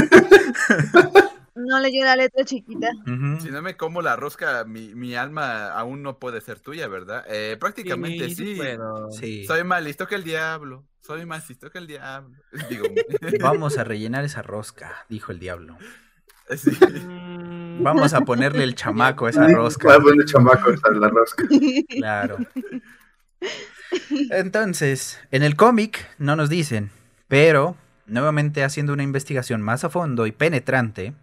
No 1.58 1.80
leyó 1.80 2.04
la 2.04 2.16
letra 2.18 2.44
chiquita. 2.44 2.90
Si 3.42 3.50
no 3.50 3.62
me 3.62 3.76
como 3.78 4.02
la 4.04 4.16
rosca, 4.16 4.66
mi, 4.66 4.94
mi 4.94 5.16
alma 5.16 5.70
aún 5.70 6.04
no 6.04 6.20
puede 6.20 6.40
ser 6.42 6.60
tuya, 6.60 6.88
¿verdad? 6.88 7.26
Eh, 7.28 7.58
prácticamente 7.60 8.30
sí. 8.30 8.60
Sí. 9.18 9.46
Soy 9.46 9.64
más 9.64 9.82
listo 9.84 10.06
que 10.06 10.16
el 10.16 10.24
diablo. 10.24 10.86
Soy 11.02 11.26
más 11.26 11.48
listo 11.50 11.72
que 11.72 11.78
el 11.80 11.88
diablo. 11.88 12.36
Digo, 12.70 12.86
Vamos 13.40 13.78
a 13.80 13.84
rellenar 13.84 14.26
esa 14.26 14.42
rosca, 14.44 15.06
dijo 15.10 15.32
el 15.32 15.40
diablo. 15.40 15.78
sí. 16.56 16.72
Vamos 17.80 18.14
a 18.14 18.22
ponerle 18.22 18.64
el 18.64 18.76
chamaco 18.76 19.26
a 19.26 19.30
esa 19.32 19.48
Sí, 19.48 19.54
rosca. 19.54 19.88
va 19.88 19.98
bueno, 19.98 20.24
chamaco, 20.26 20.70
esa 20.72 20.90
es 20.92 20.98
la 20.98 21.10
rosca. 21.10 21.46
Claro. 21.90 22.38
Entonces, 24.32 25.20
en 25.32 25.44
el 25.44 25.56
cómic 25.56 26.08
no 26.18 26.36
nos 26.36 26.50
dicen, 26.50 26.92
pero 27.28 27.76
nuevamente 28.06 28.64
haciendo 28.64 28.94
una 28.94 29.04
investigación 29.04 29.62
más 29.62 29.84
a 29.84 29.90
fondo 29.90 30.28
y 30.28 30.32
penetrante, 30.32 31.14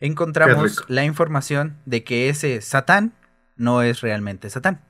encontramos 0.00 0.84
la 0.88 1.04
información 1.04 1.78
de 1.86 2.04
que 2.04 2.28
ese 2.28 2.60
Satán 2.60 3.14
no 3.56 3.82
es 3.82 4.00
realmente 4.00 4.50
Satán, 4.50 4.80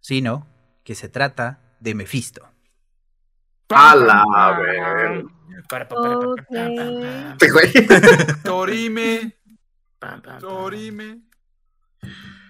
sino 0.00 0.46
que 0.84 0.94
se 0.94 1.08
trata 1.08 1.60
de 1.80 1.94
Mefisto. 1.94 2.48
A 3.68 3.94
la 3.94 4.58
ver. 4.60 5.24
para, 5.68 5.86
pa, 5.88 5.94
para, 5.96 6.18
pa, 6.18 6.26
Ok. 6.26 6.36
pa, 6.48 6.54
pa, 6.54 7.36
Sí, 7.40 7.50
güey. 7.50 7.72
Torime. 8.42 9.36
Torime. 10.40 11.20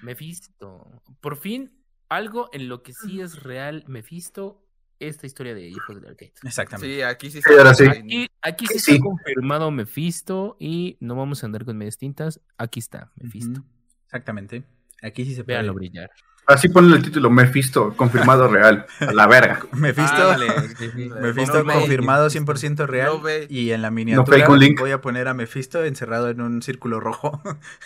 Mephisto. 0.02 1.02
Por 1.20 1.36
fin, 1.36 1.70
algo 2.10 2.50
en 2.52 2.68
lo 2.68 2.82
que 2.82 2.92
sí 2.92 3.20
es 3.22 3.42
real 3.42 3.84
Mephisto, 3.86 4.62
esta 4.98 5.26
historia 5.26 5.54
de 5.54 5.66
Hijos 5.68 5.96
del 5.96 6.10
Arcade. 6.10 6.34
Exactamente. 6.42 6.94
Sí, 6.96 7.00
aquí 7.02 7.30
sí 7.30 7.40
Sí, 7.40 7.54
ahora 7.56 7.72
sí. 7.72 7.84
Aquí, 7.86 8.26
aquí 8.42 8.66
sí, 8.66 8.78
Sí. 8.78 8.92
está 8.92 9.02
confirmado 9.04 9.70
Mephisto 9.70 10.56
y 10.60 10.98
no 11.00 11.14
vamos 11.16 11.42
a 11.42 11.46
andar 11.46 11.64
con 11.64 11.78
medias 11.78 11.96
tintas. 11.96 12.40
Aquí 12.58 12.80
está 12.80 13.10
Mephisto. 13.16 13.64
Exactamente. 14.04 14.64
Aquí 15.02 15.24
sí 15.24 15.34
se 15.34 15.42
Véanlo 15.42 15.72
puede. 15.72 15.88
brillar. 15.88 16.10
Así 16.46 16.68
ponle 16.68 16.96
el 16.96 17.02
título 17.02 17.30
Mephisto, 17.30 17.94
confirmado 17.96 18.48
real. 18.48 18.84
A 18.98 19.12
la 19.12 19.26
verga. 19.28 19.60
No 19.72 19.82
ve. 21.64 21.72
confirmado 21.74 22.28
100% 22.28 22.86
real. 22.86 23.12
No 23.22 23.28
y 23.48 23.70
en 23.70 23.82
la 23.82 23.90
miniatura 23.92 24.46
voy 24.78 24.90
a 24.90 25.00
poner 25.00 25.28
a 25.28 25.34
Mefisto 25.34 25.84
encerrado 25.84 26.28
en 26.28 26.40
un 26.40 26.60
círculo 26.62 26.98
rojo. 26.98 27.40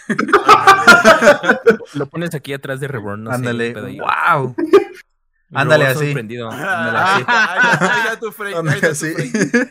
Lo 1.94 2.06
pones 2.06 2.34
aquí 2.34 2.52
atrás 2.52 2.80
de 2.80 2.88
Reborn. 2.88 3.24
No 3.24 3.30
sé, 3.30 3.36
Ándale. 3.36 3.74
¡Wow! 4.00 4.54
Ándale 5.52 5.86
así. 5.86 6.06
sorprendido. 6.06 6.50
Ándale 6.50 6.98
así. 6.98 7.24
Ahí 7.28 7.72
está- 7.72 7.94
ahí 7.94 8.00
está 8.04 8.18
tu 8.20 8.32
frame. 8.32 8.70
Está 8.70 8.80
tu 8.80 8.92
así. 8.92 9.12
frame. 9.14 9.70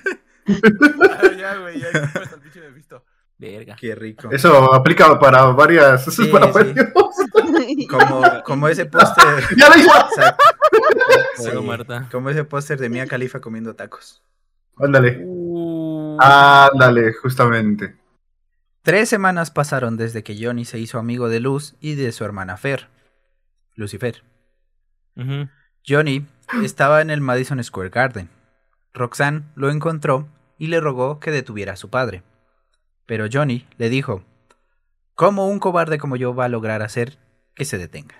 Ah, 1.11 1.31
Ya, 1.37 1.55
güey, 1.57 1.79
ya 1.79 1.87
al 1.89 2.39
pinche 2.41 2.61
Mephisto. 2.61 3.03
Verga. 3.51 3.75
Qué 3.79 3.93
rico. 3.95 4.29
Eso 4.31 4.73
aplica 4.73 5.19
para 5.19 5.43
varias. 5.47 6.01
Eso 6.07 6.11
Sí, 6.11 6.23
es 6.23 6.27
para 6.29 6.47
sí. 6.47 6.51
varios. 6.53 6.75
Como, 7.89 8.21
como 8.43 8.67
ese 8.67 8.85
póster. 8.85 9.43
Ya 9.57 9.69
lo 9.69 9.77
hizo. 9.77 9.91
Sí. 11.37 11.49
Como 12.11 12.29
ese 12.29 12.43
póster 12.43 12.79
de 12.79 12.89
Mia 12.89 13.07
Khalifa 13.07 13.39
comiendo 13.39 13.75
tacos. 13.75 14.21
Ándale. 14.77 15.21
Uh, 15.23 16.17
Ándale, 16.19 17.13
justamente. 17.13 17.95
Tres 18.81 19.07
semanas 19.09 19.51
pasaron 19.51 19.95
desde 19.97 20.23
que 20.23 20.37
Johnny 20.43 20.65
se 20.65 20.79
hizo 20.79 20.99
amigo 20.99 21.29
de 21.29 21.39
Luz 21.39 21.75
y 21.79 21.95
de 21.95 22.11
su 22.11 22.25
hermana 22.25 22.57
Fer. 22.57 22.89
Lucifer. 23.75 24.23
Johnny 25.87 26.25
estaba 26.63 27.01
en 27.01 27.09
el 27.09 27.21
Madison 27.21 27.63
Square 27.63 27.89
Garden. 27.89 28.29
Roxanne 28.93 29.43
lo 29.55 29.69
encontró 29.69 30.27
y 30.57 30.67
le 30.67 30.79
rogó 30.81 31.19
que 31.19 31.31
detuviera 31.31 31.73
a 31.73 31.77
su 31.77 31.89
padre. 31.89 32.23
Pero 33.05 33.25
Johnny 33.31 33.67
le 33.77 33.89
dijo, 33.89 34.23
¿cómo 35.15 35.47
un 35.47 35.59
cobarde 35.59 35.97
como 35.97 36.15
yo 36.15 36.33
va 36.33 36.45
a 36.45 36.49
lograr 36.49 36.81
hacer 36.81 37.17
que 37.55 37.65
se 37.65 37.77
detenga? 37.77 38.19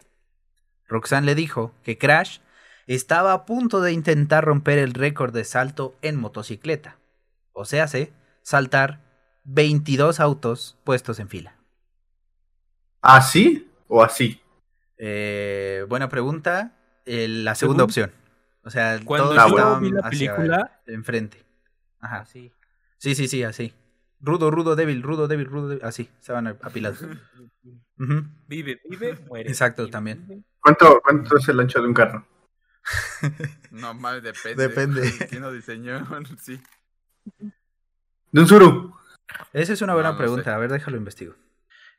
Roxanne 0.87 1.25
le 1.25 1.35
dijo 1.35 1.73
que 1.83 1.97
Crash 1.97 2.39
estaba 2.87 3.33
a 3.33 3.45
punto 3.45 3.81
de 3.81 3.93
intentar 3.93 4.43
romper 4.45 4.77
el 4.77 4.93
récord 4.93 5.33
de 5.33 5.45
salto 5.45 5.95
en 6.01 6.17
motocicleta. 6.17 6.97
O 7.53 7.65
sea, 7.65 7.87
saltar 8.41 8.99
22 9.45 10.19
autos 10.19 10.77
puestos 10.83 11.19
en 11.19 11.29
fila. 11.29 11.55
¿Así 13.01 13.69
o 13.87 14.03
así? 14.03 14.41
Eh, 14.97 15.85
buena 15.87 16.09
pregunta. 16.09 16.73
Eh, 17.05 17.27
la 17.27 17.55
segunda 17.55 17.81
Según- 17.81 17.89
opción. 17.89 18.11
O 18.65 18.69
sea, 18.69 18.97
Cuando 19.03 19.25
todos 19.29 19.37
Ah, 19.39 19.47
yo 19.49 19.55
estaban 19.57 19.81
vi 19.83 19.91
la 19.91 20.09
película, 20.09 20.81
enfrente. 20.87 21.43
Ajá. 21.99 22.19
así. 22.19 22.51
Sí, 22.97 23.13
sí, 23.15 23.27
sí, 23.27 23.43
así. 23.43 23.73
Rudo, 24.25 24.49
rudo, 24.51 24.75
débil, 24.75 25.03
rudo, 25.03 25.27
débil, 25.27 25.45
rudo, 25.47 25.67
débil. 25.69 25.83
Así, 25.85 26.09
estaban 26.19 26.47
apilados. 26.47 27.01
Ujú. 27.99 28.23
Vive, 28.47 28.81
vive, 28.89 29.15
muere. 29.27 29.49
Exacto, 29.49 29.83
Vive, 29.83 29.91
también. 29.91 30.25
vive. 30.27 30.43
¿Cuánto, 30.61 31.01
¿Cuánto 31.03 31.37
es 31.37 31.47
el 31.49 31.59
ancho 31.59 31.81
de 31.81 31.87
un 31.87 31.93
carro? 31.93 32.25
No 33.71 33.93
mames, 33.93 34.23
depende. 34.23 34.67
Depende. 34.67 35.11
¿Quién 35.29 35.41
lo 35.41 35.51
diseñó? 35.51 36.05
Sí. 36.39 36.61
De 38.31 38.41
un 38.41 38.47
suru. 38.47 38.93
Esa 39.51 39.73
es 39.73 39.81
una 39.81 39.93
buena 39.93 40.11
no 40.11 40.17
pregunta. 40.17 40.43
sé. 40.45 40.49
A 40.51 40.57
ver, 40.57 40.71
déjalo 40.71 40.97
investigo. 40.97 41.35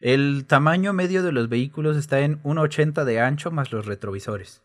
El 0.00 0.44
tamaño 0.46 0.92
medio 0.92 1.22
de 1.22 1.32
los 1.32 1.48
vehículos 1.48 1.96
está 1.96 2.20
en 2.20 2.42
1,80 2.42 3.04
de 3.04 3.20
ancho 3.20 3.50
más 3.50 3.72
los 3.72 3.86
retrovisores. 3.86 4.62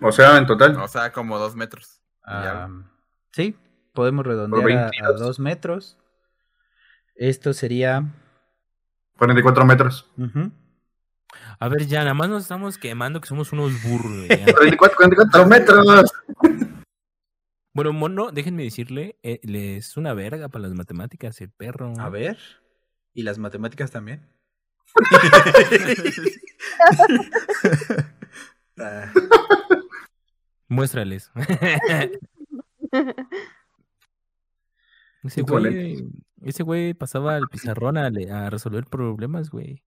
O 0.00 0.10
sea, 0.12 0.36
en 0.38 0.46
total. 0.46 0.76
O 0.76 0.88
sea, 0.88 1.12
como 1.12 1.38
dos 1.38 1.54
metros. 1.54 2.00
Y 2.26 2.30
algo. 2.32 2.84
sí, 3.32 3.56
podemos 3.92 4.26
redondear 4.26 4.62
a- 4.72 4.86
a, 4.86 4.90
22. 4.90 5.20
2 5.20 5.40
metros. 5.40 5.98
Esto 7.14 7.52
sería... 7.52 8.12
44 9.18 9.64
metros. 9.64 10.10
ujú. 10.18 10.50
A 11.58 11.68
ver, 11.68 11.86
ya, 11.86 12.00
nada 12.00 12.14
más 12.14 12.28
nos 12.28 12.42
estamos 12.42 12.76
quemando 12.76 13.20
que 13.20 13.28
somos 13.28 13.52
unos 13.52 13.82
burros. 13.82 14.26
güey, 14.26 14.28
ya. 14.28 14.52
44, 14.52 14.96
44 14.96 15.46
metros. 15.46 16.12
bueno, 17.72 17.92
mono, 17.92 18.32
déjenme 18.32 18.64
decirle, 18.64 19.16
eh, 19.22 19.38
le 19.44 19.76
es 19.76 19.96
una 19.96 20.12
verga 20.12 20.48
para 20.48 20.62
las 20.62 20.74
matemáticas, 20.74 21.40
el 21.40 21.50
perro. 21.50 21.94
A 21.98 22.08
ver. 22.08 22.36
¿Y 23.14 23.22
las 23.22 23.38
matemáticas 23.38 23.90
también? 23.90 24.28
Ah, 28.78 29.12
Muéstrales. 30.68 31.30
ese 35.22 35.42
güey, 35.42 36.04
ese 36.42 36.62
güey 36.62 36.94
pasaba 36.94 37.36
al 37.36 37.48
pizarrón 37.50 37.98
a, 37.98 38.50
resolver 38.50 38.86
problemas, 38.86 39.50
güey. 39.50 39.82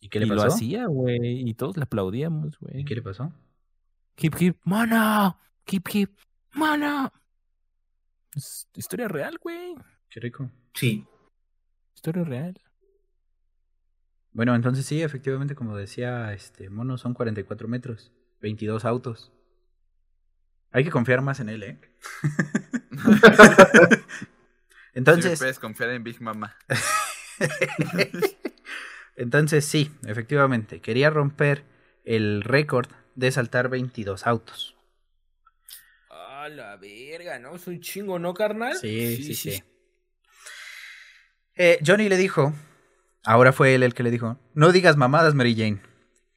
¿Y 0.00 0.08
qué 0.08 0.20
le 0.20 0.26
y 0.26 0.28
lo 0.28 0.42
hacía, 0.42 0.86
güey. 0.86 1.48
Y 1.48 1.54
todos 1.54 1.76
le 1.76 1.82
aplaudíamos, 1.84 2.58
güey. 2.58 2.80
¿Y 2.80 2.84
qué 2.84 2.94
le 2.94 3.02
pasó? 3.02 3.32
Hip 4.16 4.34
hip, 4.38 4.56
mana. 4.64 5.36
Hip 5.66 5.88
hip, 5.92 6.10
mana. 6.52 7.12
Es 8.34 8.68
historia 8.74 9.08
real, 9.08 9.38
güey. 9.40 9.74
Qué 10.08 10.20
rico. 10.20 10.50
Sí. 10.74 11.04
Historia 11.94 12.22
real. 12.24 12.60
Bueno, 14.32 14.54
entonces 14.54 14.86
sí, 14.86 15.02
efectivamente, 15.02 15.56
como 15.56 15.76
decía 15.76 16.32
este 16.32 16.70
Mono, 16.70 16.96
son 16.96 17.12
44 17.12 17.66
metros, 17.66 18.12
22 18.40 18.84
autos. 18.84 19.32
Hay 20.70 20.84
que 20.84 20.90
confiar 20.90 21.22
más 21.22 21.40
en 21.40 21.48
él, 21.48 21.62
¿eh? 21.64 21.80
Sí, 24.92 24.98
entonces, 24.98 25.38
puedes 25.38 25.58
confiar 25.58 25.90
en 25.90 26.02
Big 26.02 26.20
Mama. 26.20 26.56
entonces 29.16 29.64
sí, 29.64 29.90
efectivamente, 30.06 30.80
quería 30.80 31.10
romper 31.10 31.64
el 32.04 32.42
récord 32.42 32.88
de 33.14 33.30
saltar 33.30 33.68
22 33.68 34.26
autos. 34.26 34.76
A 36.10 36.48
la 36.48 36.76
verga, 36.76 37.38
¿no? 37.38 37.56
Es 37.56 37.66
un 37.66 37.80
chingo, 37.80 38.18
¿no, 38.18 38.32
carnal? 38.34 38.76
Sí, 38.76 39.22
sí, 39.22 39.34
sí. 39.34 39.62
Eh, 41.54 41.78
Johnny 41.84 42.08
le 42.08 42.16
dijo, 42.16 42.54
ahora 43.24 43.52
fue 43.52 43.74
él 43.74 43.82
el 43.82 43.94
que 43.94 44.04
le 44.04 44.10
dijo, 44.10 44.38
no 44.54 44.72
digas 44.72 44.96
mamadas, 44.96 45.34
Mary 45.34 45.54
Jane. 45.54 45.82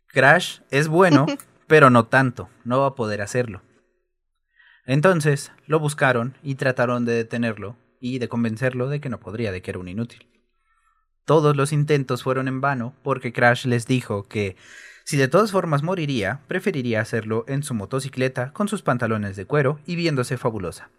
Crash 0.07 0.59
es 0.71 0.87
bueno, 0.87 1.25
pero 1.67 1.89
no 1.89 2.07
tanto, 2.07 2.49
no 2.65 2.81
va 2.81 2.87
a 2.87 2.95
poder 2.95 3.21
hacerlo. 3.21 3.61
Entonces 4.85 5.51
lo 5.67 5.79
buscaron 5.79 6.35
y 6.43 6.55
trataron 6.55 7.05
de 7.05 7.13
detenerlo 7.13 7.77
y 8.01 8.19
de 8.19 8.27
convencerlo 8.27 8.89
de 8.89 8.99
que 8.99 9.07
no 9.09 9.19
podría, 9.21 9.53
de 9.53 9.61
que 9.61 9.71
era 9.71 9.79
un 9.79 9.87
inútil. 9.87 10.27
Todos 11.23 11.55
los 11.55 11.71
intentos 11.71 12.23
fueron 12.23 12.49
en 12.49 12.59
vano 12.59 12.95
porque 13.03 13.31
Crash 13.31 13.65
les 13.65 13.85
dijo 13.87 14.27
que 14.27 14.57
si 15.05 15.15
de 15.17 15.27
todas 15.27 15.51
formas 15.51 15.83
moriría, 15.83 16.41
preferiría 16.47 16.99
hacerlo 16.99 17.45
en 17.47 17.63
su 17.63 17.73
motocicleta 17.73 18.51
con 18.53 18.67
sus 18.67 18.81
pantalones 18.81 19.35
de 19.35 19.45
cuero 19.45 19.79
y 19.85 19.95
viéndose 19.95 20.37
fabulosa. 20.37 20.89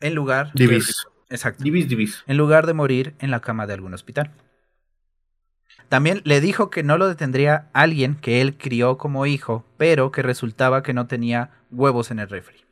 En 0.00 0.14
lugar 0.14 0.52
de- 0.54 0.66
Divis. 0.66 1.06
Exacto. 1.28 1.62
Divis, 1.64 1.88
divis. 1.88 2.22
En 2.26 2.36
lugar 2.36 2.66
de 2.66 2.74
morir 2.74 3.14
en 3.18 3.30
la 3.30 3.40
cama 3.40 3.66
de 3.66 3.74
algún 3.74 3.94
hospital. 3.94 4.32
También 5.88 6.20
le 6.24 6.40
dijo 6.40 6.70
que 6.70 6.82
no 6.82 6.98
lo 6.98 7.08
detendría 7.08 7.68
alguien 7.72 8.14
que 8.16 8.40
él 8.40 8.56
crió 8.56 8.96
como 8.98 9.26
hijo, 9.26 9.64
pero 9.76 10.10
que 10.10 10.22
resultaba 10.22 10.82
que 10.82 10.94
no 10.94 11.06
tenía 11.06 11.50
huevos 11.70 12.10
en 12.10 12.18
el 12.18 12.28
refri. 12.28 12.65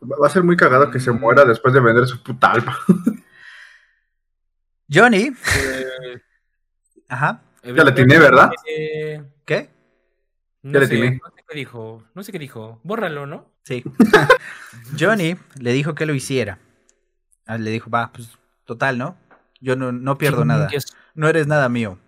Va 0.00 0.26
a 0.26 0.30
ser 0.30 0.44
muy 0.44 0.56
cagado 0.56 0.90
que 0.90 1.00
se 1.00 1.10
muera 1.10 1.44
después 1.44 1.74
de 1.74 1.80
vender 1.80 2.06
su 2.06 2.22
puta 2.22 2.52
alma. 2.52 2.76
Johnny. 4.92 5.32
Eh, 5.56 6.20
Ajá. 7.08 7.42
Ya 7.62 7.72
le 7.84 7.90
atiné, 7.90 8.18
¿verdad? 8.18 8.50
eh, 8.68 9.22
¿Qué? 9.44 9.70
no 10.62 10.72
Ya 10.72 10.80
le 10.80 10.86
sé. 10.86 10.98
No 11.10 11.30
sé 11.34 11.44
qué 11.48 11.54
dijo. 11.56 12.04
No 12.14 12.22
sé 12.22 12.32
qué 12.32 12.38
dijo. 12.38 12.80
Bórralo, 12.84 13.26
¿no? 13.26 13.50
Sí. 13.64 13.84
Johnny 14.98 15.36
le 15.60 15.72
dijo 15.72 15.94
que 15.94 16.06
lo 16.06 16.14
hiciera. 16.14 16.58
Ah, 17.46 17.58
Le 17.58 17.70
dijo, 17.70 17.90
va, 17.90 18.12
pues 18.12 18.38
total, 18.64 18.98
¿no? 18.98 19.16
Yo 19.60 19.74
no, 19.74 19.90
no 19.92 20.18
pierdo 20.18 20.44
nada. 20.44 20.68
No 21.14 21.28
eres 21.28 21.46
nada 21.46 21.68
mío. 21.68 21.98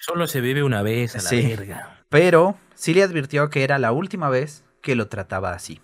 Solo 0.00 0.26
se 0.26 0.40
vive 0.40 0.62
una 0.62 0.82
vez 0.82 1.14
a 1.14 1.18
la 1.18 1.28
Sí. 1.28 1.42
verga. 1.46 2.04
Pero 2.08 2.56
sí 2.74 2.94
le 2.94 3.02
advirtió 3.02 3.50
que 3.50 3.62
era 3.64 3.78
la 3.78 3.92
última 3.92 4.30
vez 4.30 4.64
que 4.80 4.94
lo 4.96 5.08
trataba 5.08 5.52
así. 5.52 5.80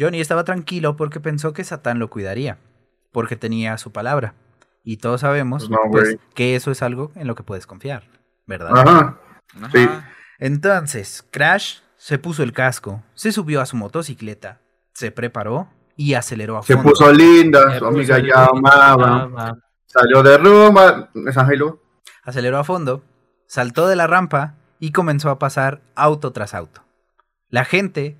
Johnny 0.00 0.20
estaba 0.20 0.44
tranquilo 0.44 0.96
porque 0.96 1.20
pensó 1.20 1.52
que 1.52 1.62
Satán 1.62 1.98
lo 1.98 2.08
cuidaría, 2.08 2.58
porque 3.12 3.36
tenía 3.36 3.76
su 3.78 3.92
palabra. 3.92 4.34
Y 4.82 4.96
todos 4.96 5.20
sabemos 5.20 5.68
Pues 5.68 5.70
no, 5.70 5.90
pues, 5.90 6.16
que 6.34 6.56
eso 6.56 6.70
es 6.70 6.80
algo 6.82 7.12
en 7.14 7.26
lo 7.26 7.34
que 7.34 7.42
puedes 7.42 7.66
confiar, 7.66 8.04
¿verdad? 8.46 8.78
Ajá. 8.78 9.20
Sí. 9.72 9.86
Entonces, 10.38 11.24
Crash 11.30 11.80
se 11.98 12.18
puso 12.18 12.42
el 12.42 12.52
casco, 12.52 13.02
se 13.14 13.30
subió 13.30 13.60
a 13.60 13.66
su 13.66 13.76
motocicleta, 13.76 14.58
se 14.94 15.10
preparó 15.10 15.68
y 15.96 16.14
aceleró 16.14 16.56
a 16.56 16.62
Se 16.62 16.74
fondo. 16.74 16.88
puso 16.90 17.12
linda, 17.12 17.72
Se 17.74 17.78
su 17.80 17.86
amiga 17.86 18.18
llamaba. 18.18 18.96
llamaba. 18.96 19.58
Salió 19.84 20.22
de 20.22 20.38
rumba. 20.38 21.10
Aceleró 22.22 22.58
a 22.58 22.64
fondo, 22.64 23.02
saltó 23.46 23.86
de 23.86 23.96
la 23.96 24.06
rampa 24.06 24.54
y 24.78 24.92
comenzó 24.92 25.28
a 25.28 25.38
pasar 25.38 25.82
auto 25.94 26.32
tras 26.32 26.54
auto. 26.54 26.82
La 27.50 27.64
gente 27.66 28.16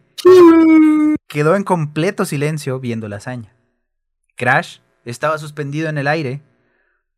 quedó 1.30 1.54
en 1.54 1.62
completo 1.62 2.24
silencio 2.24 2.80
viendo 2.80 3.08
la 3.08 3.16
hazaña. 3.16 3.54
Crash 4.36 4.80
estaba 5.04 5.38
suspendido 5.38 5.88
en 5.88 5.96
el 5.96 6.08
aire 6.08 6.42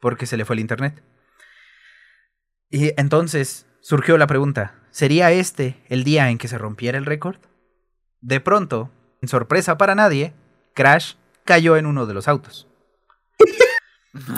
porque 0.00 0.26
se 0.26 0.36
le 0.36 0.44
fue 0.44 0.54
el 0.54 0.60
internet. 0.60 1.02
Y 2.68 2.92
entonces 3.00 3.66
surgió 3.80 4.18
la 4.18 4.26
pregunta, 4.26 4.74
¿sería 4.90 5.32
este 5.32 5.82
el 5.88 6.04
día 6.04 6.28
en 6.28 6.36
que 6.36 6.46
se 6.46 6.58
rompiera 6.58 6.98
el 6.98 7.06
récord? 7.06 7.38
De 8.20 8.38
pronto, 8.38 8.90
en 9.22 9.28
sorpresa 9.28 9.78
para 9.78 9.94
nadie, 9.94 10.34
Crash 10.74 11.14
cayó 11.44 11.76
en 11.78 11.86
uno 11.86 12.06
de 12.06 12.14
los 12.14 12.28
autos. 12.28 12.68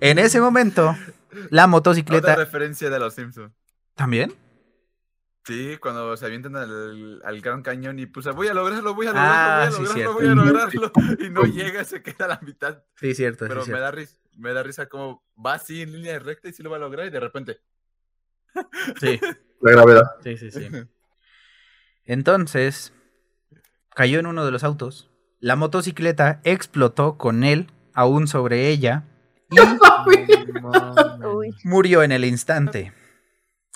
En 0.00 0.18
ese 0.18 0.40
momento, 0.40 0.96
la 1.50 1.62
Otra 1.62 1.66
motocicleta... 1.68 2.34
referencia 2.34 2.90
de 2.90 2.98
los 2.98 3.14
Simpsons. 3.14 3.52
¿También? 3.94 4.34
Sí, 5.44 5.76
cuando 5.80 6.16
se 6.16 6.24
avientan 6.26 6.54
al, 6.54 7.20
al 7.24 7.40
Gran 7.40 7.62
Cañón 7.62 7.98
y 7.98 8.06
pues 8.06 8.26
voy 8.28 8.46
a 8.46 8.54
lograrlo, 8.54 8.94
voy 8.94 9.08
a 9.08 9.12
Ah, 9.14 9.68
lograrlo, 9.70 9.92
sí, 9.92 10.02
voy 10.04 10.26
a 10.28 10.34
lograrlo, 10.34 10.42
voy 10.44 10.48
a 10.48 11.04
lograrlo. 11.14 11.26
Y 11.26 11.30
no 11.30 11.42
llega, 11.44 11.82
se 11.84 12.00
queda 12.02 12.26
a 12.26 12.28
la 12.28 12.40
mitad. 12.42 12.84
Sí, 12.96 13.14
cierto. 13.14 13.46
Pero 13.48 13.64
sí, 13.64 13.70
me 13.72 13.76
cierto. 13.78 13.82
da 13.82 13.90
risa, 13.90 14.16
me 14.36 14.52
da 14.52 14.62
risa 14.62 14.86
como 14.88 15.24
va 15.44 15.54
así 15.54 15.82
en 15.82 15.92
línea 15.92 16.18
recta 16.20 16.48
y 16.48 16.52
sí 16.52 16.62
lo 16.62 16.70
va 16.70 16.76
a 16.76 16.80
lograr 16.80 17.06
y 17.06 17.10
de 17.10 17.18
repente. 17.20 17.60
Sí, 19.00 19.18
La 19.60 19.72
gravedad. 19.72 20.04
sí, 20.22 20.36
sí, 20.36 20.50
sí. 20.52 20.68
Entonces, 22.04 22.92
cayó 23.94 24.18
en 24.20 24.26
uno 24.26 24.44
de 24.44 24.50
los 24.52 24.64
autos. 24.64 25.10
La 25.40 25.56
motocicleta 25.56 26.40
explotó 26.44 27.18
con 27.18 27.42
él 27.42 27.68
aún 27.94 28.28
sobre 28.28 28.68
ella 28.68 29.04
y 29.50 29.56
Uy. 31.26 31.54
murió 31.64 32.02
en 32.04 32.12
el 32.12 32.24
instante. 32.24 32.92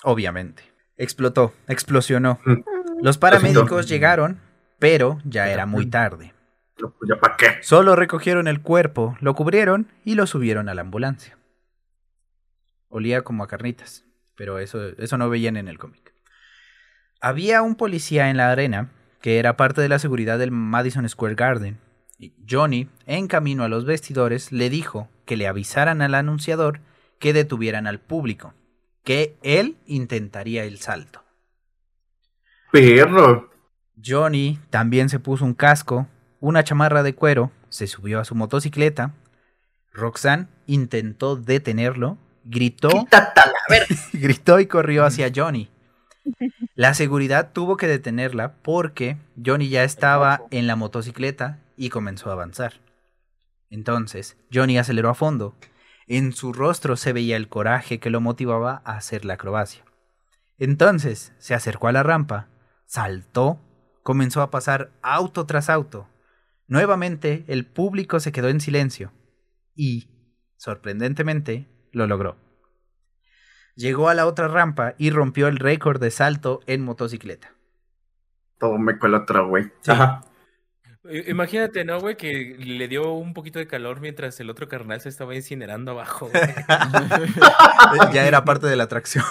Obviamente. 0.03 0.63
Explotó, 0.97 1.53
explosionó. 1.67 2.39
Mm. 2.45 2.61
Los 3.01 3.17
paramédicos 3.17 3.87
llegaron, 3.87 4.39
pero 4.79 5.19
ya 5.23 5.49
era 5.49 5.65
muy 5.65 5.85
tarde. 5.85 6.33
Pues, 6.75 6.93
¿Ya 7.07 7.19
para 7.19 7.37
qué? 7.37 7.57
Solo 7.61 7.95
recogieron 7.95 8.47
el 8.47 8.61
cuerpo, 8.61 9.17
lo 9.19 9.35
cubrieron 9.35 9.87
y 10.03 10.15
lo 10.15 10.27
subieron 10.27 10.69
a 10.69 10.73
la 10.73 10.81
ambulancia. 10.81 11.37
Olía 12.89 13.23
como 13.23 13.43
a 13.43 13.47
carnitas, 13.47 14.05
pero 14.35 14.59
eso, 14.59 14.89
eso 14.97 15.17
no 15.17 15.29
veían 15.29 15.57
en 15.57 15.67
el 15.67 15.77
cómic. 15.77 16.13
Había 17.19 17.61
un 17.61 17.75
policía 17.75 18.29
en 18.29 18.37
la 18.37 18.51
arena 18.51 18.91
que 19.21 19.39
era 19.39 19.57
parte 19.57 19.81
de 19.81 19.89
la 19.89 19.99
seguridad 19.99 20.39
del 20.39 20.51
Madison 20.51 21.07
Square 21.09 21.35
Garden. 21.35 21.79
Y 22.19 22.33
Johnny, 22.49 22.89
en 23.05 23.27
camino 23.27 23.63
a 23.63 23.69
los 23.69 23.85
vestidores, 23.85 24.51
le 24.51 24.69
dijo 24.69 25.09
que 25.25 25.37
le 25.37 25.47
avisaran 25.47 26.01
al 26.01 26.15
anunciador 26.15 26.81
que 27.19 27.33
detuvieran 27.33 27.87
al 27.87 27.99
público, 27.99 28.53
que 29.07 29.37
él 29.41 29.77
intentaría 29.85 30.65
el 30.65 30.79
salto. 30.79 31.23
Perro. 32.73 33.49
Johnny 34.05 34.59
también 34.69 35.07
se 35.07 35.17
puso 35.17 35.45
un 35.45 35.53
casco, 35.53 36.07
una 36.41 36.65
chamarra 36.65 37.03
de 37.03 37.15
cuero, 37.15 37.49
se 37.69 37.87
subió 37.87 38.19
a 38.19 38.25
su 38.25 38.35
motocicleta. 38.35 39.13
Roxanne 39.93 40.47
intentó 40.65 41.37
detenerlo, 41.37 42.17
gritó, 42.43 42.89
gritó 44.11 44.59
y 44.59 44.65
corrió 44.65 45.05
hacia 45.05 45.31
Johnny. 45.33 45.69
La 46.75 46.93
seguridad 46.93 47.53
tuvo 47.53 47.77
que 47.77 47.87
detenerla 47.87 48.55
porque 48.61 49.15
Johnny 49.41 49.69
ya 49.69 49.85
estaba 49.85 50.43
en 50.51 50.67
la 50.67 50.75
motocicleta 50.75 51.59
y 51.77 51.87
comenzó 51.87 52.29
a 52.29 52.33
avanzar. 52.33 52.73
Entonces, 53.69 54.35
Johnny 54.53 54.77
aceleró 54.77 55.09
a 55.09 55.15
fondo. 55.15 55.55
En 56.07 56.31
su 56.31 56.53
rostro 56.53 56.95
se 56.95 57.11
veía 57.11 57.35
el 57.35 57.49
coraje 57.49 57.99
que 57.99 58.09
lo 58.09 58.21
motivaba 58.21 58.81
a 58.85 58.95
hacer 58.95 59.25
la 59.25 59.33
acrobacia. 59.33 59.83
Entonces, 60.57 61.33
se 61.37 61.53
acercó 61.53 61.89
a 61.89 61.91
la 61.91 62.01
rampa, 62.01 62.47
saltó, 62.85 63.59
comenzó 64.03 64.41
a 64.41 64.49
pasar 64.49 64.91
auto 65.01 65.45
tras 65.45 65.69
auto. 65.69 66.07
Nuevamente, 66.67 67.43
el 67.47 67.65
público 67.65 68.21
se 68.21 68.31
quedó 68.31 68.47
en 68.47 68.61
silencio 68.61 69.11
y, 69.75 70.09
sorprendentemente, 70.55 71.67
lo 71.91 72.07
logró. 72.07 72.37
Llegó 73.75 74.07
a 74.07 74.13
la 74.13 74.25
otra 74.25 74.47
rampa 74.47 74.95
y 74.97 75.11
rompió 75.11 75.47
el 75.47 75.57
récord 75.57 76.01
de 76.01 76.09
salto 76.09 76.61
en 76.67 76.83
motocicleta. 76.83 77.51
Todo 78.57 78.77
me 78.77 78.93
el 78.99 79.13
otro, 79.13 79.49
güey. 79.49 79.65
Sí. 79.81 79.91
Ajá. 79.91 80.23
I- 81.09 81.29
Imagínate, 81.31 81.83
¿no, 81.85 81.99
güey? 81.99 82.15
Que 82.17 82.55
le 82.59 82.87
dio 82.87 83.11
un 83.13 83.33
poquito 83.33 83.59
de 83.59 83.67
calor 83.67 83.99
mientras 84.01 84.39
el 84.39 84.49
otro 84.49 84.67
carnal 84.67 84.99
se 85.01 85.09
estaba 85.09 85.35
incinerando 85.35 85.91
abajo. 85.91 86.29
güey. 86.29 86.43
ya 88.13 88.27
era 88.27 88.43
parte 88.45 88.67
de 88.67 88.75
la 88.75 88.83
atracción. 88.83 89.23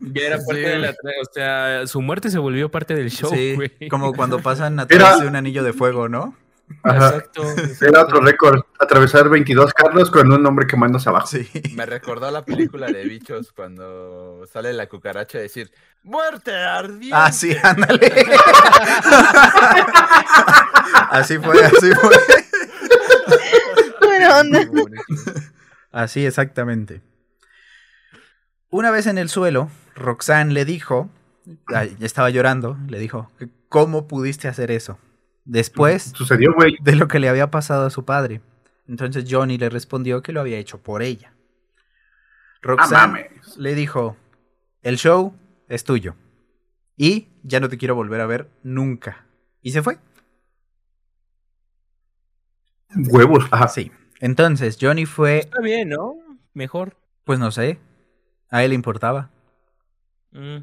Ya 0.00 0.26
era 0.26 0.36
parte 0.38 0.54
Sí. 0.64 0.70
de 0.70 0.78
la... 0.78 0.92
tra- 0.92 1.12
O 1.20 1.32
sea, 1.32 1.86
su 1.86 2.00
muerte 2.02 2.30
se 2.30 2.38
volvió 2.38 2.70
parte 2.70 2.94
del 2.94 3.10
show, 3.10 3.30
Sí, 3.32 3.54
güey. 3.54 3.72
como 3.90 4.12
cuando 4.14 4.40
pasan 4.40 4.78
a 4.80 4.86
Era- 4.88 4.98
través 4.98 5.20
de 5.20 5.28
un 5.28 5.36
anillo 5.36 5.62
de 5.62 5.72
fuego, 5.72 6.08
¿no? 6.08 6.36
Ajá. 6.84 7.08
Exacto. 7.08 7.44
Era 7.82 8.02
otro 8.02 8.20
récord. 8.22 8.62
Atravesar 8.80 9.28
22 9.28 9.74
carros 9.74 10.10
con 10.10 10.32
un 10.32 10.46
hombre 10.46 10.66
quemándose 10.66 11.06
abajo. 11.08 11.26
Sí. 11.26 11.46
Me 11.74 11.84
recordó 11.84 12.26
a 12.26 12.30
la 12.30 12.44
película 12.46 12.86
de 12.86 13.04
bichos 13.04 13.52
cuando 13.52 14.46
sale 14.50 14.72
la 14.72 14.86
cucaracha 14.88 15.36
a 15.38 15.42
decir 15.42 15.70
¡Muerte 16.02 16.52
ardiente! 16.54 17.14
Ah, 17.16 17.30
sí, 17.30 17.54
ándale. 17.62 18.10
así 21.10 21.38
fue, 21.38 21.64
así 21.64 21.90
fue. 21.92 22.16
Buena 24.00 24.40
onda. 24.40 24.60
Así 25.90 26.24
exactamente. 26.24 27.02
Una 28.70 28.90
vez 28.90 29.06
en 29.06 29.18
el 29.18 29.28
suelo, 29.28 29.70
Roxanne 29.94 30.52
le 30.54 30.64
dijo, 30.64 31.10
estaba 32.00 32.30
llorando, 32.30 32.78
le 32.88 32.98
dijo, 32.98 33.30
¿cómo 33.68 34.08
pudiste 34.08 34.48
hacer 34.48 34.70
eso? 34.70 34.98
Después 35.44 36.12
Sucedió, 36.14 36.54
güey. 36.54 36.76
de 36.80 36.94
lo 36.96 37.08
que 37.08 37.18
le 37.18 37.28
había 37.28 37.50
pasado 37.50 37.86
a 37.86 37.90
su 37.90 38.04
padre. 38.04 38.40
Entonces 38.88 39.24
Johnny 39.28 39.58
le 39.58 39.68
respondió 39.68 40.22
que 40.22 40.32
lo 40.32 40.40
había 40.40 40.58
hecho 40.58 40.78
por 40.82 41.02
ella. 41.02 41.32
Ah, 41.34 42.58
Roxanne 42.62 43.06
mames. 43.30 43.56
le 43.58 43.74
dijo, 43.74 44.16
el 44.82 44.96
show 44.96 45.34
es 45.68 45.84
tuyo. 45.84 46.14
Y 46.96 47.28
ya 47.42 47.60
no 47.60 47.68
te 47.68 47.76
quiero 47.76 47.94
volver 47.94 48.20
a 48.20 48.26
ver 48.26 48.48
nunca. 48.62 49.26
Y 49.60 49.72
se 49.72 49.82
fue. 49.82 49.98
Huevos. 52.96 53.44
Ajá. 53.50 53.68
Sí. 53.68 53.90
Entonces 54.20 54.78
Johnny 54.80 55.06
fue, 55.06 55.38
Está 55.40 55.60
bien, 55.60 55.88
¿no? 55.90 56.14
Mejor. 56.54 56.96
pues 57.24 57.38
no 57.38 57.50
sé, 57.50 57.78
a 58.50 58.62
él 58.64 58.70
le 58.70 58.74
importaba. 58.74 59.30
Mm. 60.32 60.58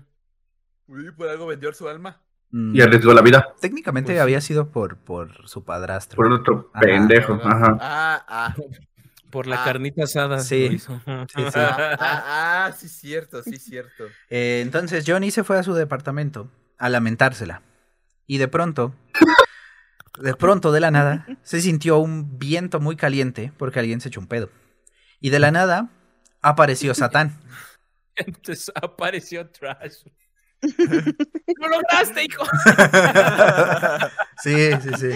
Uy, 0.88 1.12
por 1.12 1.30
algo 1.30 1.46
vendió 1.48 1.72
su 1.74 1.88
alma. 1.88 2.22
Mm, 2.52 2.76
Y 2.76 2.82
arriesgó 2.82 3.14
la 3.14 3.22
vida 3.22 3.54
Técnicamente 3.62 4.14
Pues 4.14 4.22
había 4.22 4.42
sido 4.42 4.70
por, 4.72 4.98
por 4.98 5.48
su 5.48 5.64
padrastro. 5.64 6.16
por 6.18 6.32
otro 6.32 6.72
Ajá. 6.74 6.82
pendejo. 6.84 7.34
Ajá. 7.44 7.78
Ah, 7.80 8.26
ah, 8.28 8.56
Por 9.30 9.46
la 9.46 9.62
Ah. 9.62 9.66
carnita 9.66 10.04
asada. 10.06 10.40
Sí. 10.40 10.80
Sí, 10.80 10.80
sí. 10.80 10.94
ah, 11.06 11.26
ah, 12.00 12.66
ah, 12.70 12.72
sí, 12.76 12.90
cierto, 12.90 13.44
sí, 13.44 13.58
cierto. 13.58 14.06
Eh, 14.32 14.62
entonces 14.64 15.04
Johnny 15.06 15.30
se 15.30 15.44
fue 15.44 15.60
a 15.60 15.64
su 15.64 15.74
departamento 15.76 16.50
a 16.80 16.90
lamentársela. 16.90 17.62
Y 18.26 18.38
de 18.40 18.48
pronto, 18.48 18.96
de 20.20 20.36
pronto, 20.36 20.72
de 20.72 20.80
la 20.80 20.92
nada, 20.92 21.26
se 21.44 21.62
sintió 21.62 22.00
un 22.00 22.38
viento 22.38 22.80
muy 22.80 22.96
caliente 22.96 23.54
porque 23.58 23.80
alguien 23.80 24.02
se 24.02 24.10
echó 24.10 24.20
un 24.20 24.28
pedo. 24.28 24.50
Y 25.20 25.30
de 25.30 25.40
la 25.40 25.52
nada, 25.52 25.90
apareció 26.42 26.94
Satán. 26.94 27.40
Entonces 28.16 28.72
apareció 28.76 29.50
Trash. 29.50 30.04
¡Lo 30.78 31.70
lograste, 31.70 32.26
hijo! 32.26 32.44
Sí, 34.44 34.72
sí, 34.82 34.90
sí. 34.98 35.10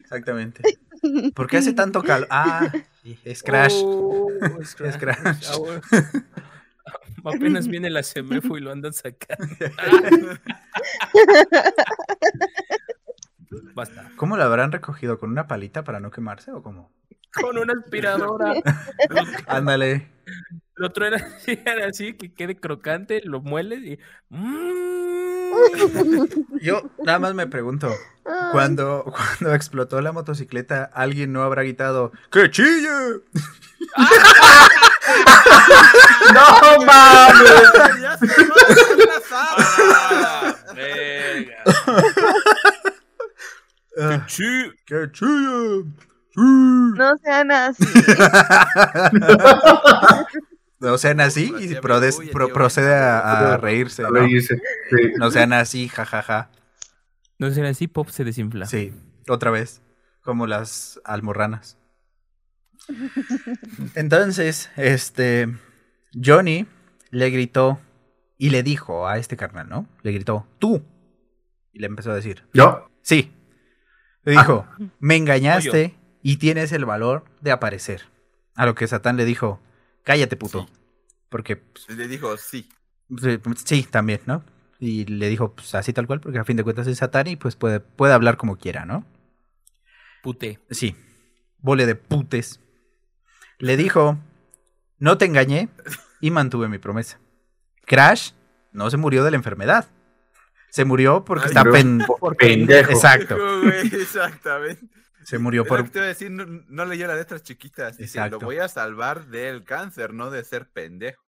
Exactamente. 0.00 0.62
¿Por 1.34 1.46
qué 1.46 1.58
hace 1.58 1.72
tanto 1.72 2.02
calor? 2.02 2.26
Ah, 2.30 2.72
es 3.24 3.42
Crash. 3.44 3.74
Oh, 3.76 4.28
es 4.60 4.70
Es 4.70 4.74
Crash. 4.74 4.96
Crash. 4.98 5.46
Ah, 5.50 5.56
bueno. 5.58 5.82
Apenas 7.24 7.66
viene 7.66 7.90
la 7.90 8.02
semefo 8.02 8.56
y 8.56 8.60
lo 8.60 8.70
andan 8.70 8.92
sacando. 8.92 9.46
Basta. 13.74 14.10
¿Cómo 14.16 14.36
lo 14.36 14.42
habrán 14.42 14.72
recogido? 14.72 15.18
¿Con 15.18 15.30
una 15.30 15.46
palita 15.46 15.84
para 15.84 16.00
no 16.00 16.10
quemarse 16.10 16.52
o 16.52 16.62
cómo? 16.62 16.92
Con 17.32 17.58
una 17.58 17.74
aspiradora. 17.78 18.54
Ándale. 19.46 20.08
Lo 20.74 20.90
truena 20.90 21.16
así, 21.16 21.58
así, 21.86 22.14
que 22.14 22.34
quede 22.34 22.56
crocante, 22.56 23.22
lo 23.24 23.40
mueles 23.40 23.82
y. 23.82 23.98
¡Mm! 24.28 24.86
Yo 26.60 26.90
nada 27.04 27.18
más 27.18 27.34
me 27.34 27.46
pregunto, 27.46 27.90
cuando, 28.52 29.04
cuando 29.04 29.54
explotó 29.54 30.00
la 30.00 30.12
motocicleta, 30.12 30.90
¿alguien 30.92 31.32
no 31.32 31.42
habrá 31.42 31.62
gritado 31.62 32.12
¡Que 32.30 32.50
chille! 32.50 33.22
¡No 36.34 36.84
mames! 36.84 37.62
Ya 38.00 38.18
se 38.18 38.26
va 38.26 38.54
a 38.56 38.72
hacer 38.72 38.98
la 39.86 40.46
¡Ah. 44.00 44.26
¡Que 44.86 45.10
chille! 45.12 45.84
Sí. 46.34 46.40
No 46.40 47.16
sean 47.22 47.50
así. 47.50 47.84
No 50.78 50.98
sean 50.98 51.20
así 51.20 51.52
y 51.58 51.74
pro- 51.76 51.98
procede 52.52 52.94
a, 52.94 53.54
a 53.54 53.56
reírse. 53.56 54.02
¿no? 54.02 54.10
sí. 54.28 54.46
Sean 55.32 55.52
así, 55.54 55.88
jajaja. 55.88 56.50
No 57.38 57.50
será 57.50 57.70
así, 57.70 57.88
Pop 57.88 58.08
se 58.10 58.24
desinfla. 58.24 58.66
Sí, 58.66 58.92
otra 59.26 59.50
vez, 59.50 59.80
como 60.22 60.46
las 60.46 61.00
almorranas. 61.04 61.78
Entonces, 63.94 64.70
este, 64.76 65.48
Johnny 66.14 66.66
le 67.10 67.30
gritó 67.30 67.80
y 68.38 68.50
le 68.50 68.62
dijo 68.62 69.08
a 69.08 69.16
este 69.18 69.36
carnal, 69.36 69.68
¿no? 69.70 69.88
Le 70.02 70.12
gritó, 70.12 70.46
tú. 70.58 70.82
Y 71.72 71.78
le 71.80 71.86
empezó 71.86 72.12
a 72.12 72.14
decir, 72.14 72.44
¿Yo? 72.52 72.88
sí. 73.02 73.32
Le 74.26 74.32
dijo, 74.32 74.66
me 74.98 75.14
engañaste 75.14 75.94
y 76.20 76.38
tienes 76.38 76.72
el 76.72 76.84
valor 76.84 77.24
de 77.40 77.52
aparecer. 77.52 78.02
A 78.56 78.66
lo 78.66 78.74
que 78.74 78.88
Satán 78.88 79.16
le 79.16 79.24
dijo, 79.24 79.60
cállate 80.02 80.36
puto. 80.36 80.66
Sí. 80.66 80.72
Porque, 81.28 81.56
pues, 81.56 81.88
Le 81.90 82.08
dijo 82.08 82.36
sí. 82.36 82.68
sí, 83.22 83.38
sí, 83.64 83.82
también, 83.84 84.20
¿no? 84.26 84.44
Y 84.80 85.04
le 85.04 85.28
dijo, 85.28 85.54
pues 85.54 85.76
así 85.76 85.92
tal 85.92 86.08
cual, 86.08 86.20
porque 86.20 86.40
a 86.40 86.44
fin 86.44 86.56
de 86.56 86.64
cuentas 86.64 86.88
es 86.88 86.98
Satán 86.98 87.28
y 87.28 87.36
pues 87.36 87.54
puede, 87.54 87.78
puede 87.78 88.14
hablar 88.14 88.36
como 88.36 88.56
quiera, 88.56 88.84
¿no? 88.84 89.06
Pute. 90.24 90.58
Sí, 90.72 90.96
vole 91.58 91.86
de 91.86 91.94
putes. 91.94 92.58
Le 93.58 93.76
dijo, 93.76 94.18
no 94.98 95.18
te 95.18 95.26
engañé 95.26 95.68
y 96.20 96.32
mantuve 96.32 96.66
mi 96.66 96.78
promesa. 96.78 97.20
Crash 97.84 98.32
no 98.72 98.90
se 98.90 98.96
murió 98.96 99.22
de 99.22 99.30
la 99.30 99.36
enfermedad. 99.36 99.86
Se 100.76 100.84
murió 100.84 101.24
porque 101.24 101.44
Ay, 101.44 101.48
está 101.48 101.62
pero 101.62 101.72
pen... 101.72 102.02
por 102.20 102.36
pendejo. 102.36 102.90
Exacto. 102.92 103.34
Exactamente. 103.70 104.86
Se 105.24 105.38
murió 105.38 105.64
por... 105.64 105.88
te 105.88 106.00
iba 106.00 106.04
a 106.04 106.08
decir, 106.08 106.30
no, 106.30 106.44
no 106.68 106.84
leyó 106.84 107.06
las 107.06 107.16
letras 107.16 107.42
chiquitas. 107.42 107.96
Dice, 107.96 108.18
Exacto. 108.18 108.38
lo 108.38 108.44
voy 108.44 108.58
a 108.58 108.68
salvar 108.68 109.28
del 109.28 109.64
cáncer, 109.64 110.12
no 110.12 110.30
de 110.30 110.44
ser 110.44 110.68
pendejo. 110.68 111.24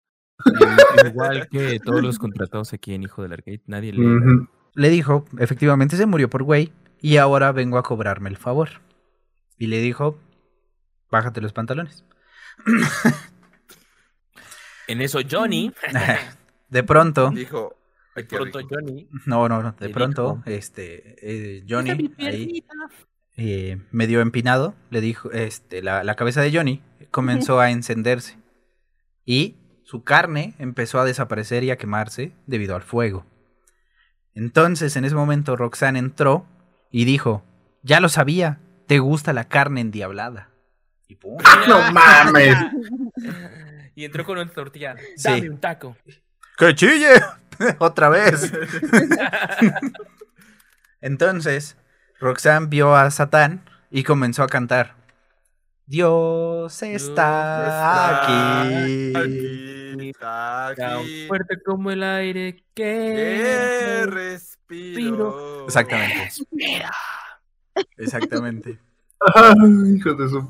Igual 1.06 1.46
que 1.48 1.78
todos 1.78 2.02
los 2.02 2.18
contratados 2.18 2.72
aquí 2.72 2.92
en 2.94 3.04
Hijo 3.04 3.22
del 3.22 3.34
Arcade, 3.34 3.62
nadie 3.66 3.92
le. 3.92 4.48
Le 4.74 4.88
dijo, 4.90 5.24
efectivamente 5.38 5.96
se 5.96 6.06
murió 6.06 6.28
por 6.28 6.42
güey 6.42 6.72
y 7.00 7.18
ahora 7.18 7.52
vengo 7.52 7.78
a 7.78 7.84
cobrarme 7.84 8.28
el 8.28 8.38
favor. 8.38 8.70
Y 9.58 9.68
le 9.68 9.80
dijo, 9.80 10.18
bájate 11.08 11.40
los 11.40 11.52
pantalones. 11.52 12.04
En 14.88 15.00
eso, 15.00 15.20
Johnny. 15.30 15.72
De 16.68 16.82
pronto, 16.82 17.30
Dijo, 17.30 17.76
De 18.16 18.22
"Ay, 18.22 18.26
qué 18.28 18.36
pronto, 18.36 18.58
rico". 18.58 18.70
Johnny. 18.74 19.08
no, 19.26 19.48
no, 19.48 19.62
no, 19.62 19.72
de 19.78 19.88
pronto, 19.90 20.42
dijo, 20.46 20.56
este, 20.56 21.16
eh, 21.22 21.64
Johnny 21.68 22.12
ahí 22.18 22.64
eh, 23.36 23.78
medio 23.92 24.20
empinado, 24.20 24.74
le 24.90 25.00
dijo, 25.00 25.30
este, 25.30 25.82
la, 25.82 26.02
la 26.02 26.14
cabeza 26.16 26.40
de 26.40 26.52
Johnny 26.52 26.82
comenzó 27.10 27.60
a 27.60 27.70
encenderse 27.70 28.38
y 29.24 29.56
su 29.84 30.02
carne 30.02 30.54
empezó 30.58 30.98
a 31.00 31.04
desaparecer 31.04 31.62
y 31.62 31.70
a 31.70 31.76
quemarse 31.76 32.32
debido 32.46 32.74
al 32.74 32.82
fuego. 32.82 33.24
Entonces, 34.34 34.96
en 34.96 35.04
ese 35.04 35.14
momento, 35.14 35.54
Roxanne 35.56 35.98
entró 35.98 36.46
y 36.90 37.04
dijo, 37.04 37.44
ya 37.82 38.00
lo 38.00 38.08
sabía, 38.08 38.58
te 38.86 38.98
gusta 38.98 39.32
la 39.32 39.44
carne 39.48 39.80
endiablada. 39.80 40.50
Y 41.08 41.16
pum. 41.16 41.38
No 41.68 41.92
mames. 41.92 42.56
Y 43.98 44.04
entró 44.04 44.26
con 44.26 44.36
una 44.36 44.50
tortilla. 44.52 44.94
Sí. 45.16 45.30
Dame 45.30 45.48
un 45.48 45.58
taco. 45.58 45.96
¡Que 46.58 46.74
chille! 46.74 47.14
Otra 47.78 48.08
vez. 48.08 48.52
Entonces, 51.00 51.76
Roxanne 52.20 52.66
vio 52.66 52.94
a 52.96 53.10
Satán 53.10 53.64
y 53.90 54.02
comenzó 54.02 54.42
a 54.42 54.48
cantar. 54.48 54.96
Dios 55.88 56.82
está, 56.82 57.66
Está 57.66 58.24
aquí. 58.24 59.12
aquí, 59.14 60.08
está 60.10 60.74
Tan 60.76 60.98
aquí. 60.98 61.26
fuerte 61.28 61.54
como 61.64 61.92
el 61.92 62.02
aire 62.02 62.56
Que 62.74 64.02
que. 64.02 64.06
respiro. 64.06 65.64
Exactamente. 65.66 66.28
Exactamente. 67.98 68.80
Hijo 69.96 70.14
de 70.14 70.28
su. 70.28 70.48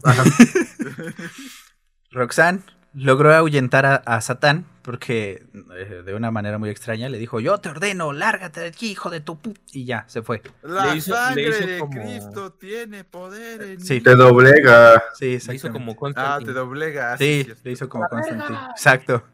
Roxanne 2.12 2.62
logró 2.97 3.32
ahuyentar 3.34 3.84
a, 3.86 3.94
a 3.97 4.20
Satán 4.22 4.64
porque 4.82 5.44
eh, 5.76 6.03
de 6.07 6.14
una 6.14 6.30
manera 6.30 6.59
muy 6.59 6.70
extraña 6.70 7.09
le 7.09 7.18
dijo, 7.18 7.40
yo 7.40 7.59
te 7.59 7.68
ordeno, 7.68 8.12
lárgate 8.12 8.61
de 8.61 8.66
aquí, 8.68 8.90
hijo 8.92 9.11
de 9.11 9.20
tu 9.20 9.38
pu... 9.38 9.53
Y 9.72 9.84
ya, 9.84 10.05
se 10.09 10.22
fue. 10.22 10.42
La 10.62 10.86
Le 10.86 10.97
hizo- 10.97 11.11
le 11.12 11.16
sangre 11.16 11.49
hizo 11.49 11.66
de 11.66 11.78
como- 11.80 11.92
Cristo 12.03 12.53
tiene 12.55 13.05
poder 13.05 13.62
en 13.62 13.80
Sí. 13.80 14.01
Te 14.01 14.14
doblega. 14.16 15.03
Sí, 15.14 15.38
Le 15.47 15.55
hizo 15.55 15.70
como 15.70 15.92
Ah, 15.92 15.97
Constantine. 15.97 16.47
te 16.53 16.59
doblega. 16.59 17.18
Sí, 17.18 17.42
cierto. 17.44 17.62
le 17.64 17.72
hizo 17.72 17.88
como 17.88 18.09
Constantine. 18.09 18.59
Exacto. 18.70 19.24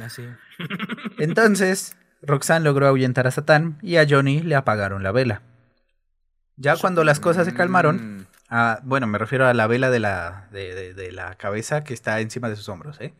Así. 0.00 0.24
Entonces, 1.18 1.96
Roxanne 2.22 2.64
logró 2.64 2.86
ahuyentar 2.86 3.26
a 3.26 3.30
Satán 3.30 3.78
y 3.82 3.96
a 3.96 4.06
Johnny 4.08 4.40
le 4.42 4.54
apagaron 4.54 5.02
la 5.02 5.12
vela. 5.12 5.42
Ya 6.56 6.76
cuando 6.76 7.04
las 7.04 7.20
cosas 7.20 7.46
se 7.46 7.54
calmaron, 7.54 8.18
Mm, 8.18 8.26
ah, 8.50 8.80
bueno, 8.82 9.06
me 9.06 9.16
refiero 9.18 9.46
a 9.46 9.54
la 9.54 9.66
vela 9.66 9.90
de 9.90 10.00
la, 10.00 10.48
de, 10.52 10.74
de- 10.74 10.94
de 10.94 11.12
la 11.12 11.34
cabeza 11.36 11.82
que 11.84 11.94
está 11.94 12.20
encima 12.20 12.48
de 12.50 12.56
sus 12.56 12.68
hombros, 12.68 13.00
¿eh? 13.00 13.14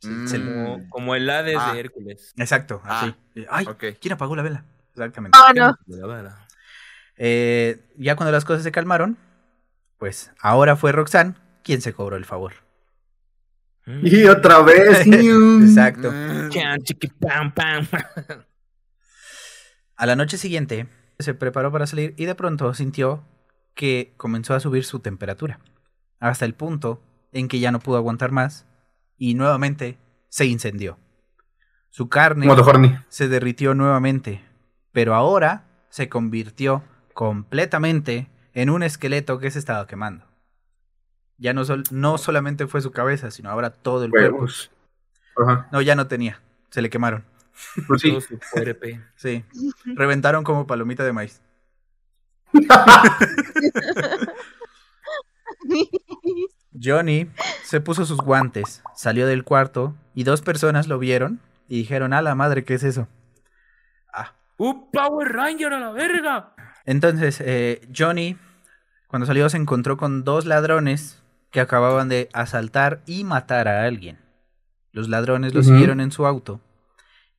Se 0.00 0.38
Mm. 0.38 0.44
Como, 0.64 0.88
como 0.90 1.14
el 1.14 1.28
Hades 1.30 1.56
Ah. 1.58 1.72
de 1.72 1.80
Hércules. 1.80 2.32
Exacto, 2.36 2.82
así. 2.84 3.14
Ay. 3.48 3.66
¿quién 4.00 4.12
apagó 4.12 4.36
la 4.36 4.42
vela? 4.42 4.64
Exactamente. 4.92 5.38
Ah, 5.40 5.52
no. 5.54 5.76
Eh, 7.16 7.80
ya 7.96 8.14
cuando 8.16 8.30
las 8.32 8.44
cosas 8.44 8.62
se 8.62 8.72
calmaron, 8.72 9.16
pues 9.98 10.32
ahora 10.40 10.76
fue 10.76 10.92
Roxanne 10.92 11.34
quien 11.64 11.80
se 11.80 11.92
cobró 11.94 12.16
el 12.16 12.24
favor. 12.26 12.52
Y 13.86 14.24
otra 14.26 14.60
vez. 14.62 15.06
Exacto. 15.06 16.10
Mm. 16.12 16.50
A 19.96 20.06
la 20.06 20.16
noche 20.16 20.36
siguiente, 20.38 20.88
se 21.18 21.34
preparó 21.34 21.72
para 21.72 21.86
salir 21.86 22.12
y 22.16 22.26
de 22.26 22.34
pronto 22.34 22.74
sintió 22.74 23.24
que 23.76 24.14
comenzó 24.16 24.54
a 24.54 24.60
subir 24.60 24.84
su 24.84 24.98
temperatura, 24.98 25.60
hasta 26.18 26.44
el 26.44 26.54
punto 26.54 27.00
en 27.32 27.46
que 27.46 27.60
ya 27.60 27.70
no 27.70 27.78
pudo 27.78 27.98
aguantar 27.98 28.32
más 28.32 28.66
y 29.16 29.34
nuevamente 29.34 29.98
se 30.28 30.46
incendió. 30.46 30.98
Su 31.90 32.08
carne 32.08 32.46
se 33.08 33.28
derritió 33.28 33.74
nuevamente, 33.74 34.42
pero 34.92 35.14
ahora 35.14 35.66
se 35.90 36.08
convirtió 36.08 36.82
completamente 37.14 38.28
en 38.54 38.70
un 38.70 38.82
esqueleto 38.82 39.38
que 39.38 39.50
se 39.50 39.58
estaba 39.58 39.86
quemando. 39.86 40.24
Ya 41.38 41.52
no, 41.52 41.64
sol- 41.64 41.84
no 41.90 42.16
solamente 42.18 42.66
fue 42.66 42.80
su 42.80 42.90
cabeza, 42.92 43.30
sino 43.30 43.50
ahora 43.50 43.70
todo 43.70 44.04
el 44.04 44.10
cuerpo. 44.10 44.46
Ajá. 45.36 45.68
No, 45.70 45.82
ya 45.82 45.94
no 45.94 46.06
tenía, 46.06 46.40
se 46.70 46.80
le 46.80 46.88
quemaron. 46.90 47.24
Pues 47.86 48.00
sí. 48.02 48.10
Todo 48.10 48.20
su 48.22 48.38
cuerpo. 48.52 48.86
Sí, 49.16 49.44
reventaron 49.84 50.44
como 50.44 50.66
palomita 50.66 51.04
de 51.04 51.12
maíz. 51.12 51.42
Johnny 56.80 57.30
se 57.64 57.80
puso 57.80 58.04
sus 58.04 58.18
guantes, 58.18 58.82
salió 58.94 59.26
del 59.26 59.44
cuarto 59.44 59.94
y 60.14 60.24
dos 60.24 60.42
personas 60.42 60.88
lo 60.88 60.98
vieron 60.98 61.40
y 61.68 61.78
dijeron, 61.78 62.12
a 62.12 62.22
la 62.22 62.34
madre, 62.34 62.64
¿qué 62.64 62.74
es 62.74 62.84
eso? 62.84 63.08
Ah. 64.12 64.34
¡Un 64.58 64.90
Power 64.90 65.32
Ranger 65.32 65.72
a 65.72 65.80
la 65.80 65.90
verga! 65.90 66.54
Entonces, 66.84 67.40
eh, 67.44 67.88
Johnny, 67.96 68.36
cuando 69.08 69.26
salió, 69.26 69.48
se 69.48 69.56
encontró 69.56 69.96
con 69.96 70.24
dos 70.24 70.46
ladrones 70.46 71.22
que 71.50 71.60
acababan 71.60 72.08
de 72.08 72.28
asaltar 72.32 73.02
y 73.06 73.24
matar 73.24 73.68
a 73.68 73.84
alguien. 73.84 74.18
Los 74.92 75.08
ladrones 75.08 75.54
lo 75.54 75.62
siguieron 75.62 76.00
en 76.00 76.12
su 76.12 76.26
auto. 76.26 76.60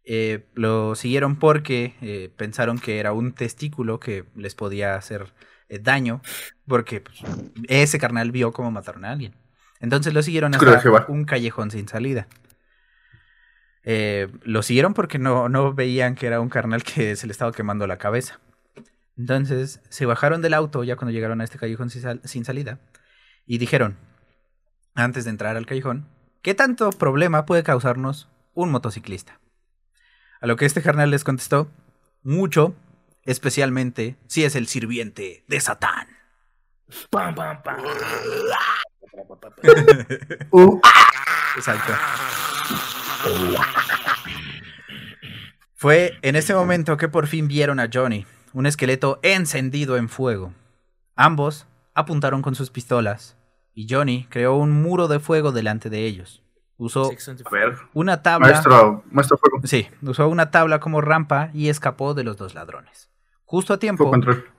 Eh, 0.10 0.46
lo 0.54 0.96
siguieron 0.96 1.36
porque 1.36 1.96
eh, 2.02 2.32
pensaron 2.38 2.80
que 2.80 3.00
era 3.00 3.12
un 3.12 3.34
testículo 3.34 4.00
que 4.00 4.24
les 4.36 4.56
podía 4.56 4.96
hacer 4.96 5.34
eh, 5.68 5.80
daño, 5.80 6.22
porque 6.66 7.02
pues, 7.02 7.20
ese 7.68 8.00
carnal 8.00 8.32
vio 8.32 8.54
cómo 8.54 8.72
mataron 8.72 9.04
a 9.04 9.12
alguien. 9.12 9.36
Entonces 9.82 10.14
lo 10.14 10.24
siguieron 10.24 10.54
hasta 10.56 10.66
un 11.10 11.26
callejón 11.26 11.72
sin 11.72 11.88
salida. 11.90 12.28
Lo 14.44 14.64
siguieron 14.64 14.94
porque 14.94 15.18
no, 15.20 15.50
no 15.50 15.74
veían 15.74 16.16
que 16.16 16.28
era 16.28 16.42
un 16.42 16.50
carnal 16.50 16.84
que 16.84 17.16
se 17.16 17.28
le 17.28 17.32
estaba 17.32 17.52
quemando 17.52 17.86
la 17.88 17.98
cabeza. 17.98 18.40
Entonces 19.18 19.82
se 19.90 20.06
bajaron 20.06 20.42
del 20.42 20.54
auto 20.54 20.84
ya 20.84 20.96
cuando 20.96 21.12
llegaron 21.12 21.42
a 21.42 21.44
este 21.44 21.58
callejón 21.58 21.90
sin, 21.90 22.02
sal- 22.02 22.22
sin 22.24 22.46
salida 22.46 22.80
y 23.46 23.58
dijeron, 23.58 23.98
antes 24.94 25.24
de 25.26 25.32
entrar 25.32 25.58
al 25.58 25.66
callejón, 25.66 26.08
¿qué 26.42 26.54
tanto 26.54 26.90
problema 26.92 27.46
puede 27.46 27.64
causarnos 27.64 28.30
un 28.54 28.72
motociclista? 28.72 29.40
A 30.42 30.48
lo 30.48 30.56
que 30.56 30.66
este 30.66 30.82
carnal 30.82 31.10
les 31.10 31.24
contestó, 31.24 31.70
mucho, 32.24 32.76
especialmente 33.24 34.18
si 34.28 34.44
es 34.44 34.56
el 34.56 34.68
sirviente 34.68 35.44
de 35.48 35.60
Satán. 35.60 36.08
Pam, 37.10 37.36
pam, 37.36 37.62
pam. 37.64 37.78
Uh, 40.52 40.80
Exacto. 41.56 41.94
Fue 45.74 46.18
en 46.22 46.36
ese 46.36 46.54
momento 46.54 46.98
que 46.98 47.10
por 47.10 47.28
fin 47.28 47.48
vieron 47.48 47.80
a 47.80 47.90
Johnny, 47.92 48.26
un 48.54 48.66
esqueleto 48.66 49.20
encendido 49.24 49.98
en 49.98 50.10
fuego. 50.10 50.54
Ambos 51.16 51.66
apuntaron 51.94 52.42
con 52.42 52.56
sus 52.56 52.70
pistolas 52.70 53.36
y 53.74 53.88
Johnny 53.90 54.28
creó 54.30 54.56
un 54.56 54.72
muro 54.72 55.08
de 55.08 55.20
fuego 55.20 55.52
delante 55.52 55.90
de 55.90 56.06
ellos. 56.06 56.44
Usó 56.78 57.10
una 57.94 58.22
tabla. 58.22 58.50
maestro, 58.50 59.04
maestro 59.10 59.38
fuego. 59.38 59.62
Sí, 59.64 59.88
usó 60.02 60.28
una 60.28 60.52
tabla 60.52 60.80
como 60.80 61.02
rampa 61.02 61.50
y 61.54 61.70
escapó 61.70 62.14
de 62.14 62.24
los 62.24 62.38
dos 62.38 62.54
ladrones. 62.54 63.10
Justo 63.46 63.74
a 63.74 63.80
tiempo 63.80 64.12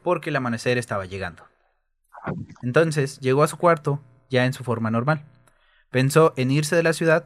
porque 0.03 0.31
el 0.31 0.37
amanecer 0.37 0.79
estaba 0.79 1.07
llegando. 1.07 1.45
Entonces 2.62 3.21
llegó 3.21 3.43
a 3.43 3.49
su 3.49 3.57
cuarto 3.57 4.01
ya 4.31 4.47
en 4.47 4.53
su 4.53 4.64
forma 4.64 4.91
normal. 4.91 5.25
Pensó 5.91 6.35
en 6.37 6.51
irse 6.51 6.75
de 6.75 6.83
la 6.83 6.93
ciudad 6.93 7.25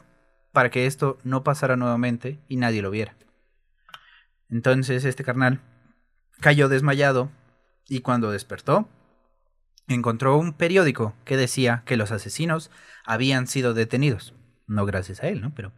para 0.52 0.70
que 0.70 0.86
esto 0.86 1.18
no 1.24 1.42
pasara 1.42 1.76
nuevamente 1.76 2.38
y 2.48 2.56
nadie 2.56 2.82
lo 2.82 2.90
viera. 2.90 3.16
Entonces 4.50 5.04
este 5.04 5.24
carnal 5.24 5.60
cayó 6.40 6.68
desmayado 6.68 7.30
y 7.88 8.00
cuando 8.00 8.30
despertó 8.30 8.88
encontró 9.88 10.36
un 10.36 10.52
periódico 10.52 11.14
que 11.24 11.36
decía 11.36 11.82
que 11.86 11.96
los 11.96 12.12
asesinos 12.12 12.70
habían 13.04 13.46
sido 13.46 13.72
detenidos. 13.72 14.34
No 14.72 14.86
gracias 14.86 15.22
a 15.22 15.28
él, 15.28 15.40
¿no? 15.40 15.52
Pero 15.54 15.72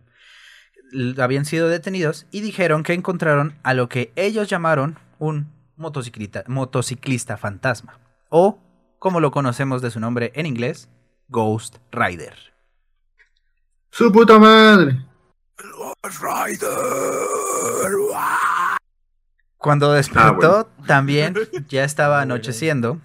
habían 1.18 1.44
sido 1.44 1.68
detenidos 1.68 2.26
y 2.30 2.40
dijeron 2.40 2.82
que 2.82 2.92
encontraron 2.92 3.56
a 3.62 3.74
lo 3.74 3.88
que 3.88 4.12
ellos 4.16 4.48
llamaron 4.48 4.98
un 5.18 5.52
motociclista, 5.76 6.44
motociclista 6.46 7.36
fantasma. 7.36 7.98
O, 8.28 8.58
como 8.98 9.20
lo 9.20 9.30
conocemos 9.30 9.82
de 9.82 9.90
su 9.90 10.00
nombre 10.00 10.32
en 10.34 10.46
inglés, 10.46 10.88
Ghost 11.28 11.78
Rider. 11.90 12.34
Su 13.90 14.12
puta 14.12 14.38
madre. 14.38 15.04
Cuando 19.58 19.92
despertó, 19.92 20.68
bueno. 20.68 20.86
también 20.86 21.34
ya 21.68 21.84
estaba 21.84 22.20
anocheciendo 22.20 23.00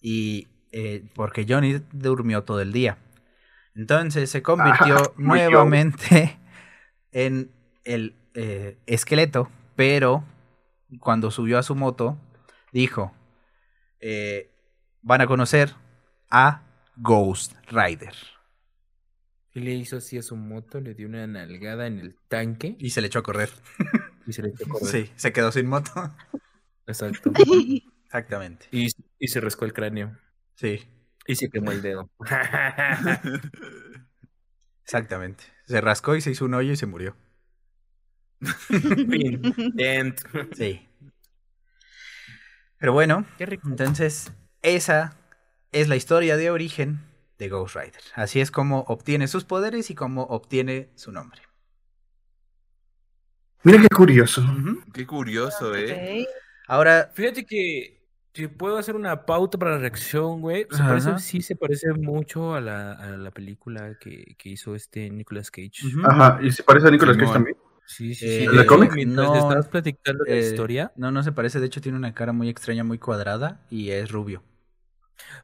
y 0.00 0.48
eh, 0.72 1.04
porque 1.14 1.46
Johnny 1.48 1.80
durmió 1.92 2.44
todo 2.44 2.60
el 2.60 2.72
día. 2.72 2.98
Entonces 3.78 4.28
se 4.28 4.42
convirtió 4.42 4.96
Ah, 4.96 5.02
yo. 5.04 5.14
nuevamente 5.16 6.38
en 7.12 7.50
el 7.84 8.16
eh, 8.34 8.76
esqueleto, 8.86 9.48
pero 9.76 10.24
cuando 11.00 11.30
subió 11.30 11.58
a 11.58 11.62
su 11.62 11.74
moto, 11.74 12.18
dijo, 12.72 13.14
eh, 14.00 14.50
van 15.02 15.20
a 15.20 15.26
conocer 15.26 15.74
a 16.30 16.62
Ghost 16.96 17.54
Rider. 17.70 18.14
Y 19.54 19.60
le 19.60 19.74
hizo 19.74 19.96
así 19.96 20.18
a 20.18 20.22
su 20.22 20.36
moto, 20.36 20.80
le 20.80 20.94
dio 20.94 21.08
una 21.08 21.26
nalgada 21.26 21.86
en 21.86 21.98
el 21.98 22.16
tanque 22.28 22.76
Y 22.78 22.90
se 22.90 23.00
le 23.00 23.06
echó 23.06 23.20
a 23.20 23.22
correr. 23.22 23.50
y 24.26 24.32
se 24.32 24.42
le 24.42 24.48
echó 24.50 24.64
a 24.66 24.68
correr. 24.68 24.88
Sí, 24.88 25.12
se 25.16 25.32
quedó 25.32 25.50
sin 25.52 25.66
moto. 25.66 25.90
Exacto. 26.86 27.32
Exactamente. 28.04 28.66
Y, 28.72 28.88
y 29.18 29.28
se 29.28 29.40
rascó 29.40 29.64
el 29.64 29.72
cráneo. 29.72 30.16
Sí, 30.56 30.80
Y 31.28 31.36
se 31.36 31.48
quemó 31.50 31.70
el 31.70 31.82
dedo. 31.82 32.10
exactamente. 34.84 35.44
Se 35.66 35.80
rascó 35.80 36.16
y 36.16 36.20
se 36.20 36.30
hizo 36.30 36.44
un 36.46 36.54
hoyo 36.54 36.72
y 36.72 36.76
se 36.76 36.86
murió. 36.86 37.16
Sí. 40.56 40.88
Pero 42.78 42.92
bueno, 42.92 43.26
Qué 43.36 43.46
rico. 43.46 43.68
entonces 43.68 44.32
esa 44.62 45.16
es 45.72 45.88
la 45.88 45.96
historia 45.96 46.36
de 46.36 46.50
origen 46.50 47.00
de 47.38 47.48
Ghost 47.48 47.76
Rider. 47.76 48.00
Así 48.14 48.40
es 48.40 48.50
como 48.50 48.80
obtiene 48.82 49.28
sus 49.28 49.44
poderes 49.44 49.90
y 49.90 49.94
cómo 49.94 50.22
obtiene 50.24 50.90
su 50.94 51.12
nombre. 51.12 51.42
Mira 53.64 53.82
qué 53.82 53.88
curioso. 53.88 54.42
Qué 54.94 55.06
curioso, 55.06 55.74
¿eh? 55.74 56.26
Ahora, 56.68 57.10
Fíjate 57.12 57.44
que 57.44 57.97
si 58.38 58.46
puedo 58.48 58.76
hacer 58.78 58.94
una 58.94 59.26
pauta 59.26 59.58
para 59.58 59.72
la 59.72 59.78
reacción, 59.78 60.40
güey. 60.40 60.66
Se 60.70 60.76
Ajá. 60.80 60.88
parece, 60.88 61.18
sí 61.18 61.42
se 61.42 61.56
parece 61.56 61.92
mucho 61.92 62.54
a 62.54 62.60
la, 62.60 62.92
a 62.92 63.16
la 63.16 63.30
película 63.32 63.98
que, 63.98 64.36
que 64.38 64.48
hizo 64.50 64.74
este 64.76 65.10
Nicolas 65.10 65.50
Cage. 65.50 65.72
Ajá, 66.04 66.38
y 66.42 66.52
se 66.52 66.62
parece 66.62 66.86
a 66.88 66.90
Nicolas 66.92 67.16
Cage 67.16 67.32
también. 67.32 67.56
Sí, 67.84 68.14
sí, 68.14 68.26
Eh, 68.26 68.38
sí. 68.40 68.46
¿la 68.46 68.52
de 68.52 68.58
hecho, 68.58 68.66
cómic? 68.66 68.92
No, 69.06 69.34
estabas 69.34 69.66
platicando 69.68 70.22
la 70.24 70.34
eh, 70.34 70.40
historia, 70.40 70.92
no, 70.96 71.10
no 71.10 71.22
se 71.22 71.32
parece. 71.32 71.58
De 71.58 71.66
hecho, 71.66 71.80
tiene 71.80 71.98
una 71.98 72.14
cara 72.14 72.32
muy 72.32 72.48
extraña, 72.48 72.84
muy 72.84 72.98
cuadrada 72.98 73.60
y 73.70 73.90
es 73.90 74.10
rubio. 74.12 74.42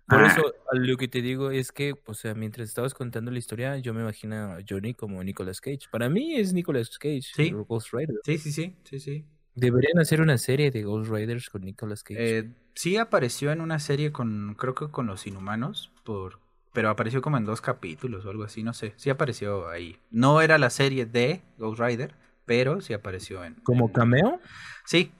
por 0.07 0.23
Ah. 0.23 0.27
eso 0.29 0.55
lo 0.73 0.97
que 0.97 1.09
te 1.09 1.21
digo 1.21 1.51
es 1.51 1.73
que, 1.73 1.95
o 2.07 2.15
sea, 2.15 2.35
mientras 2.35 2.69
estabas 2.69 2.95
contando 2.95 3.31
la 3.33 3.39
historia, 3.39 3.79
yo 3.79 3.93
me 3.93 4.03
imagino 4.03 4.37
a 4.37 4.59
Johnny 4.69 4.95
como 4.95 5.25
Nicolas 5.25 5.61
Cage. 5.61 5.89
Para 5.91 6.09
mí 6.09 6.37
es 6.37 6.53
Nicolas 6.53 6.97
Cage, 6.99 7.23
Sí. 7.35 7.51
Ghost 7.51 7.93
Rider. 7.93 8.15
Sí, 8.25 8.39
sí, 8.39 8.53
sí, 8.53 8.77
sí, 8.85 9.01
sí. 9.01 9.25
Deberían 9.55 9.99
hacer 9.99 10.21
una 10.21 10.37
serie 10.39 10.71
de 10.71 10.83
Ghost 10.83 11.11
Riders 11.11 11.49
con 11.51 11.63
Nicolas 11.63 12.03
Cage. 12.03 12.39
Eh, 12.39 12.51
sí 12.75 12.97
apareció 12.97 13.53
en 13.53 13.61
una 13.61 13.79
serie 13.79 14.11
con, 14.13 14.55
creo 14.59 14.75
que 14.75 14.89
con 14.89 15.07
los 15.07 15.27
Inhumanos, 15.27 15.93
por, 16.05 16.41
pero 16.73 16.91
apareció 16.91 17.23
como 17.23 17.37
en 17.37 17.45
dos 17.45 17.61
capítulos 17.61 18.27
o 18.27 18.31
algo 18.31 18.45
así, 18.45 18.63
no 18.63 18.73
sé. 18.75 18.95
Sí 18.97 19.11
apareció 19.11 19.69
ahí. 19.69 19.97
No 20.11 20.41
era 20.41 20.59
la 20.59 20.71
serie 20.71 21.07
de 21.07 21.43
Ghost 21.59 21.81
Rider, 21.81 22.15
pero 22.47 22.81
sí 22.81 22.93
apareció 22.93 23.45
en. 23.45 23.55
¿Como 23.63 23.87
en- 23.87 23.93
cameo? 23.93 24.41
Sí. 24.85 25.13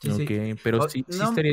Sí, 0.00 0.26
pero 0.54 0.78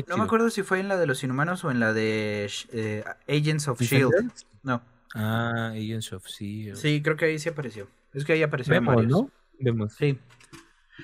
no, 0.08 0.18
me 0.18 0.24
acuerdo 0.24 0.50
si 0.50 0.62
fue 0.64 0.80
en 0.82 0.90
la 0.90 0.98
de 0.98 1.08
los 1.08 1.24
Inhumanos 1.24 1.64
o 1.64 1.72
en 1.72 1.80
la 1.80 1.94
de 1.94 2.50
eh, 2.74 3.04
Agents 3.30 3.68
of 3.70 3.80
Shield. 3.80 4.32
No. 4.64 4.82
Ah, 5.16 5.70
Agents 5.74 6.12
of 6.12 6.26
Shield. 6.28 6.76
Sí, 6.76 7.02
creo 7.02 7.16
que 7.16 7.26
ahí 7.26 7.40
sí 7.40 7.48
apareció. 7.50 7.88
Es 8.14 8.26
que 8.26 8.34
ahí 8.34 8.44
apareció 8.44 8.74
Vemos. 8.74 9.08
¿no? 9.08 9.32
Vemos. 9.60 9.94
Sí. 9.94 10.20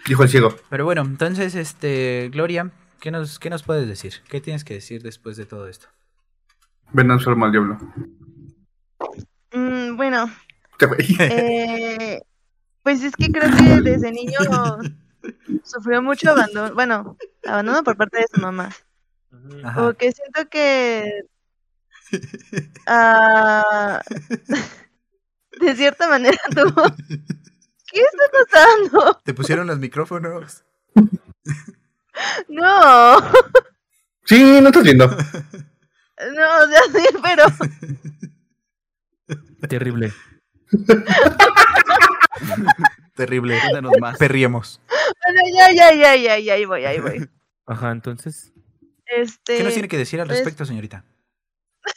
Dijo 0.06 0.24
el 0.24 0.30
ciego. 0.30 0.56
Pero 0.70 0.86
bueno, 0.86 1.02
entonces, 1.02 1.56
este, 1.56 2.30
Gloria, 2.32 2.72
¿qué 3.00 3.12
nos, 3.12 3.40
¿qué 3.40 3.50
nos 3.50 3.64
puedes 3.64 3.88
decir? 3.88 4.14
¿Qué 4.30 4.42
tienes 4.42 4.64
que 4.64 4.76
decir 4.76 5.02
después 5.02 5.38
de 5.38 5.46
todo 5.46 5.68
esto? 5.68 5.88
Vendan 6.92 7.20
su 7.20 7.30
alma 7.30 7.48
al 7.48 7.52
diablo. 7.52 7.78
Mm, 9.54 9.96
bueno, 9.98 10.30
eh, 11.20 12.22
pues 12.84 13.04
es 13.04 13.16
que 13.16 13.32
creo 13.32 13.50
que 13.56 13.82
desde 13.82 14.12
niño 14.12 14.40
sufrió 15.64 16.02
mucho 16.02 16.32
abandono, 16.32 16.74
bueno, 16.74 17.18
abandono 17.46 17.84
por 17.84 17.98
parte 17.98 18.20
de 18.20 18.26
su 18.34 18.40
mamá. 18.40 18.70
Ajá. 19.64 19.84
Porque 19.84 20.12
siento 20.12 20.48
que 20.50 21.24
ah, 22.88 24.02
de 25.60 25.76
cierta 25.76 26.08
manera 26.08 26.40
tuvo. 26.56 26.84
¿Qué 27.92 28.02
está 28.02 28.24
pasando? 28.32 29.22
Te 29.24 29.34
pusieron 29.34 29.68
los 29.68 29.80
micrófonos. 29.80 30.64
No, 32.50 33.20
Sí, 34.26 34.60
no 34.62 34.68
estás 34.70 34.84
viendo. 34.84 35.08
no, 35.08 35.16
o 35.16 36.68
sea, 36.68 36.82
sí, 36.92 37.08
pero 37.24 37.44
Terrible. 39.70 40.12
Terrible. 43.16 43.60
Cuéntanos 43.62 43.92
más. 44.00 44.18
Perriemos. 44.18 44.82
bueno, 44.88 45.42
ya, 45.56 45.72
ya, 45.74 45.94
ya, 45.94 46.16
ya, 46.16 46.40
ya, 46.40 46.54
ahí 46.54 46.66
voy, 46.66 46.86
ahí 46.86 47.00
voy. 47.00 47.30
Ajá, 47.66 47.92
entonces. 47.92 48.54
Este, 49.06 49.58
¿Qué 49.58 49.64
nos 49.64 49.74
tiene 49.74 49.88
que 49.88 49.98
decir 49.98 50.20
al 50.22 50.28
pues- 50.28 50.40
respecto, 50.40 50.66
señorita? 50.66 51.04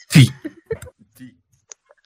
Sí. 0.09 0.29
Sí. 1.15 1.37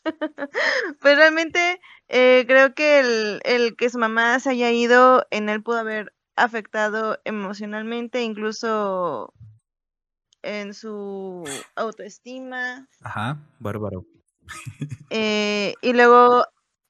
Pues 1.02 1.18
realmente 1.18 1.82
eh, 2.08 2.46
creo 2.48 2.74
que 2.74 3.00
el, 3.00 3.42
el 3.44 3.76
que 3.76 3.90
su 3.90 3.98
mamá 3.98 4.40
se 4.40 4.52
haya 4.52 4.72
ido 4.72 5.26
en 5.32 5.50
él 5.50 5.64
pudo 5.64 5.80
haber 5.80 6.14
afectado 6.36 7.20
emocionalmente, 7.24 8.22
incluso 8.22 9.34
en 10.42 10.74
su 10.74 11.44
autoestima. 11.76 12.88
Ajá. 13.02 13.40
Bárbaro. 13.60 14.06
eh, 15.10 15.74
y 15.82 15.94
luego 15.94 16.46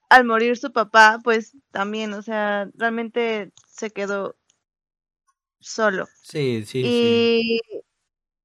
al 0.09 0.26
morir 0.26 0.57
su 0.57 0.72
papá, 0.72 1.20
pues 1.24 1.57
también, 1.72 2.13
o 2.13 2.22
sea, 2.22 2.70
realmente 2.76 3.51
se 3.68 3.91
quedó 3.91 4.36
solo. 5.59 6.07
Sí, 6.22 6.63
sí, 6.66 6.84
sí. 6.84 6.84
Y 6.84 7.61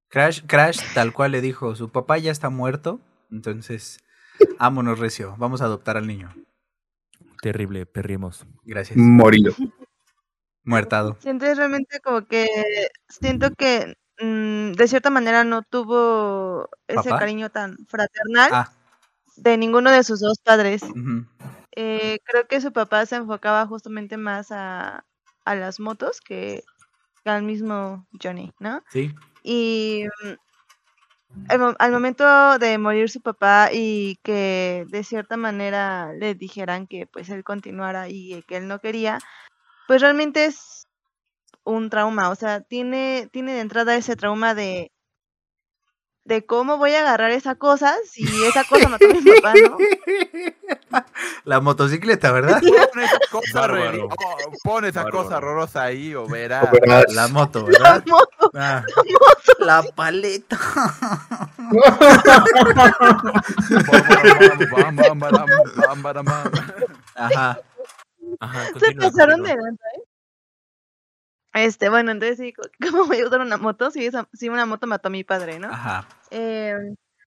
Crash, 0.08 0.42
Crash 0.46 0.80
tal 0.94 1.12
cual 1.12 1.32
le 1.32 1.40
dijo, 1.40 1.74
su 1.76 1.90
papá 1.90 2.18
ya 2.18 2.32
está 2.32 2.50
muerto, 2.50 3.00
entonces, 3.30 4.00
ámonos 4.58 4.98
recio, 4.98 5.36
vamos 5.38 5.60
a 5.60 5.66
adoptar 5.66 5.96
al 5.96 6.06
niño. 6.06 6.34
Terrible, 7.42 7.86
perrimos. 7.86 8.46
Gracias. 8.64 8.96
Morido. 8.98 9.54
Muertado. 10.64 11.16
siento 11.20 11.46
realmente 11.54 12.00
como 12.00 12.26
que, 12.26 12.46
siento 13.08 13.50
que 13.56 13.94
mm, 14.20 14.72
de 14.72 14.88
cierta 14.88 15.08
manera 15.10 15.42
no 15.42 15.62
tuvo 15.62 16.68
ese 16.86 17.08
¿Papá? 17.08 17.18
cariño 17.20 17.50
tan 17.50 17.76
fraternal 17.88 18.50
Ah, 18.52 18.72
de 19.36 19.56
ninguno 19.56 19.90
de 19.90 20.04
sus 20.04 20.20
dos 20.20 20.38
padres. 20.44 20.82
Eh, 21.76 22.18
creo 22.24 22.46
que 22.46 22.60
su 22.60 22.72
papá 22.72 23.06
se 23.06 23.16
enfocaba 23.16 23.66
justamente 23.66 24.16
más 24.18 24.52
a, 24.52 25.04
a 25.46 25.54
las 25.54 25.80
motos 25.80 26.20
que, 26.20 26.62
que 27.24 27.30
al 27.30 27.42
mismo 27.42 28.06
Johnny, 28.22 28.52
¿no? 28.60 28.82
sí. 28.90 29.14
Y 29.42 30.04
mm, 30.24 30.32
al, 31.48 31.58
mo- 31.58 31.74
al 31.78 31.92
momento 31.92 32.58
de 32.58 32.78
morir 32.78 33.10
su 33.10 33.20
papá 33.22 33.70
y 33.72 34.16
que 34.22 34.84
de 34.88 35.04
cierta 35.04 35.36
manera 35.36 36.12
le 36.14 36.34
dijeran 36.34 36.86
que 36.86 37.06
pues 37.06 37.28
él 37.30 37.44
continuara 37.44 38.08
y 38.08 38.42
que 38.48 38.56
él 38.58 38.68
no 38.68 38.80
quería, 38.80 39.18
pues 39.88 40.02
realmente 40.02 40.46
es 40.46 40.86
un 41.64 41.90
trauma, 41.90 42.30
o 42.30 42.34
sea, 42.36 42.60
tiene, 42.62 43.28
tiene 43.32 43.54
de 43.54 43.60
entrada 43.60 43.96
ese 43.96 44.16
trauma 44.16 44.54
de 44.54 44.92
de 46.24 46.44
cómo 46.46 46.76
voy 46.78 46.92
a 46.94 47.00
agarrar 47.00 47.30
esa 47.30 47.54
cosa 47.56 47.96
si 48.08 48.22
esa 48.46 48.62
cosa 48.64 48.88
mató 48.88 49.06
a 49.06 49.12
mi 49.14 49.20
papá, 49.22 49.54
¿no? 49.54 49.78
La 51.44 51.60
motocicleta, 51.60 52.30
¿verdad? 52.32 52.60
Pon 52.92 53.00
esa 53.02 53.18
cosa, 53.30 53.62
horror- 53.64 54.08
oh, 54.10 54.36
pon 54.62 54.84
esa 54.84 55.04
cosa 55.10 55.38
horrorosa 55.38 55.82
ahí 55.84 56.14
o 56.14 56.26
verás. 56.26 56.70
Verás. 56.70 57.04
La 57.14 57.28
moto, 57.28 57.64
¿verdad? 57.64 58.04
moto. 58.06 58.50
Ah, 58.54 58.84
la 59.58 59.82
paleta. 59.94 60.58
Bam, 64.70 66.02
baram, 66.02 66.24
bam. 66.24 66.50
Ajá. 67.14 67.58
Ajá, 68.40 68.66
Se 68.78 68.92
pasaron 68.94 69.42
de 69.42 69.48
lanza, 69.56 69.84
¿eh? 69.96 70.02
Este, 71.52 71.88
bueno, 71.88 72.10
entonces 72.12 72.38
sí, 72.38 72.52
¿cómo 72.80 73.04
voy 73.06 73.20
a 73.20 73.26
usar 73.26 73.40
una 73.40 73.56
moto? 73.56 73.90
Si, 73.90 74.06
esa, 74.06 74.28
si 74.32 74.48
una 74.48 74.66
moto 74.66 74.86
mató 74.86 75.08
a 75.08 75.10
mi 75.10 75.24
padre, 75.24 75.58
¿no? 75.58 75.68
Ajá. 75.68 76.06
Eh, 76.30 76.74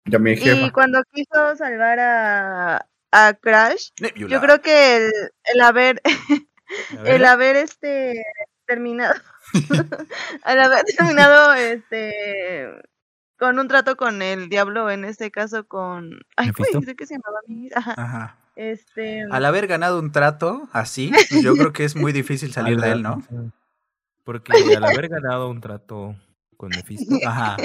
y 0.06 0.70
cuando 0.70 1.02
quiso 1.12 1.56
salvar 1.56 1.98
a, 1.98 2.86
a 3.10 3.34
Crash, 3.34 3.88
Nebula. 4.00 4.28
yo 4.28 4.40
creo 4.40 4.60
que 4.60 4.96
el, 4.96 5.12
el 5.52 5.60
haber, 5.60 6.00
el 7.04 7.24
haber 7.24 7.56
este 7.56 8.22
terminado, 8.66 9.14
al 10.44 10.60
haber 10.60 10.84
terminado 10.84 11.54
este 11.54 12.12
con 13.38 13.58
un 13.58 13.66
trato 13.68 13.96
con 13.96 14.22
el 14.22 14.48
diablo, 14.48 14.90
en 14.90 15.04
este 15.04 15.30
caso 15.30 15.66
con, 15.66 16.20
ay, 16.36 16.52
¿cómo 16.52 16.64
¿Mephisto? 16.66 16.78
dijiste 16.78 16.96
que 16.96 17.06
se 17.06 17.14
llamaba? 17.14 17.40
mi- 17.46 17.70
Ajá, 17.74 17.94
Ajá. 17.96 18.38
este, 18.54 19.24
Al 19.30 19.44
haber 19.44 19.66
ganado 19.66 19.98
un 19.98 20.12
trato 20.12 20.68
así, 20.72 21.12
yo 21.42 21.54
creo 21.56 21.72
que 21.72 21.84
es 21.84 21.96
muy 21.96 22.12
difícil 22.12 22.52
salir 22.52 22.80
de 22.80 22.92
él, 22.92 23.02
¿no? 23.02 23.22
Porque 24.24 24.52
al 24.74 24.84
haber 24.84 25.08
ganado 25.10 25.48
un 25.48 25.60
trato 25.60 26.16
con 26.56 26.70
Mephisto, 26.70 27.14
Ajá. 27.26 27.56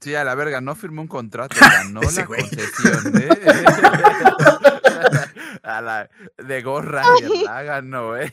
Sí, 0.00 0.14
a 0.14 0.24
la 0.24 0.34
verga, 0.34 0.60
no 0.60 0.74
firmó 0.74 1.02
un 1.02 1.08
contrato, 1.08 1.56
ganó 1.60 2.00
la 2.00 2.24
güey. 2.24 2.40
concesión, 2.40 3.22
¿eh? 3.22 3.28
a 5.62 5.80
la, 5.80 6.10
de 6.38 6.62
gorra, 6.62 7.04
y 7.20 7.44
la 7.44 7.62
ganó, 7.62 8.16
¿eh? 8.16 8.32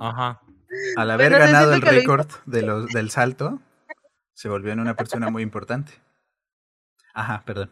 ajá. 0.00 0.40
Al 0.96 1.10
haber 1.10 1.32
Bueno, 1.32 1.44
ganado 1.44 1.74
el 1.74 1.82
récord 1.82 2.26
de 2.46 2.62
los, 2.62 2.86
del 2.86 3.10
salto, 3.10 3.60
se 4.32 4.48
volvió 4.48 4.72
en 4.72 4.80
una 4.80 4.96
persona 4.96 5.28
muy 5.28 5.42
importante. 5.42 5.92
Ajá, 7.12 7.42
perdón. 7.44 7.70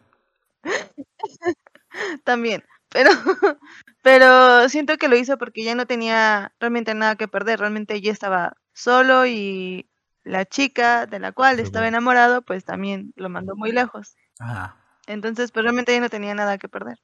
también, 2.23 2.63
pero, 2.89 3.09
pero 4.01 4.67
siento 4.69 4.97
que 4.97 5.07
lo 5.07 5.15
hizo 5.15 5.37
porque 5.37 5.63
ya 5.63 5.75
no 5.75 5.85
tenía 5.85 6.53
realmente 6.59 6.93
nada 6.93 7.15
que 7.15 7.27
perder, 7.27 7.59
realmente 7.59 8.01
ya 8.01 8.11
estaba 8.11 8.57
solo 8.73 9.25
y 9.25 9.89
la 10.23 10.45
chica 10.45 11.05
de 11.05 11.19
la 11.19 11.31
cual 11.31 11.59
estaba 11.59 11.85
bueno. 11.85 11.97
enamorado, 11.97 12.41
pues 12.41 12.65
también 12.65 13.13
lo 13.15 13.29
mandó 13.29 13.55
muy 13.55 13.71
lejos. 13.71 14.15
Ajá. 14.39 14.77
Entonces, 15.07 15.51
pues 15.51 15.63
realmente 15.63 15.93
ya 15.93 15.99
no 15.99 16.09
tenía 16.09 16.35
nada 16.35 16.57
que 16.57 16.69
perder. 16.69 16.99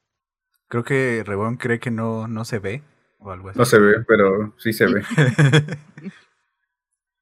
Creo 0.67 0.83
que 0.83 1.23
Rebón 1.25 1.57
cree 1.57 1.79
que 1.79 1.91
no, 1.91 2.27
no 2.27 2.45
se 2.45 2.59
ve 2.59 2.83
o 3.19 3.31
algo 3.31 3.49
así. 3.49 3.59
No 3.59 3.65
se 3.65 3.79
ve, 3.79 4.03
pero 4.07 4.53
sí 4.57 4.73
se 4.73 4.85
ve. 4.85 5.01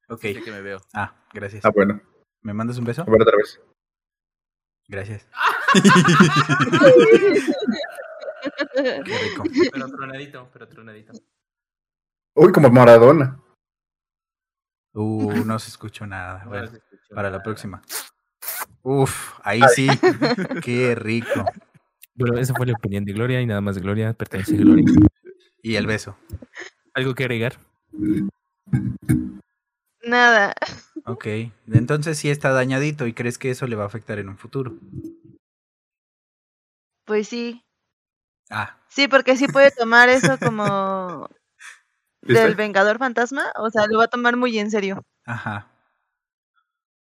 ok. 0.10 0.22
Sí 0.22 0.42
que 0.42 0.52
me 0.52 0.62
veo. 0.62 0.82
Ah, 0.94 1.14
gracias. 1.34 1.64
Ah, 1.64 1.72
bueno. 1.74 2.02
¿Me 2.42 2.54
mandas 2.54 2.78
un 2.78 2.86
beso? 2.86 3.04
A 3.04 3.06
ver 3.06 3.22
otra 3.22 3.38
vez. 3.38 3.62
Gracias. 4.88 5.28
Qué 9.04 9.18
rico. 9.18 9.44
Pero 9.74 9.88
tronadito, 9.88 10.50
pero 10.54 10.68
tronadito. 10.68 11.14
Uy, 12.36 12.52
como 12.52 12.70
Maradona. 12.70 13.42
Uh, 14.94 15.44
no 15.46 15.60
se 15.60 15.70
escuchó 15.70 16.06
nada. 16.06 16.44
No 16.44 16.50
Bueno, 16.50 16.68
se 16.68 16.78
escuchó 16.78 17.16
para 17.16 17.30
la 17.30 17.42
próxima. 17.42 17.82
Uf, 18.82 19.40
ahí 19.44 19.62
sí. 19.74 19.88
Qué 20.62 20.96
rico. 20.96 21.46
Bueno, 22.14 22.38
esa 22.38 22.54
fue 22.54 22.66
la 22.66 22.74
opinión 22.74 23.04
de 23.04 23.14
Gloria 23.14 23.42
y 23.42 23.46
nada 23.46 23.60
más 23.60 23.78
Gloria 23.78 24.14
pertenece 24.14 24.56
a 24.56 24.60
Gloria. 24.60 24.86
Y 25.62 25.76
el 25.76 25.88
beso. 25.88 26.16
¿Algo 26.94 27.16
que 27.16 27.24
agregar? 27.24 27.58
Nada. 30.04 30.54
Ok. 31.06 31.26
Entonces 31.68 32.18
sí 32.18 32.30
está 32.30 32.52
dañadito 32.52 33.08
y 33.08 33.14
crees 33.14 33.38
que 33.38 33.50
eso 33.50 33.68
le 33.68 33.76
va 33.76 33.84
a 33.84 33.88
afectar 33.88 34.20
en 34.20 34.30
un 34.30 34.38
futuro. 34.38 34.78
Pues 37.06 37.28
sí. 37.28 37.66
Ah, 38.50 38.78
Sí, 38.88 39.08
porque 39.08 39.36
sí 39.36 39.48
puede 39.48 39.72
tomar 39.72 40.10
eso 40.10 40.38
como 40.40 41.30
del 42.22 42.56
Vengador 42.56 42.98
Fantasma. 42.98 43.52
O 43.58 43.70
sea, 43.70 43.86
lo 43.88 43.98
va 44.00 44.06
a 44.06 44.10
tomar 44.10 44.38
muy 44.38 44.58
en 44.60 44.72
serio. 44.72 45.04
ajá. 45.26 45.72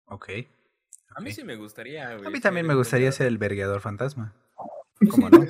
Ok. 0.06 0.28
A 1.14 1.20
mí 1.20 1.32
sí 1.32 1.44
me 1.44 1.56
gustaría. 1.56 2.10
A 2.10 2.30
mí 2.30 2.40
también 2.40 2.66
me 2.66 2.74
gustaría 2.74 3.12
ser 3.12 3.26
el 3.26 3.38
vergueador 3.38 3.80
fantasma. 3.80 4.34
¿Cómo 5.10 5.28
no? 5.30 5.44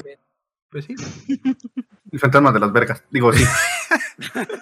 Pues 0.70 0.86
sí. 0.86 0.94
El 2.12 2.18
fantasma 2.20 2.52
de 2.52 2.60
las 2.60 2.72
vergas. 2.72 3.02
Digo, 3.10 3.32
sí. 3.32 3.44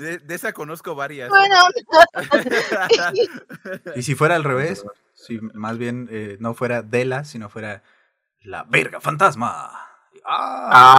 De, 0.00 0.18
de 0.18 0.34
esa 0.34 0.52
conozco 0.52 0.94
varias. 0.94 1.28
Bueno, 1.28 1.56
Y 3.96 4.02
si 4.02 4.14
fuera 4.14 4.36
al 4.36 4.44
revés, 4.44 4.84
si 5.14 5.38
más 5.40 5.78
bien 5.78 6.08
eh, 6.10 6.36
no 6.40 6.54
fuera 6.54 6.82
Dela, 6.82 7.24
sino 7.24 7.48
fuera 7.48 7.82
la 8.44 8.64
verga 8.64 9.00
fantasma. 9.00 9.70
¡Ah! 10.24 10.96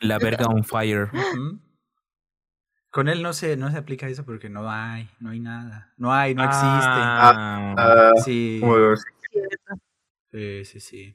La 0.00 0.18
verga 0.18 0.46
on 0.46 0.64
fire. 0.64 1.10
Con 2.90 3.08
él 3.08 3.22
no 3.22 3.32
se, 3.32 3.56
no 3.56 3.70
se 3.70 3.76
aplica 3.76 4.08
eso 4.08 4.24
porque 4.24 4.48
no 4.48 4.70
hay, 4.70 5.08
no 5.20 5.30
hay 5.30 5.40
nada. 5.40 5.92
No 5.96 6.12
hay, 6.12 6.34
no 6.34 6.42
existe. 6.44 6.66
Ah, 6.66 7.74
Ah, 7.76 8.12
Sí, 8.24 8.60
sí, 10.30 10.64
sí, 10.64 10.80
sí. 10.80 11.14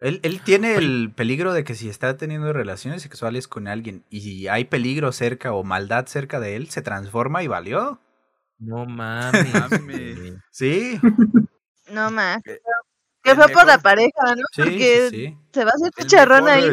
Él, 0.00 0.20
él 0.24 0.42
tiene 0.42 0.74
el 0.74 1.12
peligro 1.14 1.52
de 1.52 1.62
que 1.64 1.74
si 1.74 1.88
está 1.88 2.16
teniendo 2.16 2.52
relaciones 2.52 3.02
sexuales 3.02 3.46
con 3.46 3.68
alguien 3.68 4.04
y 4.10 4.48
hay 4.48 4.64
peligro 4.64 5.12
cerca 5.12 5.52
o 5.52 5.62
maldad 5.62 6.06
cerca 6.06 6.40
de 6.40 6.56
él, 6.56 6.68
se 6.70 6.82
transforma 6.82 7.42
y 7.42 7.46
valió. 7.46 8.00
no 8.58 8.84
mames. 8.84 10.34
Sí, 10.50 11.00
no 11.90 12.10
más. 12.10 12.42
Eh, 13.24 13.30
Que 13.30 13.34
fue 13.36 13.48
por 13.48 13.66
la 13.66 13.78
pareja, 13.78 14.34
¿no? 14.36 14.42
sí, 14.52 14.62
Porque 14.62 15.08
sí, 15.10 15.16
sí. 15.26 15.38
se 15.52 15.64
va 15.64 15.70
a 15.70 15.74
hacer 15.74 15.90
chicharrón 15.96 16.48
ahí. 16.48 16.64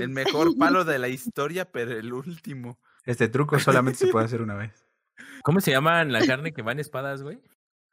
El 0.00 0.08
mejor 0.08 0.56
palo 0.56 0.84
de 0.84 0.98
la 0.98 1.08
historia, 1.08 1.70
pero 1.70 1.92
el 1.92 2.12
último. 2.12 2.78
Este 3.04 3.28
truco 3.28 3.58
solamente 3.58 3.98
se 3.98 4.08
puede 4.08 4.24
hacer 4.24 4.40
una 4.42 4.54
vez. 4.54 4.86
¿Cómo 5.44 5.60
se 5.60 5.70
llaman 5.70 6.12
la 6.12 6.26
carne 6.26 6.52
que 6.52 6.62
van 6.62 6.80
espadas, 6.80 7.22
güey? 7.22 7.40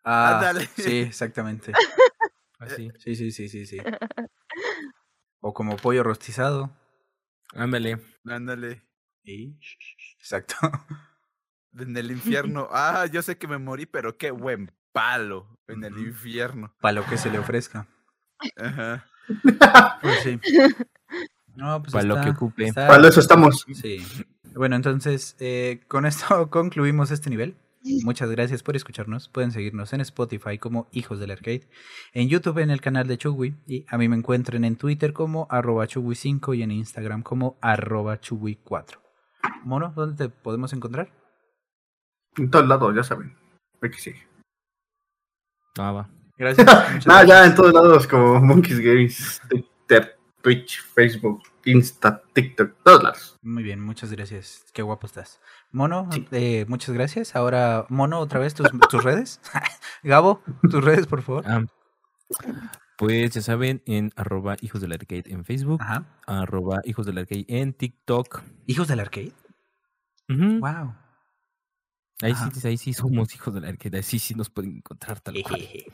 Ah, 0.03 0.35
Ándale. 0.37 0.69
sí, 0.75 0.99
exactamente. 0.99 1.73
Así. 2.59 2.89
Sí, 2.99 3.15
sí, 3.15 3.31
sí, 3.31 3.49
sí, 3.49 3.65
sí. 3.65 3.77
O 5.45 5.53
como 5.53 5.75
pollo 5.75 6.03
rostizado. 6.03 6.71
Ándale. 7.53 7.99
Ándale. 8.25 8.81
Y... 9.23 9.59
Exacto. 10.17 10.55
En 11.77 11.97
el 11.97 12.11
infierno. 12.11 12.69
Ah, 12.71 13.07
yo 13.11 13.21
sé 13.21 13.37
que 13.37 13.47
me 13.49 13.57
morí, 13.57 13.85
pero 13.85 14.17
qué 14.17 14.31
buen 14.31 14.71
palo. 14.93 15.47
En 15.67 15.83
el 15.83 15.97
infierno. 15.97 16.73
Para 16.81 16.93
lo 16.93 17.05
que 17.05 17.17
se 17.17 17.29
le 17.31 17.39
ofrezca. 17.39 17.87
Ajá. 18.57 19.05
Pues 20.01 20.19
sí. 20.23 20.39
No, 21.55 21.81
pues 21.81 21.93
Para 21.93 22.03
lo 22.05 22.15
que 22.15 22.19
está- 22.21 22.31
ocupe. 22.31 22.65
está- 22.65 22.87
Para 22.87 23.07
eso 23.07 23.19
estamos. 23.21 23.65
Sí. 23.73 24.05
Bueno, 24.53 24.75
entonces, 24.75 25.35
eh, 25.39 25.81
con 25.87 26.05
esto 26.05 26.25
concluimos 26.49 27.09
este 27.11 27.29
nivel. 27.29 27.55
muchas 28.03 28.29
gracias 28.29 28.63
por 28.63 28.75
escucharnos. 28.75 29.29
Pueden 29.29 29.51
seguirnos 29.51 29.93
en 29.93 30.01
Spotify 30.01 30.57
como 30.57 30.87
Hijos 30.91 31.19
del 31.19 31.31
Arcade, 31.31 31.69
en 32.13 32.27
YouTube 32.29 32.57
en 32.59 32.69
el 32.69 32.81
canal 32.81 33.07
de 33.07 33.17
Chugui 33.17 33.55
y 33.67 33.85
a 33.89 33.97
mí 33.97 34.07
me 34.09 34.15
encuentren 34.17 34.63
en 34.65 34.75
Twitter 34.77 35.13
como 35.13 35.47
arroba 35.49 35.85
chugui5 35.87 36.57
y 36.57 36.63
en 36.63 36.71
Instagram 36.71 37.23
como 37.23 37.57
arroba 37.61 38.19
chugui4. 38.19 38.99
Mono, 39.63 39.93
¿dónde 39.95 40.15
te 40.27 40.29
podemos 40.29 40.71
encontrar? 40.73 41.11
En 42.37 42.49
todos 42.49 42.67
lados, 42.67 42.93
ya 42.95 43.03
saben. 43.03 43.37
Aquí 43.81 43.99
sí. 43.99 44.13
Ah, 45.77 45.91
va. 45.91 46.09
Gracias. 46.37 46.65
muchas 46.93 47.07
Ah, 47.07 47.21
ya 47.23 47.25
gracias. 47.25 47.47
en 47.49 47.55
todos 47.55 47.73
lados, 47.73 48.07
como 48.07 48.39
Monkeys 48.41 48.79
Games, 48.79 49.41
Twitter, 49.49 50.17
Twitch, 50.41 50.81
Facebook, 50.93 51.43
Insta, 51.65 52.21
TikTok, 52.33 52.73
todos 52.83 53.03
lados. 53.03 53.37
Muy 53.41 53.63
bien, 53.63 53.79
muchas 53.81 54.11
gracias. 54.11 54.65
Qué 54.73 54.81
guapo 54.81 55.07
estás. 55.07 55.39
Mono, 55.71 56.09
Sí. 56.11 56.27
eh, 56.31 56.65
muchas 56.67 56.93
gracias. 56.93 57.35
Ahora, 57.35 57.85
Mono, 57.89 58.19
otra 58.19 58.39
vez 58.39 58.53
tus, 58.53 58.67
tus 58.89 59.03
redes. 59.03 59.39
Gabo, 60.03 60.41
tus 60.69 60.83
redes, 60.83 61.07
por 61.07 61.21
favor. 61.21 61.43
Ah, 61.47 61.63
pues 62.97 63.31
ya 63.33 63.41
saben, 63.41 63.81
en 63.85 64.11
arroba 64.15 64.55
hijos 64.61 64.81
del 64.81 64.91
arcade 64.93 65.23
en 65.27 65.45
Facebook, 65.45 65.81
Ajá. 65.81 66.05
arroba 66.27 66.81
hijos 66.83 67.05
del 67.05 67.17
arcade 67.17 67.45
en 67.47 67.73
TikTok. 67.73 68.41
Hijos 68.67 68.87
del 68.87 68.99
Arcade. 68.99 69.31
Wow. 70.29 70.95
Ahí 72.21 72.31
Ajá. 72.31 72.51
sí, 72.53 72.67
ahí 72.67 72.77
sí 72.77 72.93
somos 72.93 73.33
hijos 73.35 73.53
del 73.53 73.65
arcade, 73.65 73.97
ahí 73.97 74.03
sí, 74.03 74.19
sí 74.19 74.33
nos 74.35 74.49
pueden 74.49 74.77
encontrar 74.77 75.19
tal 75.19 75.35
cual. 75.43 75.61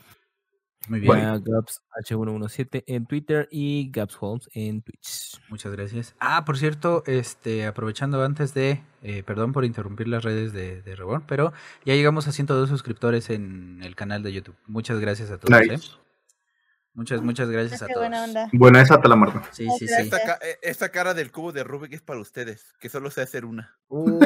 Muy 0.88 1.00
bien. 1.00 1.18
Ya, 1.18 1.38
Gabs 1.38 1.82
H117 2.02 2.84
en 2.86 3.04
Twitter 3.04 3.48
y 3.50 3.90
Gabs 3.90 4.16
Holmes 4.18 4.48
en 4.54 4.80
Twitch. 4.80 5.38
Muchas 5.50 5.72
gracias. 5.72 6.14
Ah, 6.20 6.44
por 6.46 6.56
cierto, 6.56 7.02
este, 7.06 7.66
aprovechando 7.66 8.24
antes 8.24 8.54
de, 8.54 8.82
eh, 9.02 9.22
perdón 9.22 9.52
por 9.52 9.66
interrumpir 9.66 10.08
las 10.08 10.24
redes 10.24 10.54
de, 10.54 10.80
de 10.80 10.96
Reborn, 10.96 11.24
pero 11.26 11.52
ya 11.84 11.94
llegamos 11.94 12.28
a 12.28 12.32
102 12.32 12.68
suscriptores 12.70 13.28
en 13.28 13.80
el 13.82 13.94
canal 13.94 14.22
de 14.22 14.32
YouTube. 14.32 14.56
Muchas 14.66 14.98
gracias 15.00 15.30
a 15.30 15.38
todos. 15.38 15.60
¿eh? 15.60 15.78
Muchas, 16.94 17.20
muchas 17.20 17.48
gracias 17.50 17.82
a 17.82 17.86
todos. 17.86 18.00
buena 18.00 18.24
onda. 18.24 18.48
Buena, 18.52 18.80
esa 18.80 19.00
te 19.00 19.08
la 19.08 19.16
marco. 19.16 19.40
Sí, 19.52 19.66
sí, 19.78 19.86
sí. 19.86 19.86
Gracias. 19.86 20.04
Esta, 20.06 20.18
ca- 20.24 20.38
eh, 20.46 20.58
esta 20.62 20.88
cara 20.88 21.12
del 21.14 21.30
cubo 21.30 21.52
de 21.52 21.62
Rubik 21.62 21.92
es 21.92 22.02
para 22.02 22.20
ustedes, 22.20 22.72
que 22.80 22.88
solo 22.88 23.10
sé 23.10 23.20
hacer 23.20 23.44
una. 23.44 23.78
Uh, 23.88 24.18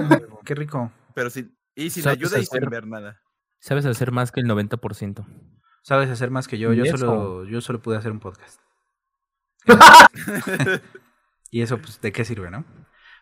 qué 0.45 0.55
rico. 0.55 0.91
Pero 1.15 1.31
sin, 1.31 1.55
y 1.75 1.91
sin 1.91 2.03
¿Sabes 2.03 2.19
ayuda 2.19 2.39
y 2.39 2.47
sin 2.47 2.69
ver 2.69 2.87
nada. 2.87 3.21
Sabes 3.59 3.87
hacer 3.87 4.13
más 4.13 4.31
que 4.31 4.41
el 4.41 4.47
90%. 4.47 5.25
Sabes 5.83 6.11
hacer 6.11 6.31
más 6.31 6.49
que 6.49 6.59
yo. 6.59 6.73
Yo 6.73 6.85
solo, 6.87 7.45
yo 7.45 7.61
solo 7.61 7.81
pude 7.81 7.97
hacer 7.97 8.13
un 8.13 8.21
podcast. 8.21 8.61
y 11.51 11.63
eso, 11.63 11.79
pues, 11.79 12.01
¿de 12.01 12.13
qué 12.13 12.25
sirve, 12.25 12.51
no? 12.51 12.65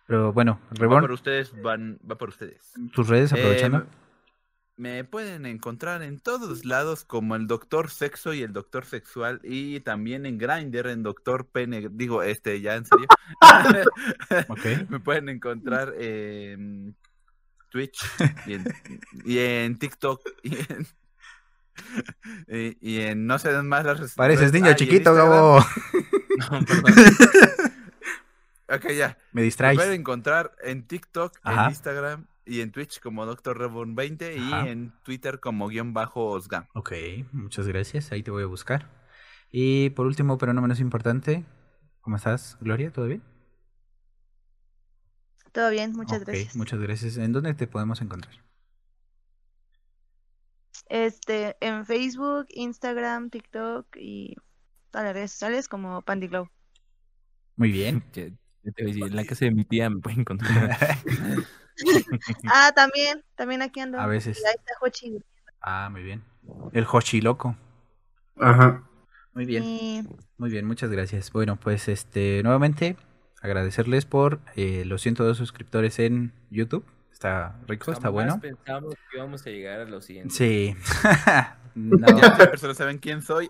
Pero 0.07 0.33
bueno, 0.33 0.61
Va 0.71 0.81
Reborn, 0.81 1.03
por 1.03 1.13
ustedes, 1.13 1.53
van, 1.63 1.99
va 2.09 2.17
por 2.17 2.31
ustedes. 2.31 2.73
tus 2.93 3.09
redes 3.09 3.33
aprovechando. 3.33 3.79
Eh, 3.79 3.87
me 4.77 5.05
pueden 5.05 5.47
encontrar 5.47 6.03
en 6.03 6.19
todos 6.19 6.65
lados 6.65 7.05
como 7.05 7.37
el 7.37 7.47
Doctor 7.47 7.91
Sexo 7.91 8.35
y 8.35 8.43
el 8.43 8.53
Doctor 8.53 8.85
Sexual 8.85 9.41
y 9.45 9.81
también 9.81 10.27
en 10.27 10.39
Grindr 10.39 10.89
en 10.89 11.03
Doctor 11.03 11.47
Pene, 11.47 11.89
digo, 11.93 12.23
este, 12.23 12.61
ya 12.61 12.75
en 12.75 12.85
serio. 12.87 13.07
ok. 14.49 14.89
me 14.89 14.99
pueden 14.99 15.29
encontrar 15.29 15.95
en 15.99 16.97
Twitch 17.73 17.99
y 18.47 18.55
en, 18.55 18.65
y 19.25 19.39
en 19.39 19.79
TikTok 19.79 20.21
y 20.43 20.57
en, 20.57 20.87
y, 22.49 22.77
y 22.81 23.01
en 23.01 23.27
no 23.27 23.39
sé 23.39 23.51
más 23.63 23.85
las 23.85 24.15
Pareces 24.15 24.53
niño 24.53 24.71
ah, 24.71 24.77
chiquito. 24.77 25.15
Gabo. 25.15 25.59
No, 26.39 26.65
perdón. 26.65 26.95
Ok, 28.69 28.91
ya. 28.93 29.19
Me 29.33 29.41
Me 29.41 29.43
distraes. 29.43 29.77
pueden 29.77 30.01
encontrar 30.01 30.57
en 30.65 30.87
TikTok, 30.87 31.37
Ajá. 31.43 31.65
en 31.65 31.71
Instagram 31.71 32.27
y 32.47 32.61
en 32.63 32.73
Twitch 32.73 33.01
como 33.01 33.27
Dr. 33.27 33.59
Reborn 33.59 33.95
20 33.95 34.39
Ajá. 34.39 34.67
y 34.67 34.71
en 34.71 34.93
Twitter 35.03 35.41
como 35.41 35.69
guion 35.69 35.93
bajo 35.93 36.27
Osgam. 36.31 36.67
Ok, 36.73 36.93
muchas 37.33 37.69
gracias. 37.69 38.13
Ahí 38.13 38.23
te 38.23 38.31
voy 38.31 38.45
a 38.45 38.47
buscar. 38.47 38.89
Y 39.51 39.91
por 39.91 40.07
último, 40.07 40.39
pero 40.39 40.55
no 40.55 40.63
menos 40.63 40.81
importante, 40.81 41.45
¿cómo 42.01 42.17
estás, 42.17 42.57
Gloria? 42.63 42.91
¿Todo 42.91 43.07
bien? 43.07 43.23
Todo 45.53 45.71
bien, 45.71 45.93
muchas 45.93 46.23
Ok, 46.23 46.29
gracias. 46.29 46.57
Muchas 46.57 46.81
gracias. 46.81 47.17
¿En 47.19 47.33
dónde 47.33 47.55
te 47.55 47.67
podemos 47.67 48.01
encontrar? 48.01 48.35
Este, 50.89 51.57
en 51.61 51.85
Facebook, 51.87 52.47
Instagram, 52.51 53.31
TikTok 53.31 53.87
y 53.97 54.35
todas 54.91 55.07
las 55.07 55.15
redes 55.15 55.33
sociales 55.33 55.69
como 55.69 56.03
Pandy 56.03 56.29
Glow. 56.29 56.49
Muy 57.57 57.71
bien. 57.73 58.03
Ya- 58.13 58.29
ya 58.65 58.71
te 58.71 58.83
voy 58.85 58.93
a 58.93 58.95
decir, 58.95 59.07
en 59.11 59.17
la 59.17 59.25
casa 59.25 59.45
de 59.45 59.51
mi 59.51 59.65
tía 59.65 59.91
me 59.91 60.01
pueden 60.01 60.21
encontrar. 60.21 60.77
Ah, 62.45 62.71
también, 62.77 63.25
también 63.35 63.63
aquí 63.63 63.81
ando. 63.81 63.99
A 63.99 64.07
veces. 64.07 64.39
Y 64.41 64.47
ahí 64.47 64.55
está 64.57 64.75
Hochi. 64.83 65.19
Ah, 65.63 65.89
muy 65.91 66.03
bien. 66.03 66.23
El 66.73 66.87
Hoshi 66.89 67.23
loco. 67.23 67.57
Ajá. 68.37 68.87
Muy 69.33 69.47
bien. 69.47 70.07
Muy 70.37 70.51
bien, 70.51 70.67
muchas 70.67 70.91
gracias. 70.91 71.33
Bueno, 71.33 71.57
pues 71.57 71.89
este, 71.89 72.43
nuevamente 72.45 72.97
agradecerles 73.43 74.07
por 74.07 74.41
eh, 74.57 74.85
los 74.87 75.03
102 75.03 75.37
suscriptores 75.37 75.99
en 75.99 76.33
YouTube. 76.51 76.85
Está 77.13 77.57
rico, 77.69 77.93
está 77.93 78.09
bueno. 78.09 78.41
Pensamos 78.41 78.95
que 78.95 79.17
íbamos 79.19 79.47
a 79.47 79.51
llegar 79.51 79.81
a 79.81 79.85
los 79.85 80.05
siguientes. 80.07 80.37
Sí. 80.37 80.75
No, 81.75 82.07
Ya 82.07 82.29
las 82.37 82.49
personas 82.51 82.77
saben 82.77 82.99
quién 82.99 83.23
soy. 83.23 83.49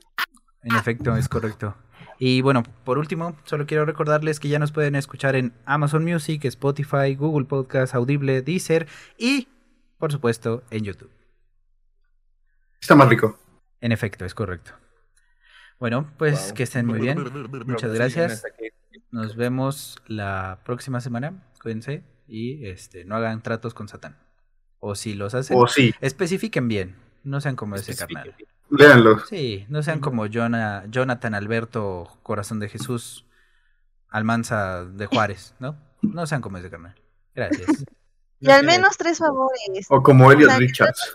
en 0.62 0.76
efecto, 0.76 1.16
es 1.16 1.28
correcto. 1.28 1.74
Y 2.20 2.40
bueno, 2.40 2.62
por 2.84 2.98
último, 2.98 3.36
solo 3.42 3.66
quiero 3.66 3.84
recordarles 3.84 4.38
que 4.38 4.48
ya 4.48 4.60
nos 4.60 4.70
pueden 4.70 4.94
escuchar 4.94 5.34
en 5.34 5.52
Amazon 5.64 6.04
Music, 6.04 6.44
Spotify, 6.44 7.16
Google 7.16 7.46
Podcast, 7.46 7.96
Audible, 7.96 8.40
Deezer 8.42 8.86
y, 9.18 9.48
por 9.98 10.12
supuesto, 10.12 10.62
en 10.70 10.84
YouTube. 10.84 11.10
Está 12.80 12.94
más 12.94 13.08
rico. 13.08 13.38
En 13.80 13.90
efecto, 13.90 14.24
es 14.24 14.34
correcto. 14.34 14.70
Bueno, 15.80 16.08
pues 16.16 16.46
Wow. 16.46 16.54
que 16.54 16.62
estén 16.62 16.86
muy 16.86 17.00
bien. 17.00 17.18
Muchas 17.66 17.90
Sí, 17.90 17.96
gracias. 17.96 18.44
Nos 19.12 19.36
vemos 19.36 20.02
la 20.08 20.58
próxima 20.64 21.00
semana. 21.00 21.44
Cuídense 21.62 22.02
y 22.26 22.66
este, 22.66 23.04
no 23.04 23.14
hagan 23.14 23.42
tratos 23.42 23.72
con 23.74 23.86
Satán. 23.88 24.18
O 24.80 24.94
si 24.96 25.14
los 25.14 25.34
hacen, 25.34 25.56
O 25.56 25.68
sí, 25.68 25.94
especifiquen 26.00 26.66
bien. 26.66 26.96
No 27.22 27.40
sean 27.40 27.54
como 27.54 27.76
ese 27.76 27.94
carnal. 27.94 28.34
léanlo. 28.70 29.20
Sí, 29.20 29.64
no 29.68 29.82
sean 29.84 30.00
como 30.00 30.26
Jona- 30.26 30.84
Jonathan 30.90 31.34
Alberto 31.36 32.18
Corazón 32.24 32.58
de 32.58 32.68
Jesús 32.68 33.24
Almanza 34.08 34.84
de 34.84 35.06
Juárez, 35.06 35.54
¿no? 35.60 35.76
No 36.02 36.26
sean 36.26 36.40
como 36.40 36.58
ese 36.58 36.70
carnal. 36.70 36.94
Gracias. 37.34 37.66
Y 38.44 38.50
al 38.50 38.66
menos 38.66 38.96
tres 38.96 39.18
favores. 39.18 39.86
O 39.88 40.02
como 40.02 40.32
Elliot 40.32 40.50
Richards. 40.58 41.14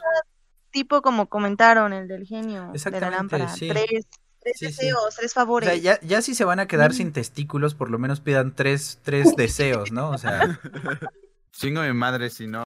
Tipo 0.72 1.02
como 1.02 1.28
comentaron 1.28 1.92
el 1.92 2.08
del 2.08 2.26
genio 2.26 2.72
de 2.72 3.02
la 3.02 3.10
lámpara. 3.10 3.50
sí. 3.50 3.68
Tres, 3.68 4.08
tres 4.54 4.58
Sí, 4.60 4.66
sí. 4.72 4.86
deseos, 4.86 5.16
tres 5.16 5.32
O 5.32 5.36
favores. 5.36 5.70
sea, 5.70 5.78
ya, 5.78 6.00
ya 6.02 6.22
si 6.22 6.36
se 6.36 6.44
van 6.46 6.60
a 6.60 6.68
quedar 6.68 6.94
sin 6.94 7.12
testículos, 7.14 7.76
por 7.76 7.90
lo 7.90 8.00
menos 8.00 8.20
pidan 8.20 8.56
tres, 8.56 9.00
tres 9.04 9.36
deseos, 9.38 9.92
¿no? 9.92 10.10
O 10.12 10.18
sea, 10.18 10.60
Chingo 11.52 11.82
mi 11.82 11.94
madre 11.94 12.30
si 12.30 12.48
no. 12.48 12.64